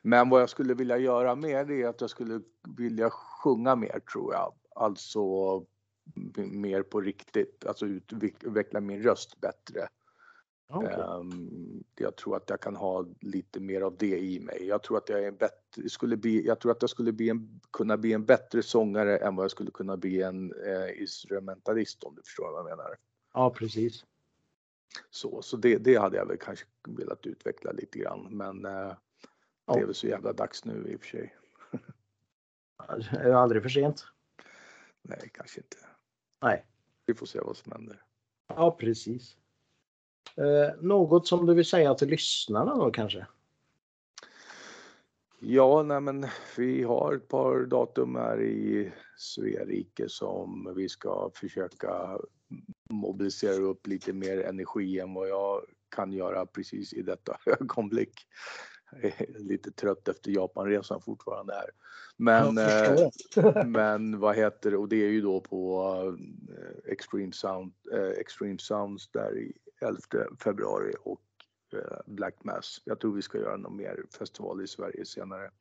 Men 0.01 0.29
vad 0.29 0.41
jag 0.41 0.49
skulle 0.49 0.73
vilja 0.73 0.97
göra 0.97 1.35
mer 1.35 1.71
är 1.71 1.87
att 1.87 2.01
jag 2.01 2.09
skulle 2.09 2.41
vilja 2.77 3.09
sjunga 3.09 3.75
mer 3.75 3.99
tror 3.99 4.33
jag. 4.33 4.53
Alltså 4.75 5.65
mer 6.35 6.83
på 6.83 7.01
riktigt, 7.01 7.65
alltså 7.65 7.85
utveckla 7.85 8.79
min 8.79 9.03
röst 9.03 9.41
bättre. 9.41 9.87
Okay. 10.67 11.01
Um, 11.01 11.83
jag 11.95 12.15
tror 12.15 12.37
att 12.37 12.49
jag 12.49 12.61
kan 12.61 12.75
ha 12.75 13.05
lite 13.19 13.59
mer 13.59 13.81
av 13.81 13.97
det 13.97 14.19
i 14.19 14.39
mig. 14.39 14.65
Jag 14.65 14.83
tror 14.83 14.97
att 14.97 15.09
jag 15.09 15.23
är 15.23 15.27
en 15.27 15.35
bättre, 15.35 15.89
skulle 15.89 16.17
bli, 16.17 16.45
jag 16.47 16.59
tror 16.59 16.71
att 16.71 16.81
jag 16.81 16.89
skulle 16.89 17.11
bli 17.11 17.29
en, 17.29 17.59
kunna 17.71 17.97
bli 17.97 18.13
en 18.13 18.25
bättre 18.25 18.63
sångare 18.63 19.17
än 19.17 19.35
vad 19.35 19.43
jag 19.43 19.51
skulle 19.51 19.71
kunna 19.71 19.97
bli 19.97 20.21
en 20.21 20.53
eh, 20.53 21.01
instrumentalist 21.01 22.03
om 22.03 22.15
du 22.15 22.21
förstår 22.21 22.51
vad 22.51 22.59
jag 22.59 22.77
menar. 22.77 22.95
Ja, 23.33 23.49
precis. 23.49 24.05
Så, 25.09 25.41
så 25.41 25.57
det, 25.57 25.77
det 25.77 25.95
hade 25.95 26.17
jag 26.17 26.25
väl 26.25 26.37
kanske 26.37 26.65
velat 26.87 27.25
utveckla 27.25 27.71
lite 27.71 27.99
grann, 27.99 28.27
men 28.31 28.65
eh, 28.65 28.93
det 29.65 29.79
är 29.79 29.85
väl 29.85 29.95
så 29.95 30.07
jävla 30.07 30.33
dags 30.33 30.65
nu 30.65 30.87
i 30.87 30.95
och 30.95 30.99
för 30.99 31.07
sig. 31.07 31.35
Det 33.11 33.17
är 33.17 33.33
aldrig 33.33 33.61
för 33.61 33.69
sent. 33.69 34.05
Nej, 35.01 35.29
kanske 35.33 35.59
inte. 35.59 35.77
Nej. 36.41 36.65
Vi 37.05 37.13
får 37.13 37.25
se 37.25 37.39
vad 37.39 37.57
som 37.57 37.71
händer. 37.71 38.03
Ja, 38.47 38.71
precis. 38.71 39.37
Eh, 40.37 40.81
något 40.81 41.27
som 41.27 41.45
du 41.45 41.53
vill 41.53 41.65
säga 41.65 41.95
till 41.95 42.09
lyssnarna 42.09 42.75
då 42.75 42.91
kanske? 42.91 43.25
Ja, 45.39 45.83
nej 45.83 46.01
men 46.01 46.27
vi 46.57 46.83
har 46.83 47.13
ett 47.13 47.27
par 47.27 47.65
datum 47.65 48.15
här 48.15 48.41
i 48.41 48.91
Sverige 49.17 49.85
som 50.07 50.73
vi 50.75 50.89
ska 50.89 51.31
försöka 51.35 52.19
mobilisera 52.89 53.63
upp 53.63 53.87
lite 53.87 54.13
mer 54.13 54.43
energi 54.43 54.99
än 54.99 55.13
vad 55.13 55.29
jag 55.29 55.61
kan 55.95 56.13
göra 56.13 56.45
precis 56.45 56.93
i 56.93 57.01
detta 57.01 57.37
ögonblick. 57.59 58.27
Lite 59.27 59.71
trött 59.71 60.07
efter 60.07 60.31
Japanresan 60.31 61.01
fortfarande 61.01 61.53
här. 61.53 61.69
Men, 62.17 62.57
eh, 62.57 63.65
men 63.65 64.19
vad 64.19 64.35
heter 64.35 64.71
det, 64.71 64.77
och 64.77 64.89
det 64.89 65.05
är 65.05 65.09
ju 65.09 65.21
då 65.21 65.41
på 65.41 65.83
eh, 66.49 66.91
Extreme, 66.91 67.31
Sound, 67.31 67.73
eh, 67.93 68.09
Extreme 68.09 68.59
Sounds 68.59 69.11
där 69.11 69.37
i 69.37 69.53
11 69.81 69.99
februari 70.43 70.93
och 71.03 71.21
eh, 71.73 71.97
Black 72.05 72.43
Mass. 72.43 72.81
Jag 72.85 72.99
tror 72.99 73.15
vi 73.15 73.21
ska 73.21 73.37
göra 73.37 73.57
någon 73.57 73.77
mer 73.77 74.05
festival 74.19 74.63
i 74.63 74.67
Sverige 74.67 75.05
senare 75.05 75.51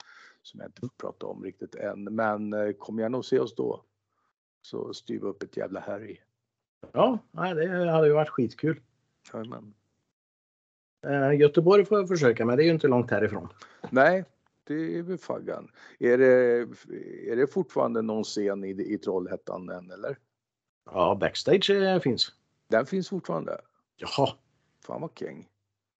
som 0.42 0.60
jag 0.60 0.68
inte 0.68 0.80
får 0.80 0.88
prata 0.88 1.26
om 1.26 1.44
riktigt 1.44 1.74
än. 1.74 2.04
Men 2.04 2.52
eh, 2.52 2.72
kom 2.72 2.98
gärna 2.98 3.18
och 3.18 3.24
se 3.24 3.38
oss 3.38 3.54
då. 3.54 3.84
Så 4.62 4.94
styr 4.94 5.20
vi 5.20 5.26
upp 5.26 5.42
ett 5.42 5.56
jävla 5.56 5.80
härj. 5.80 6.22
Ja, 6.92 7.18
nej, 7.30 7.54
det 7.54 7.90
hade 7.90 8.06
ju 8.06 8.12
varit 8.12 8.28
skitkul. 8.28 8.80
Jajamän. 9.32 9.74
Eh, 11.06 11.40
Göteborg 11.40 11.84
får 11.84 11.98
jag 11.98 12.08
försöka 12.08 12.46
men 12.46 12.56
det 12.56 12.62
är 12.62 12.64
ju 12.64 12.72
inte 12.72 12.88
långt 12.88 13.10
härifrån. 13.10 13.48
Nej, 13.90 14.24
det 14.64 14.98
är 14.98 15.02
väl 15.02 15.18
faggan. 15.18 15.68
Är 15.98 16.18
det, 16.18 16.66
är 17.32 17.36
det 17.36 17.46
fortfarande 17.46 18.02
någon 18.02 18.24
scen 18.24 18.64
i, 18.64 18.70
i 18.70 18.98
Trollhättan 18.98 19.68
än 19.68 19.90
eller? 19.90 20.18
Ja, 20.84 21.16
backstage 21.20 21.70
eh, 21.70 22.00
finns. 22.00 22.32
Den 22.68 22.86
finns 22.86 23.08
fortfarande? 23.08 23.60
Jaha. 23.96 24.28
Fan 24.86 25.00
vad 25.00 25.18
king. 25.18 25.48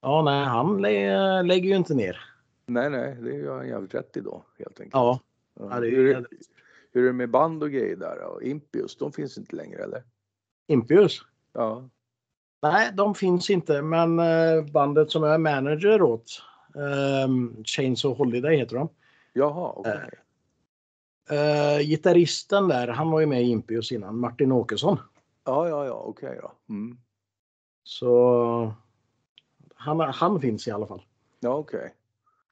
Ja, 0.00 0.22
nej, 0.22 0.44
han 0.44 0.82
lä 0.82 1.42
lägger 1.42 1.68
ju 1.68 1.76
inte 1.76 1.94
ner. 1.94 2.20
Nej, 2.66 2.90
nej, 2.90 3.16
det 3.20 3.34
gör 3.34 3.56
han 3.56 3.68
jävligt 3.68 3.94
rätt 3.94 4.16
i 4.16 4.20
då 4.20 4.44
helt 4.58 4.80
enkelt. 4.80 4.94
Ja. 4.94 5.20
ja 5.54 5.80
det 5.80 5.86
är, 5.86 5.90
hur, 5.90 6.16
är, 6.16 6.26
hur 6.92 7.02
är 7.02 7.06
det 7.06 7.12
med 7.12 7.30
band 7.30 7.62
och 7.62 7.70
grejer 7.70 7.96
där 7.96 8.20
då? 8.20 8.42
Impius, 8.42 8.96
de 8.96 9.12
finns 9.12 9.38
inte 9.38 9.56
längre 9.56 9.82
eller? 9.82 10.02
Impius? 10.66 11.22
Ja. 11.52 11.88
Nej, 12.62 12.90
de 12.94 13.14
finns 13.14 13.50
inte, 13.50 13.82
men 13.82 14.18
eh, 14.18 14.64
bandet 14.72 15.10
som 15.10 15.22
jag 15.22 15.34
är 15.34 15.38
manager 15.38 16.02
åt, 16.02 16.42
um, 17.24 17.64
Chains 17.64 18.04
of 18.04 18.18
Holiday 18.18 18.56
heter 18.56 18.76
de. 18.76 18.88
Jaha, 19.32 19.72
okej. 19.76 19.92
Okay. 19.92 20.18
Uh, 21.30 21.80
gitarristen 21.80 22.68
där, 22.68 22.88
han 22.88 23.10
var 23.10 23.20
ju 23.20 23.26
med 23.26 23.42
i 23.42 23.50
Impius 23.50 23.92
innan, 23.92 24.18
Martin 24.18 24.52
Åkesson. 24.52 24.98
Ja, 25.44 25.68
ja, 25.68 25.86
ja, 25.86 25.92
okej 25.92 26.28
okay, 26.28 26.40
då. 26.40 26.74
Mm. 26.74 26.98
Så 27.84 28.74
han, 29.74 30.00
han 30.00 30.40
finns 30.40 30.68
i 30.68 30.70
alla 30.70 30.86
fall. 30.86 31.02
Ja, 31.40 31.54
okej. 31.54 31.78
Okay. 31.78 31.90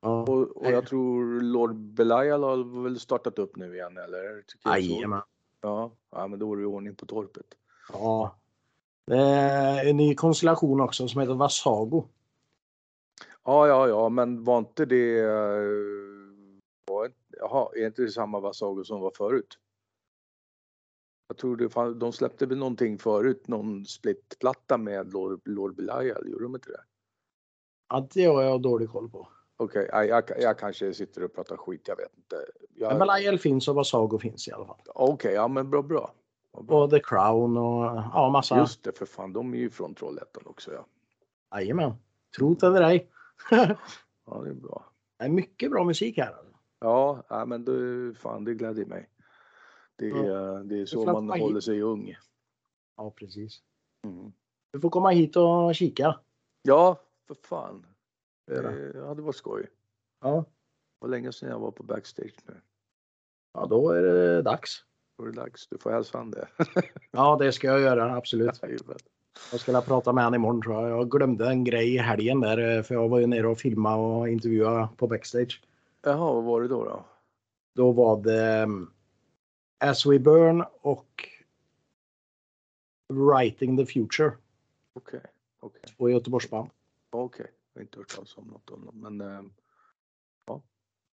Ja. 0.00 0.22
Och, 0.22 0.56
och, 0.56 0.72
jag 0.72 0.86
tror 0.86 1.40
Lord 1.40 1.74
Belial 1.74 2.42
har 2.42 2.82
väl 2.82 3.00
startat 3.00 3.38
upp 3.38 3.56
nu 3.56 3.74
igen 3.74 3.96
eller? 3.96 4.44
Jajamän. 4.64 5.22
Ja, 5.60 5.90
ja, 6.10 6.26
men 6.26 6.38
då 6.38 6.52
är 6.52 6.56
det 6.56 6.66
ordning 6.66 6.94
på 6.94 7.06
torpet. 7.06 7.46
Ja. 7.92 8.39
Det 9.10 9.16
är 9.16 9.86
en 9.86 9.96
ny 9.96 10.14
konstellation 10.14 10.80
också 10.80 11.08
som 11.08 11.20
heter 11.20 11.34
Vasago. 11.34 12.04
Ja, 13.44 13.68
ja, 13.68 13.88
ja, 13.88 14.08
men 14.08 14.44
var 14.44 14.58
inte 14.58 14.84
det... 14.84 15.22
Var, 16.86 17.12
jaha, 17.38 17.68
är 17.76 17.86
inte 17.86 18.02
det 18.02 18.10
samma 18.10 18.40
Vasago 18.40 18.84
som 18.84 19.00
var 19.00 19.10
förut? 19.10 19.58
Jag 21.28 21.36
tror 21.36 21.56
det, 21.56 21.98
de 21.98 22.12
släppte 22.12 22.46
väl 22.46 22.58
någonting 22.58 22.98
förut, 22.98 23.48
någon 23.48 23.84
splitplatta 23.84 24.78
med 24.78 25.12
Lord, 25.12 25.40
Lord 25.44 25.74
Belial, 25.74 26.28
gjorde 26.28 26.44
de 26.44 26.54
inte 26.54 26.70
det? 26.70 26.82
Ja, 27.88 28.08
det 28.14 28.24
har 28.24 28.42
jag 28.42 28.62
dålig 28.62 28.90
koll 28.90 29.10
på. 29.10 29.28
Okej, 29.56 29.88
okay, 29.88 30.06
jag, 30.06 30.30
jag, 30.38 30.58
kanske 30.58 30.94
sitter 30.94 31.24
och 31.24 31.34
pratar 31.34 31.56
skit, 31.56 31.88
jag 31.88 31.96
vet 31.96 32.16
inte. 32.16 32.36
Jag... 32.74 32.98
Men 32.98 33.08
Belial 33.08 33.38
finns 33.38 33.68
och 33.68 33.74
Vasago 33.74 34.18
finns 34.18 34.48
i 34.48 34.52
alla 34.52 34.66
fall. 34.66 34.80
Okej, 34.86 35.14
okay, 35.14 35.32
ja 35.32 35.48
men 35.48 35.70
bra, 35.70 35.82
bra. 35.82 36.14
Och 36.52 36.90
The 36.90 37.00
Crown 37.00 37.56
och 37.56 37.84
ja, 38.14 38.30
massa. 38.32 38.58
Just 38.58 38.82
det, 38.82 38.98
för 38.98 39.06
fan, 39.06 39.32
de 39.32 39.54
är 39.54 39.58
ju 39.58 39.70
från 39.70 39.94
Trollhättan 39.94 40.42
också 40.46 40.72
ja. 40.72 40.86
Jajamän. 41.54 41.92
Tro 42.36 42.54
det 42.54 42.66
eller 42.66 42.82
ej. 42.82 43.10
ja, 44.26 44.40
det 44.42 44.50
är 44.50 44.54
bra. 44.54 44.92
Det 45.18 45.24
är 45.24 45.28
mycket 45.28 45.70
bra 45.70 45.84
musik 45.84 46.18
här. 46.18 46.34
Ja, 46.78 47.24
ja 47.28 47.44
men 47.46 47.64
det, 47.64 48.14
fan, 48.14 48.44
det 48.44 48.54
gläder 48.54 48.84
mig. 48.84 49.08
Det 49.96 50.10
är, 50.10 50.24
ja. 50.24 50.62
det 50.62 50.80
är 50.80 50.86
så 50.86 51.04
man 51.04 51.28
håller 51.28 51.54
hit. 51.54 51.64
sig 51.64 51.82
ung. 51.82 52.16
Ja, 52.96 53.10
precis. 53.10 53.62
Mm. 54.04 54.32
Du 54.72 54.80
får 54.80 54.90
komma 54.90 55.10
hit 55.10 55.36
och 55.36 55.74
kika. 55.74 56.20
Ja, 56.62 57.00
för 57.26 57.34
fan. 57.34 57.86
Det 58.46 59.06
hade 59.06 59.22
varit 59.22 59.36
skoj. 59.36 59.66
Ja. 60.20 60.36
Det 60.36 61.06
var 61.06 61.08
länge 61.08 61.32
sedan 61.32 61.48
jag 61.48 61.58
var 61.58 61.70
på 61.70 61.82
backstage 61.82 62.34
nu. 62.46 62.60
Ja, 63.52 63.66
då 63.66 63.90
är 63.90 64.02
det 64.02 64.42
dags. 64.42 64.84
Är 65.22 65.26
det 65.26 65.32
dags. 65.32 65.66
Du 65.66 65.78
får 65.78 65.90
hälsa 65.90 66.18
han 66.18 66.30
det. 66.30 66.48
ja, 67.10 67.36
det 67.40 67.52
ska 67.52 67.66
jag 67.66 67.80
göra. 67.80 68.16
Absolut. 68.16 68.60
Jag 69.52 69.60
ska 69.60 69.80
prata 69.80 70.12
med 70.12 70.24
honom 70.24 70.40
imorgon 70.40 70.62
tror 70.62 70.88
jag. 70.88 70.98
Jag 70.98 71.10
glömde 71.10 71.48
en 71.48 71.64
grej 71.64 71.94
i 71.94 71.98
helgen 71.98 72.40
där 72.40 72.82
för 72.82 72.94
jag 72.94 73.08
var 73.08 73.18
ju 73.18 73.26
nere 73.26 73.48
och 73.48 73.58
filmade 73.58 73.96
och 73.96 74.28
intervjuade 74.28 74.88
på 74.96 75.06
backstage. 75.06 75.62
Jaha, 76.02 76.32
vad 76.32 76.44
var 76.44 76.62
det 76.62 76.68
då? 76.68 76.84
Då, 76.84 77.04
då 77.74 77.92
var 77.92 78.22
det 78.22 78.62
um, 78.62 78.92
As 79.78 80.06
We 80.06 80.18
Burn 80.18 80.64
och 80.80 81.28
Writing 83.08 83.76
the 83.76 83.86
Future. 83.86 84.32
Okej. 84.92 85.18
Okay. 85.18 85.20
okay. 85.60 85.94
Och 85.96 86.10
Göteborgsband. 86.10 86.70
Okej. 87.10 87.42
Okay. 87.42 87.52
Jag 87.72 87.80
har 87.80 87.82
inte 87.82 87.98
hört 87.98 88.08
talas 88.08 88.36
om 88.36 88.46
något 88.46 88.70
om 88.70 88.84
dem, 88.84 89.00
men 89.00 89.20
äh, 89.20 89.42
ja. 90.46 90.62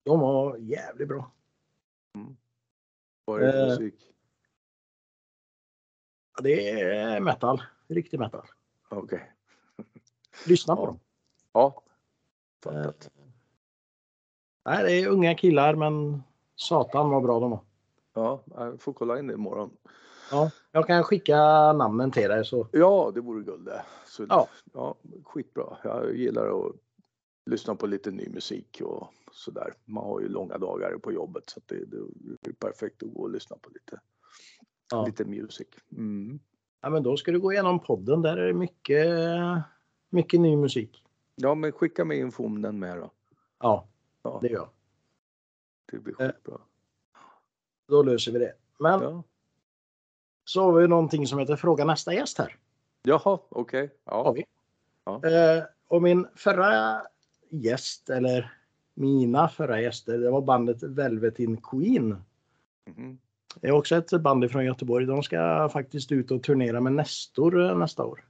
De 0.03 0.19
var 0.19 0.57
jävligt 0.57 1.07
bra. 1.07 1.31
Mm. 2.15 2.37
Vad 3.25 3.41
är 3.41 3.45
det 3.45 3.51
för 3.51 3.59
äh, 3.59 3.67
musik? 3.67 4.09
Det 6.41 6.69
är 6.69 7.19
metal. 7.19 7.63
Riktig 7.87 8.19
metal. 8.19 8.45
Okej. 8.89 9.03
Okay. 9.03 9.85
Lyssna 10.47 10.75
på 10.75 10.85
dem. 10.85 10.99
Ja. 11.53 11.83
Fattat. 12.63 13.05
Äh, 13.05 13.23
nej, 14.65 14.83
det 14.83 14.91
är 14.91 15.07
unga 15.07 15.35
killar 15.35 15.75
men 15.75 16.23
satan 16.55 17.09
vad 17.09 17.23
bra 17.23 17.39
de 17.39 17.51
var. 17.51 17.59
Ja, 18.13 18.43
jag 18.55 18.81
får 18.81 18.93
kolla 18.93 19.19
in 19.19 19.27
det 19.27 19.33
imorgon. 19.33 19.77
Ja, 20.31 20.51
jag 20.71 20.87
kan 20.87 21.03
skicka 21.03 21.37
namnen 21.73 22.11
till 22.11 22.29
dig 22.29 22.45
så. 22.45 22.67
Ja, 22.71 23.11
det 23.13 23.21
vore 23.21 23.43
guld 23.43 23.65
det. 23.65 23.85
Så, 24.05 24.25
ja. 24.29 24.47
ja, 24.73 24.95
skitbra. 25.23 25.77
Jag 25.83 26.15
gillar 26.15 26.67
att 26.67 26.75
lyssna 27.45 27.75
på 27.75 27.87
lite 27.87 28.11
ny 28.11 28.29
musik 28.29 28.81
och 28.83 29.13
sådär. 29.31 29.73
Man 29.85 30.03
har 30.03 30.21
ju 30.21 30.27
långa 30.27 30.57
dagar 30.57 30.97
på 30.97 31.11
jobbet 31.11 31.49
så 31.49 31.61
det, 31.65 31.85
det, 31.85 32.49
är 32.49 32.53
perfekt 32.53 33.03
att 33.03 33.13
gå 33.13 33.21
och 33.21 33.29
lyssna 33.29 33.57
på 33.61 33.69
lite, 33.69 33.99
ja. 34.91 35.05
lite 35.05 35.25
music. 35.25 35.67
Mm. 35.91 36.39
Ja, 36.81 36.89
men 36.89 37.03
då 37.03 37.17
ska 37.17 37.31
du 37.31 37.39
gå 37.39 37.53
igenom 37.53 37.79
podden. 37.79 38.21
Där 38.21 38.37
är 38.37 38.47
det 38.47 38.53
mycket, 38.53 39.07
mycket 40.09 40.39
ny 40.39 40.57
musik. 40.57 41.03
Ja, 41.35 41.55
men 41.55 41.71
skicka 41.71 42.05
med 42.05 42.17
info 42.17 42.45
om 42.45 42.61
den 42.61 42.79
med 42.79 42.97
då. 42.97 43.11
Ja, 43.59 43.87
ja. 44.21 44.39
det 44.41 44.47
gör 44.47 44.55
jag. 44.55 44.69
Det 45.91 45.99
blir 45.99 46.13
skitbra. 46.13 46.61
Då 47.87 48.03
löser 48.03 48.31
vi 48.31 48.39
det. 48.39 48.53
Men 48.79 49.01
ja. 49.01 49.23
så 50.45 50.61
har 50.61 50.81
vi 50.81 50.87
någonting 50.87 51.27
som 51.27 51.39
heter 51.39 51.55
Fråga 51.55 51.85
nästa 51.85 52.13
gäst 52.13 52.37
här. 52.37 52.57
Jaha, 53.03 53.39
okej. 53.49 53.83
Okay. 53.83 53.97
Ja. 54.05 54.23
Har 54.23 54.33
vi. 54.33 54.45
Ja. 55.05 55.21
Eh, 55.27 55.63
och 55.87 56.01
min 56.01 56.27
förra 56.35 57.01
gäst, 57.53 58.09
eller 58.09 58.53
mina 58.93 59.47
förra 59.47 59.81
gäster, 59.81 60.17
det 60.17 60.31
var 60.31 60.41
bandet 60.41 60.83
Velvetin 60.83 61.61
Queen. 61.61 62.23
Mm. 62.85 63.17
Det 63.61 63.67
är 63.67 63.71
också 63.71 63.95
ett 63.95 64.21
band 64.21 64.51
från 64.51 64.65
Göteborg. 64.65 65.05
De 65.05 65.23
ska 65.23 65.69
faktiskt 65.73 66.11
ut 66.11 66.31
och 66.31 66.43
turnera 66.43 66.81
med 66.81 66.93
Nestor 66.93 67.69
eh, 67.69 67.77
nästa 67.77 68.05
år. 68.05 68.25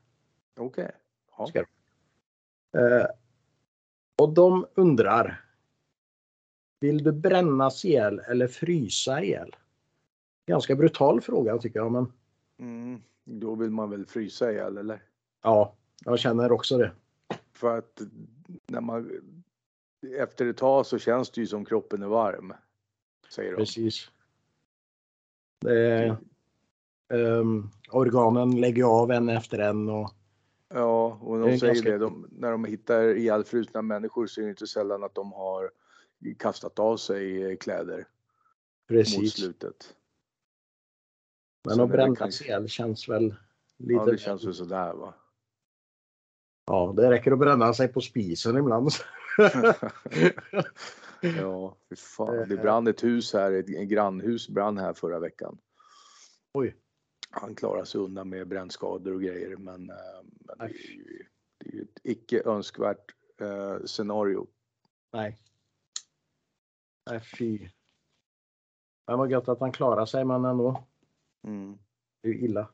Okej. 0.58 0.92
Okay. 1.38 1.64
Ja. 2.72 2.80
Eh, 2.80 3.08
och 4.22 4.34
de 4.34 4.66
undrar. 4.76 5.46
Vill 6.80 7.04
du 7.04 7.12
brännas 7.12 7.86
ihjäl 7.86 8.20
eller 8.20 8.48
frysa 8.48 9.24
ihjäl? 9.24 9.56
Ganska 10.46 10.76
brutal 10.76 11.22
fråga 11.22 11.58
tycker 11.58 11.80
jag. 11.80 11.92
Men... 11.92 12.14
Mm, 12.60 13.02
då 13.24 13.56
vill 13.56 13.72
man 13.72 13.90
väl 13.90 14.06
frysa 14.06 14.52
ihjäl 14.52 14.78
eller? 14.78 15.04
Ja, 15.44 15.76
jag 16.06 16.20
känner 16.20 16.52
också 16.52 16.78
det. 16.78 16.92
För 17.54 17.78
att 17.78 18.02
när 18.68 18.82
man 18.82 19.12
efter 20.18 20.46
ett 20.46 20.58
tag 20.58 20.86
så 20.86 20.98
känns 21.00 21.32
det 21.32 21.42
ju 21.42 21.48
som 21.48 21.66
kroppen 21.66 22.04
är 22.04 22.08
varm. 22.08 22.54
Säger 23.30 23.52
de. 23.52 23.58
Precis. 23.58 24.12
Det, 25.60 26.18
um, 27.14 27.70
organen 27.92 28.62
lägger 28.62 28.84
av 28.84 29.12
en 29.12 29.30
efter 29.30 29.60
en 29.60 29.90
och 29.90 30.14
Ja, 30.76 31.20
och 31.22 31.40
de 31.40 31.60
säger 31.60 31.74
ganska... 31.74 31.92
det, 31.92 31.98
de, 31.98 32.28
när 32.32 32.52
de 32.52 32.66
hittar 32.66 33.18
ihjälfrusna 33.18 33.82
människor 33.82 34.28
så 34.28 34.42
är 34.42 34.46
det 34.46 34.50
inte 34.50 34.68
sällan 34.68 35.04
att 35.04 35.16
de 35.16 35.32
har 35.32 35.72
kastat 36.40 36.80
av 36.80 36.98
sig 36.98 37.58
kläder. 37.58 38.08
Precis. 38.88 39.18
Mot 39.18 39.30
slutet. 39.30 39.96
Men 41.64 41.80
att 41.80 41.90
bränna 41.90 42.28
ihjäl 42.28 42.68
känns 42.68 43.10
väl 43.10 43.36
lite... 43.78 43.94
Ja, 43.94 44.06
det 44.06 44.18
känns 44.18 44.46
väl 44.46 44.54
sådär 44.54 44.94
va. 44.94 45.14
Ja, 46.66 46.94
det 46.98 47.12
räcker 47.12 47.32
att 47.32 47.40
bränna 47.40 47.74
sig 47.74 47.88
på 47.88 48.02
spisen 48.02 48.58
ibland. 48.58 48.90
ja, 51.22 51.78
fy 51.90 51.96
fan. 51.96 52.50
Det 52.50 52.58
brann 52.58 52.88
ett 52.88 53.04
hus 53.04 53.34
här, 53.34 53.52
ett 53.52 53.90
grannhus 53.90 54.50
brann 54.50 54.78
här 54.78 54.94
förra 54.94 55.20
veckan. 55.20 55.58
Oj. 56.54 56.76
Han 57.30 57.56
klarar 57.56 57.84
sig 57.84 58.02
undan 58.02 58.30
med 58.30 58.48
brännskador 58.48 59.14
och 59.14 59.22
grejer 59.22 59.56
men, 59.56 59.90
eh, 59.90 59.96
men 60.40 60.58
det, 60.58 60.64
är 60.64 60.92
ju, 60.92 61.26
det 61.58 61.70
är 61.70 61.74
ju 61.74 61.82
ett 61.82 62.00
icke 62.04 62.42
önskvärt 62.46 63.12
eh, 63.42 63.78
scenario. 63.86 64.48
Nej. 65.14 65.38
Nej 67.10 67.22
fy. 67.40 67.70
Men 69.08 69.18
vad 69.18 69.32
gött 69.32 69.48
att 69.48 69.60
han 69.60 69.72
klarar 69.72 70.06
sig 70.06 70.26
men 70.26 70.46
ändå. 70.46 70.84
Mm. 71.48 71.78
Det 72.22 72.30
är 72.30 72.34
ju 72.34 72.40
illa. 72.40 72.70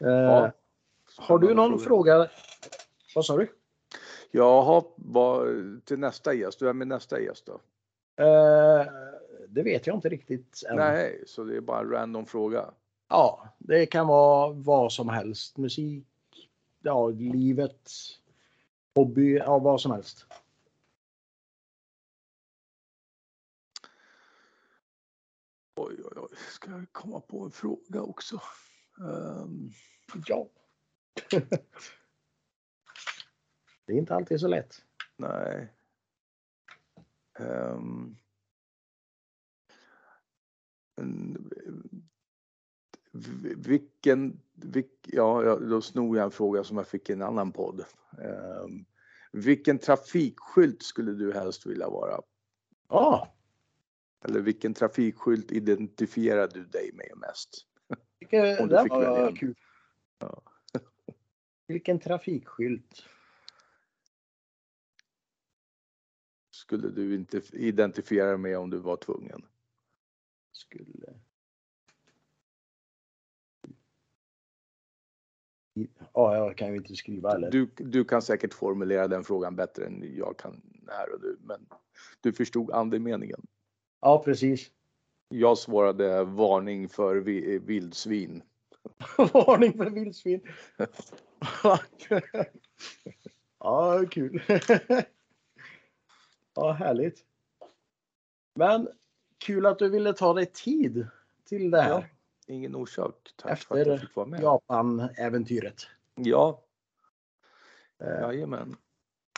Eh, 0.00 0.08
ja. 0.08 0.52
Har 1.16 1.38
du 1.38 1.54
någon 1.54 1.78
fråga? 1.78 2.12
fråga? 2.12 2.30
Vad 3.14 3.24
sa 3.24 3.36
du? 3.36 3.52
Jaha, 4.30 4.82
till 5.84 5.98
nästa 5.98 6.34
gäst. 6.34 6.58
Du 6.58 6.68
är 6.68 6.72
nästa 6.72 7.20
gäst 7.20 7.46
då? 7.46 7.60
Eh, 8.24 8.86
det 9.48 9.62
vet 9.62 9.86
jag 9.86 9.96
inte 9.96 10.08
riktigt 10.08 10.62
än. 10.70 10.76
Nej, 10.76 11.24
så 11.26 11.44
det 11.44 11.56
är 11.56 11.60
bara 11.60 11.80
en 11.80 11.90
random 11.90 12.26
fråga? 12.26 12.70
Ja, 13.08 13.48
det 13.58 13.86
kan 13.86 14.06
vara 14.06 14.52
vad 14.52 14.92
som 14.92 15.08
helst. 15.08 15.56
Musik, 15.56 16.06
ja, 16.82 17.08
livet, 17.08 17.90
hobby, 18.94 19.36
ja 19.36 19.58
vad 19.58 19.80
som 19.80 19.92
helst. 19.92 20.26
Oj, 25.76 25.96
oj, 26.04 26.12
oj. 26.16 26.36
Ska 26.50 26.70
jag 26.70 26.92
komma 26.92 27.20
på 27.20 27.44
en 27.44 27.50
fråga 27.50 28.02
också? 28.02 28.40
Um... 28.98 29.72
Ja. 30.26 30.48
Det 33.86 33.92
är 33.92 33.96
inte 33.96 34.14
alltid 34.14 34.40
så 34.40 34.48
lätt. 34.48 34.84
Nej. 35.16 35.72
Um... 37.38 38.16
Vilken, 43.56 44.40
vilk, 44.54 44.90
ja, 45.02 45.56
då 45.56 45.82
snor 45.82 46.16
jag 46.16 46.24
en 46.24 46.30
fråga 46.30 46.64
som 46.64 46.76
jag 46.76 46.88
fick 46.88 47.10
i 47.10 47.12
en 47.12 47.22
annan 47.22 47.52
podd. 47.52 47.84
Um, 48.18 48.84
vilken 49.32 49.78
trafikskylt 49.78 50.82
skulle 50.82 51.12
du 51.12 51.32
helst 51.32 51.66
vilja 51.66 51.88
vara? 51.88 52.10
Ja. 52.10 52.22
Ah. 52.88 53.28
Eller 54.24 54.40
vilken 54.40 54.74
trafikskylt 54.74 55.52
identifierar 55.52 56.48
du 56.48 56.64
dig 56.64 56.90
med 56.94 57.10
mest? 57.16 57.66
Vilken, 58.18 58.68
det 58.68 58.88
var 58.88 59.36
kul. 59.36 59.54
Ja. 60.18 60.42
Vilken 61.66 61.98
trafikskylt? 61.98 63.04
Skulle 66.50 66.88
du 66.88 67.14
inte 67.14 67.42
identifiera 67.52 68.36
med 68.36 68.58
om 68.58 68.70
du 68.70 68.78
var 68.78 68.96
tvungen? 68.96 69.46
Skulle... 70.52 71.14
Ja, 76.12 76.36
jag 76.36 76.56
kan 76.56 76.68
ju 76.68 76.76
inte 76.76 76.96
skriva 76.96 77.30
heller. 77.30 77.50
Du, 77.50 77.70
du 77.76 78.04
kan 78.04 78.22
säkert 78.22 78.54
formulera 78.54 79.08
den 79.08 79.24
frågan 79.24 79.56
bättre 79.56 79.86
än 79.86 80.14
jag 80.16 80.38
kan 80.38 80.62
här 80.88 81.14
och 81.14 81.20
nu, 81.22 81.36
men 81.40 81.66
du 82.20 82.32
förstod 82.32 82.70
andemeningen. 82.70 83.46
Ja, 84.00 84.22
precis. 84.24 84.70
Jag 85.28 85.58
svarade 85.58 86.24
varning 86.24 86.88
för 86.88 87.16
vildsvin. 87.58 88.42
varning 89.18 89.72
för 89.72 89.90
vildsvin. 89.90 90.40
ja, 93.58 94.04
kul. 94.10 94.42
ja, 96.54 96.72
härligt. 96.72 97.24
Men 98.54 98.88
kul 99.38 99.66
att 99.66 99.78
du 99.78 99.88
ville 99.88 100.12
ta 100.12 100.34
dig 100.34 100.46
tid 100.46 101.06
till 101.44 101.70
det 101.70 101.80
här. 101.82 101.90
Ja, 101.90 102.04
ingen 102.46 102.74
orsak. 102.74 103.32
Tack 103.36 103.52
Efter 103.52 103.74
för 103.74 103.80
att 103.80 103.86
jag 103.86 104.00
fick 104.00 104.16
vara 104.16 104.26
med. 104.26 104.42
Japan-äventyret. 104.42 105.86
Ja. 106.14 106.62
Eh, 108.00 108.20
Jajamän. 108.20 108.76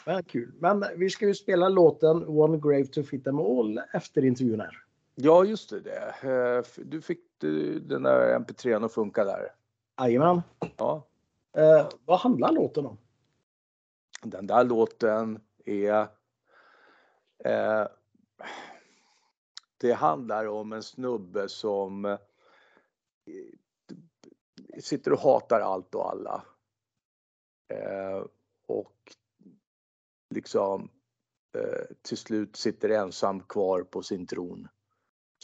Men 0.06 0.22
kul. 0.24 0.52
Men 0.58 0.84
vi 0.96 1.10
ska 1.10 1.26
ju 1.26 1.34
spela 1.34 1.68
låten 1.68 2.24
One 2.28 2.58
Grave 2.58 2.86
to 2.86 3.02
Fit 3.02 3.24
Them 3.24 3.38
All 3.38 3.80
efter 3.92 4.24
intervjun 4.24 4.60
här. 4.60 4.82
Ja, 5.14 5.44
just 5.44 5.70
det. 5.70 6.14
Eh, 6.22 6.84
du 6.84 7.00
fick 7.00 7.20
den 7.80 8.02
där 8.02 8.38
mp3 8.38 8.84
att 8.84 8.92
funka 8.92 9.24
där. 9.24 9.52
Jajamän. 10.00 10.42
Ja. 10.76 11.06
Eh, 11.56 11.88
vad 12.04 12.18
handlar 12.18 12.52
låten 12.52 12.86
om? 12.86 12.98
Den 14.22 14.46
där 14.46 14.64
låten 14.64 15.40
är... 15.64 16.08
Eh, 17.44 17.86
det 19.78 19.92
handlar 19.92 20.46
om 20.46 20.72
en 20.72 20.82
snubbe 20.82 21.48
som 21.48 22.04
eh, 22.04 22.18
sitter 24.80 25.12
och 25.12 25.20
hatar 25.20 25.60
allt 25.60 25.94
och 25.94 26.10
alla. 26.10 26.44
Eh, 27.68 28.24
och 28.66 29.16
liksom 30.30 30.90
eh, 31.58 31.96
till 32.02 32.16
slut 32.16 32.56
sitter 32.56 32.88
ensam 32.88 33.40
kvar 33.40 33.82
på 33.82 34.02
sin 34.02 34.26
tron 34.26 34.68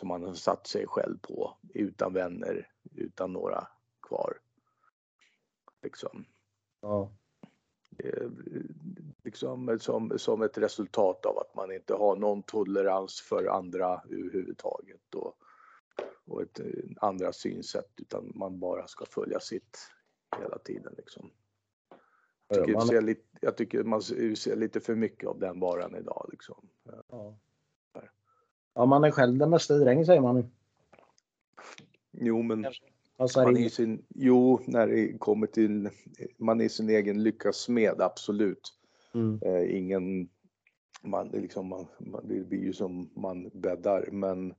som 0.00 0.10
han 0.10 0.22
har 0.22 0.34
satt 0.34 0.66
sig 0.66 0.86
själv 0.86 1.18
på 1.18 1.56
utan 1.74 2.12
vänner, 2.12 2.70
utan 2.94 3.32
några 3.32 3.68
kvar. 4.02 4.38
Liksom. 5.82 6.24
Ja. 6.80 7.10
Eh, 7.98 8.28
liksom 9.24 9.78
som, 9.80 10.18
som 10.18 10.42
ett 10.42 10.58
resultat 10.58 11.26
av 11.26 11.38
att 11.38 11.54
man 11.54 11.72
inte 11.72 11.94
har 11.94 12.16
någon 12.16 12.42
tolerans 12.42 13.20
för 13.20 13.46
andra 13.46 14.02
överhuvudtaget 14.10 15.14
och, 15.14 15.36
och 16.24 16.42
ett 16.42 16.60
andra 16.96 17.32
synsätt 17.32 17.90
utan 17.96 18.32
man 18.34 18.58
bara 18.60 18.86
ska 18.86 19.04
följa 19.04 19.40
sitt 19.40 19.78
hela 20.40 20.58
tiden. 20.58 20.94
Liksom. 20.96 21.30
Jag 22.48 22.64
tycker, 22.64 22.78
man... 22.78 22.86
ser 22.86 23.00
lite, 23.00 23.38
jag 23.40 23.56
tycker 23.56 23.84
man 23.84 24.02
ser 24.02 24.56
lite 24.56 24.80
för 24.80 24.94
mycket 24.94 25.28
av 25.28 25.38
den 25.38 25.60
varan 25.60 25.94
idag. 25.94 26.28
Liksom. 26.32 26.68
Ja. 27.10 27.36
ja, 28.74 28.86
man 28.86 29.04
är 29.04 29.10
själv 29.10 29.38
den 29.38 29.50
bästa 29.50 29.78
dräng 29.78 30.06
säger 30.06 30.20
man. 30.20 30.50
Jo, 32.10 32.42
men 32.42 32.66
man 33.36 33.56
är 33.56 33.68
sin, 33.68 34.04
jo, 34.08 34.60
när 34.66 34.86
det 34.86 35.18
kommer 35.18 35.46
till, 35.46 35.90
man 36.38 36.60
är 36.60 36.68
sin 36.68 36.90
egen 36.90 37.22
lyckas 37.22 37.56
smed, 37.56 38.00
absolut. 38.00 38.74
Mm. 39.14 39.40
Eh, 39.42 39.76
ingen, 39.76 40.28
man, 41.02 41.28
liksom, 41.28 41.68
man, 41.68 41.86
man, 41.98 42.28
det 42.28 42.40
blir 42.40 42.62
ju 42.62 42.72
som 42.72 43.10
man 43.14 43.50
bäddar, 43.54 44.08
men 44.12 44.54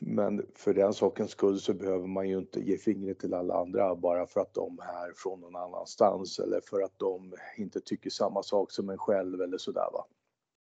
men 0.00 0.46
för 0.54 0.74
den 0.74 0.92
sakens 0.92 1.30
skull 1.30 1.60
så 1.60 1.74
behöver 1.74 2.06
man 2.06 2.28
ju 2.28 2.38
inte 2.38 2.60
ge 2.60 2.78
fingret 2.78 3.18
till 3.18 3.34
alla 3.34 3.54
andra 3.54 3.96
bara 3.96 4.26
för 4.26 4.40
att 4.40 4.54
de 4.54 4.78
är 4.78 5.12
från 5.16 5.40
någon 5.40 5.56
annanstans 5.56 6.38
eller 6.38 6.60
för 6.60 6.80
att 6.80 6.98
de 6.98 7.34
inte 7.56 7.80
tycker 7.80 8.10
samma 8.10 8.42
sak 8.42 8.72
som 8.72 8.88
en 8.88 8.98
själv 8.98 9.42
eller 9.42 9.58
sådär 9.58 9.88
va. 9.92 10.06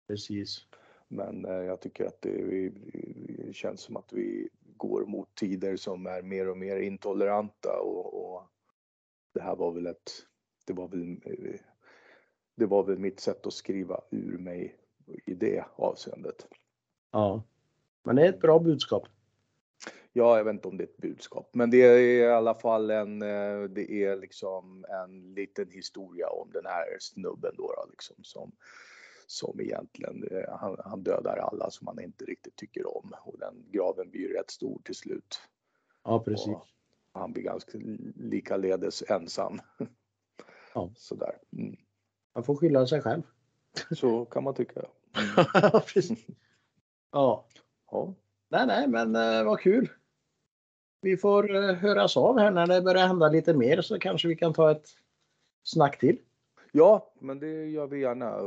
Precis. 0.07 0.57
Men 1.07 1.45
eh, 1.45 1.51
jag 1.51 1.81
tycker 1.81 2.05
att 2.05 2.21
det, 2.21 2.69
det, 3.45 3.53
känns 3.53 3.81
som 3.81 3.97
att 3.97 4.13
vi 4.13 4.49
går 4.79 5.05
mot 5.05 5.35
tider 5.35 5.77
som 5.77 6.05
är 6.05 6.21
mer 6.21 6.49
och 6.49 6.57
mer 6.57 6.77
intoleranta 6.77 7.79
och, 7.79 8.33
och 8.33 8.43
det 9.33 9.41
här 9.41 9.55
var 9.55 9.71
väl 9.71 9.87
ett, 9.87 10.11
det 10.65 10.73
var 10.73 10.87
väl, 10.87 11.17
det 12.55 12.65
var 12.65 12.83
väl 12.83 12.99
mitt 12.99 13.19
sätt 13.19 13.45
att 13.45 13.53
skriva 13.53 14.01
ur 14.11 14.37
mig 14.37 14.75
i 15.25 15.33
det 15.33 15.65
avseendet. 15.75 16.47
Ja. 17.11 17.43
Men 18.03 18.15
det 18.15 18.25
är 18.25 18.29
ett 18.29 18.41
bra 18.41 18.59
budskap. 18.59 19.07
Ja, 20.13 20.37
jag 20.37 20.43
vet 20.43 20.53
inte 20.53 20.67
om 20.67 20.77
det 20.77 20.83
är 20.83 20.87
ett 20.87 20.97
budskap, 20.97 21.49
men 21.53 21.71
det 21.71 21.81
är 21.81 21.99
i 21.99 22.25
alla 22.25 22.55
fall 22.55 22.89
en, 22.89 23.21
eh, 23.21 23.63
det 23.63 23.91
är 23.91 24.15
liksom 24.15 24.85
en 24.89 25.33
liten 25.33 25.71
historia 25.71 26.29
om 26.29 26.51
den 26.51 26.65
här 26.65 26.97
snubben 26.99 27.53
då, 27.57 27.73
då 27.75 27.85
liksom 27.89 28.15
som, 28.23 28.51
som 29.31 29.61
egentligen, 29.61 30.23
eh, 30.31 30.57
han, 30.59 30.77
han, 30.85 31.03
dödar 31.03 31.37
alla 31.37 31.71
som 31.71 31.87
han 31.87 31.99
inte 31.99 32.25
riktigt 32.25 32.55
tycker 32.55 32.97
om 32.97 33.13
och 33.23 33.39
den 33.39 33.65
graven 33.71 34.09
blir 34.09 34.29
rätt 34.29 34.51
stor 34.51 34.81
till 34.83 34.95
slut. 34.95 35.41
Ja, 36.03 36.19
precis. 36.19 36.47
Och 36.47 36.67
han 37.13 37.33
blir 37.33 37.43
ganska 37.43 37.77
likaledes 38.15 39.03
ensam. 39.09 39.59
Ja. 40.73 40.89
Sådär. 40.95 41.37
Mm. 41.57 41.75
Man 42.35 42.43
får 42.43 42.55
skylla 42.55 42.87
sig 42.87 43.01
själv. 43.01 43.21
Så 43.91 44.25
kan 44.25 44.43
man 44.43 44.53
tycka. 44.53 44.81
Ja, 45.53 45.83
precis. 45.93 46.25
Ja. 47.11 47.47
Ja. 47.91 48.13
Nej, 48.49 48.67
nej, 48.67 48.87
men 48.87 49.15
eh, 49.15 49.43
vad 49.43 49.59
kul. 49.59 49.89
Vi 51.01 51.17
får 51.17 51.55
eh, 51.55 51.75
höras 51.75 52.17
av 52.17 52.39
här 52.39 52.51
när 52.51 52.67
det 52.67 52.81
börjar 52.81 53.07
hända 53.07 53.29
lite 53.29 53.53
mer 53.53 53.81
så 53.81 53.99
kanske 53.99 54.27
vi 54.27 54.35
kan 54.35 54.53
ta 54.53 54.71
ett 54.71 54.87
snack 55.63 55.99
till. 55.99 56.17
Ja, 56.71 57.13
men 57.19 57.39
det 57.39 57.65
gör 57.65 57.87
vi 57.87 57.99
gärna. 57.99 58.37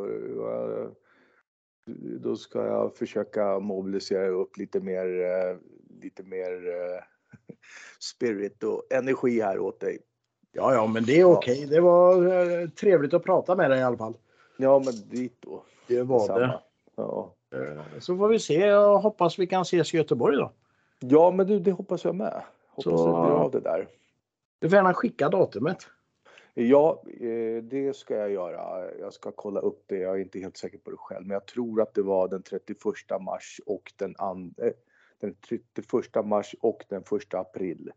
Då 2.21 2.37
ska 2.37 2.67
jag 2.67 2.97
försöka 2.97 3.59
mobilisera 3.59 4.29
upp 4.29 4.57
lite 4.57 4.81
mer, 4.81 5.21
eh, 5.21 5.57
lite 6.03 6.23
mer 6.23 6.69
eh, 6.69 7.03
spirit 8.01 8.63
och 8.63 8.83
energi 8.91 9.41
här 9.41 9.59
åt 9.59 9.81
dig. 9.81 9.99
Ja, 10.53 10.75
ja, 10.75 10.87
men 10.87 11.05
det 11.05 11.21
är 11.21 11.25
okej. 11.25 11.55
Okay. 11.55 11.67
Det 11.67 11.81
var 11.81 12.27
eh, 12.27 12.69
trevligt 12.69 13.15
att 13.15 13.25
prata 13.25 13.57
med 13.57 13.71
dig 13.71 13.81
i 13.81 13.83
alla 13.83 13.97
fall. 13.97 14.15
Ja, 14.57 14.83
men 14.85 14.95
dit 15.11 15.37
då. 15.41 15.63
Det 15.87 16.03
var 16.03 16.27
Samma. 16.27 16.39
det. 16.39 16.61
Ja. 16.97 17.35
Så 17.99 18.17
får 18.17 18.29
vi 18.29 18.39
se. 18.39 18.67
Jag 18.67 18.99
hoppas 18.99 19.39
vi 19.39 19.47
kan 19.47 19.63
ses 19.63 19.95
i 19.95 19.97
Göteborg 19.97 20.37
då. 20.37 20.53
Ja, 20.99 21.31
men 21.31 21.47
du, 21.47 21.59
det 21.59 21.73
hoppas 21.73 22.05
jag 22.05 22.15
med. 22.15 22.43
Hoppas 22.69 23.01
Så... 23.01 23.07
det 23.07 23.13
blir 23.13 23.37
av 23.37 23.51
det 23.51 23.61
där. 23.61 23.89
Du 24.59 24.69
får 24.69 24.77
gärna 24.77 24.95
skicka 24.95 25.29
datumet. 25.29 25.79
Ja, 26.55 27.03
eh, 27.21 27.63
det 27.63 27.97
ska 27.97 28.17
jag 28.17 28.31
göra. 28.31 28.95
Jag 28.99 29.13
ska 29.13 29.33
kolla 29.33 29.61
upp 29.61 29.85
det. 29.87 29.99
Jag 29.99 30.17
är 30.17 30.23
inte 30.23 30.39
helt 30.39 30.57
säker 30.57 30.79
på 30.79 30.91
det 30.91 30.97
själv, 30.97 31.27
men 31.27 31.35
jag 31.35 31.47
tror 31.47 31.83
att 31.83 31.95
det 31.95 32.03
var 32.03 32.29
den 32.29 32.43
31 32.43 32.77
mars 33.21 33.61
och 33.67 33.93
den, 33.97 34.15
andra, 34.19 34.67
eh, 34.67 34.73
den 35.21 35.35
31 35.35 36.25
mars 36.25 36.55
och 36.61 36.85
den 36.89 37.03
1 37.03 37.35
april. 37.35 37.93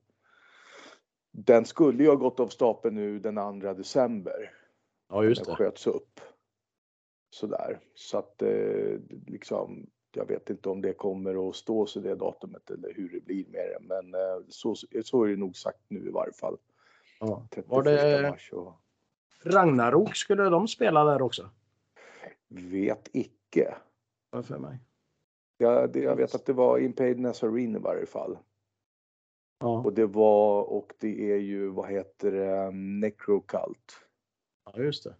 Den 1.32 1.66
skulle 1.66 2.03
ju 2.03 2.10
ha 2.10 2.16
gått 2.16 2.39
av 2.39 2.47
stapeln 2.47 2.95
nu 2.95 3.20
den 3.20 3.62
2 3.62 3.74
december. 3.74 4.53
Ja, 5.10 5.24
just 5.24 5.45
det. 5.45 5.49
Den 5.49 5.56
sköts 5.56 5.88
upp. 5.88 6.20
Sådär, 7.30 7.80
så 7.93 8.18
att 8.18 8.41
eh, 8.41 8.99
liksom 9.28 9.89
jag 10.12 10.28
vet 10.28 10.49
inte 10.49 10.70
om 10.70 10.82
det 10.82 10.93
kommer 10.93 11.49
att 11.49 11.56
stå 11.56 11.86
sig 11.86 12.01
det 12.01 12.16
datumet 12.16 12.70
eller 12.70 12.93
hur 12.93 13.10
det 13.10 13.26
blir 13.26 13.45
med 13.47 13.70
det, 13.70 13.80
men 13.82 14.16
så, 14.49 14.76
så 15.03 15.24
är 15.24 15.28
det 15.28 15.36
nog 15.36 15.58
sagt 15.58 15.82
nu 15.88 16.08
i 16.08 16.12
varje 16.12 16.34
fall. 16.34 16.58
Ja. 17.20 17.47
Var 17.66 17.84
det 17.84 18.36
och... 18.51 18.74
Ragnarok, 19.43 20.16
skulle 20.16 20.43
de 20.43 20.68
spela 20.68 21.03
där 21.03 21.22
också? 21.22 21.49
Vet 22.47 23.09
icke. 23.13 23.76
Varför 24.30 24.57
mig? 24.57 24.80
Ja, 25.57 25.88
det, 25.88 25.99
jag 25.99 26.16
vet 26.16 26.36
att 26.36 26.45
det 26.45 26.53
var 26.53 26.80
Impade 26.80 27.16
Nazarene 27.16 27.78
i 27.78 27.82
varje 27.82 28.05
fall. 28.05 28.38
Ja. 29.59 29.82
Och 29.82 29.93
det 29.93 30.05
var, 30.05 30.63
och 30.63 30.93
det 30.99 31.32
är 31.32 31.38
ju, 31.38 31.68
vad 31.68 31.89
heter 31.89 32.32
det, 32.32 32.72
Necrocult. 32.72 34.07
Ja, 34.66 34.82
just 34.84 35.03
det. 35.03 35.16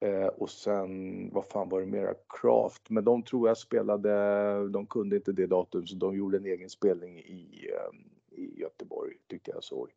Eh, 0.00 0.26
och 0.26 0.50
sen, 0.50 1.30
vad 1.32 1.44
fan 1.44 1.68
var 1.68 1.80
det 1.80 1.86
mera? 1.86 2.14
Craft, 2.28 2.90
men 2.90 3.04
de 3.04 3.22
tror 3.22 3.48
jag 3.48 3.58
spelade, 3.58 4.68
de 4.68 4.86
kunde 4.86 5.16
inte 5.16 5.32
det 5.32 5.46
datum 5.46 5.86
så 5.86 5.96
de 5.96 6.16
gjorde 6.16 6.36
en 6.36 6.46
egen 6.46 6.70
spelning 6.70 7.18
i, 7.18 7.70
eh, 7.72 8.38
i 8.38 8.60
Göteborg 8.60 9.14
tyckte 9.26 9.50
jag 9.50 9.64
såg. 9.64 9.90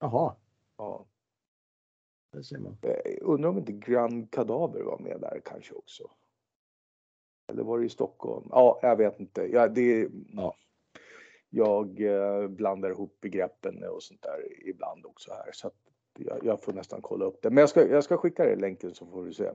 Jaha. 0.00 0.36
Ja. 0.76 1.06
Det 2.32 2.44
ser 2.44 2.58
man. 2.58 2.76
Eh, 2.82 3.16
undrar 3.20 3.50
om 3.50 3.58
inte 3.58 3.72
Grand 3.72 4.30
Kadaver 4.30 4.82
var 4.82 4.98
med 4.98 5.20
där 5.20 5.40
kanske 5.44 5.74
också. 5.74 6.10
Eller 7.48 7.62
var 7.62 7.78
det 7.78 7.86
i 7.86 7.88
Stockholm? 7.88 8.48
Ja, 8.50 8.78
jag 8.82 8.96
vet 8.96 9.20
inte. 9.20 9.42
Ja, 9.42 9.68
det, 9.68 10.08
ja. 10.32 10.54
Jag 11.50 12.00
eh, 12.00 12.48
blandar 12.48 12.90
ihop 12.90 13.20
begreppen 13.20 13.84
och 13.84 14.02
sånt 14.02 14.22
där 14.22 14.68
ibland 14.68 15.06
också 15.06 15.32
här 15.32 15.50
så 15.52 15.66
att 15.66 15.74
jag, 16.18 16.44
jag, 16.44 16.62
får 16.62 16.72
nästan 16.72 17.02
kolla 17.02 17.24
upp 17.24 17.42
det. 17.42 17.50
Men 17.50 17.58
jag 17.58 17.68
ska, 17.68 17.88
jag 17.88 18.04
ska 18.04 18.16
skicka 18.16 18.44
dig 18.44 18.56
länken 18.56 18.94
så 18.94 19.06
får 19.06 19.24
du 19.24 19.32
se. 19.32 19.50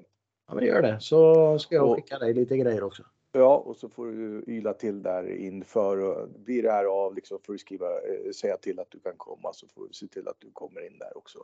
Ja, 0.47 0.55
men 0.55 0.65
gör 0.65 0.81
det 0.81 0.99
så 0.99 1.59
ska 1.59 1.75
jag 1.75 1.89
och, 1.89 1.95
skicka 1.95 2.19
dig 2.19 2.33
lite 2.33 2.57
grejer 2.57 2.83
också. 2.83 3.03
Ja, 3.37 3.57
och 3.57 3.75
så 3.75 3.89
får 3.89 4.05
du 4.05 4.43
yla 4.47 4.73
till 4.73 5.03
där 5.03 5.29
inför. 5.29 5.97
Och 5.97 6.29
blir 6.29 6.63
det 6.63 6.71
här 6.71 6.85
av 6.85 7.15
liksom 7.15 7.39
får 7.45 7.53
du 7.53 7.59
skriva, 7.59 7.85
eh, 7.85 8.31
säga 8.31 8.57
till 8.57 8.79
att 8.79 8.91
du 8.91 8.99
kan 8.99 9.13
komma 9.17 9.53
så 9.53 9.67
får 9.67 9.87
du 9.87 9.93
se 9.93 10.07
till 10.07 10.27
att 10.27 10.39
du 10.39 10.51
kommer 10.51 10.87
in 10.87 10.97
där 10.99 11.17
också. 11.17 11.39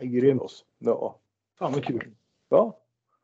Grymt. 0.00 0.64
Ja. 0.78 1.18
Fan 1.58 1.72
vad 1.72 1.84
kul. 1.84 2.14
Ja. 2.48 2.80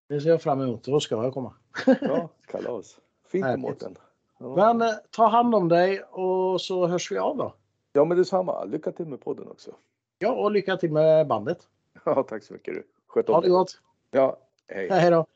Det 0.09 0.21
ser 0.21 0.31
jag 0.31 0.43
fram 0.43 0.61
emot. 0.61 0.85
Då 0.85 1.01
ska 1.01 1.25
jag 1.25 1.35
komma. 1.35 1.55
ja, 2.01 2.29
kalas. 2.47 3.01
Fint 3.27 3.59
Mårten. 3.59 3.99
Ja. 4.39 4.57
Men 4.57 4.89
eh, 4.89 4.95
ta 5.11 5.27
hand 5.27 5.55
om 5.55 5.69
dig 5.69 6.03
och 6.03 6.61
så 6.61 6.87
hörs 6.87 7.13
vi 7.13 7.19
av 7.19 7.37
då. 7.37 7.55
Ja, 7.93 8.05
men 8.05 8.17
detsamma. 8.17 8.65
Lycka 8.65 8.93
till 8.93 9.07
med 9.07 9.21
podden 9.21 9.49
också. 9.49 9.75
Ja, 10.19 10.33
och 10.33 10.51
lycka 10.51 10.77
till 10.77 10.93
med 10.93 11.27
bandet. 11.27 11.69
Ja, 12.05 12.23
tack 12.23 12.43
så 12.43 12.53
mycket 12.53 12.75
du. 12.75 12.87
Sköt 13.07 13.29
om 13.29 13.35
Ha 13.35 13.41
det 13.41 13.49
gott. 13.49 13.81
Ja, 14.11 14.37
hej. 14.69 14.89
Hej 14.91 15.11
då. 15.11 15.27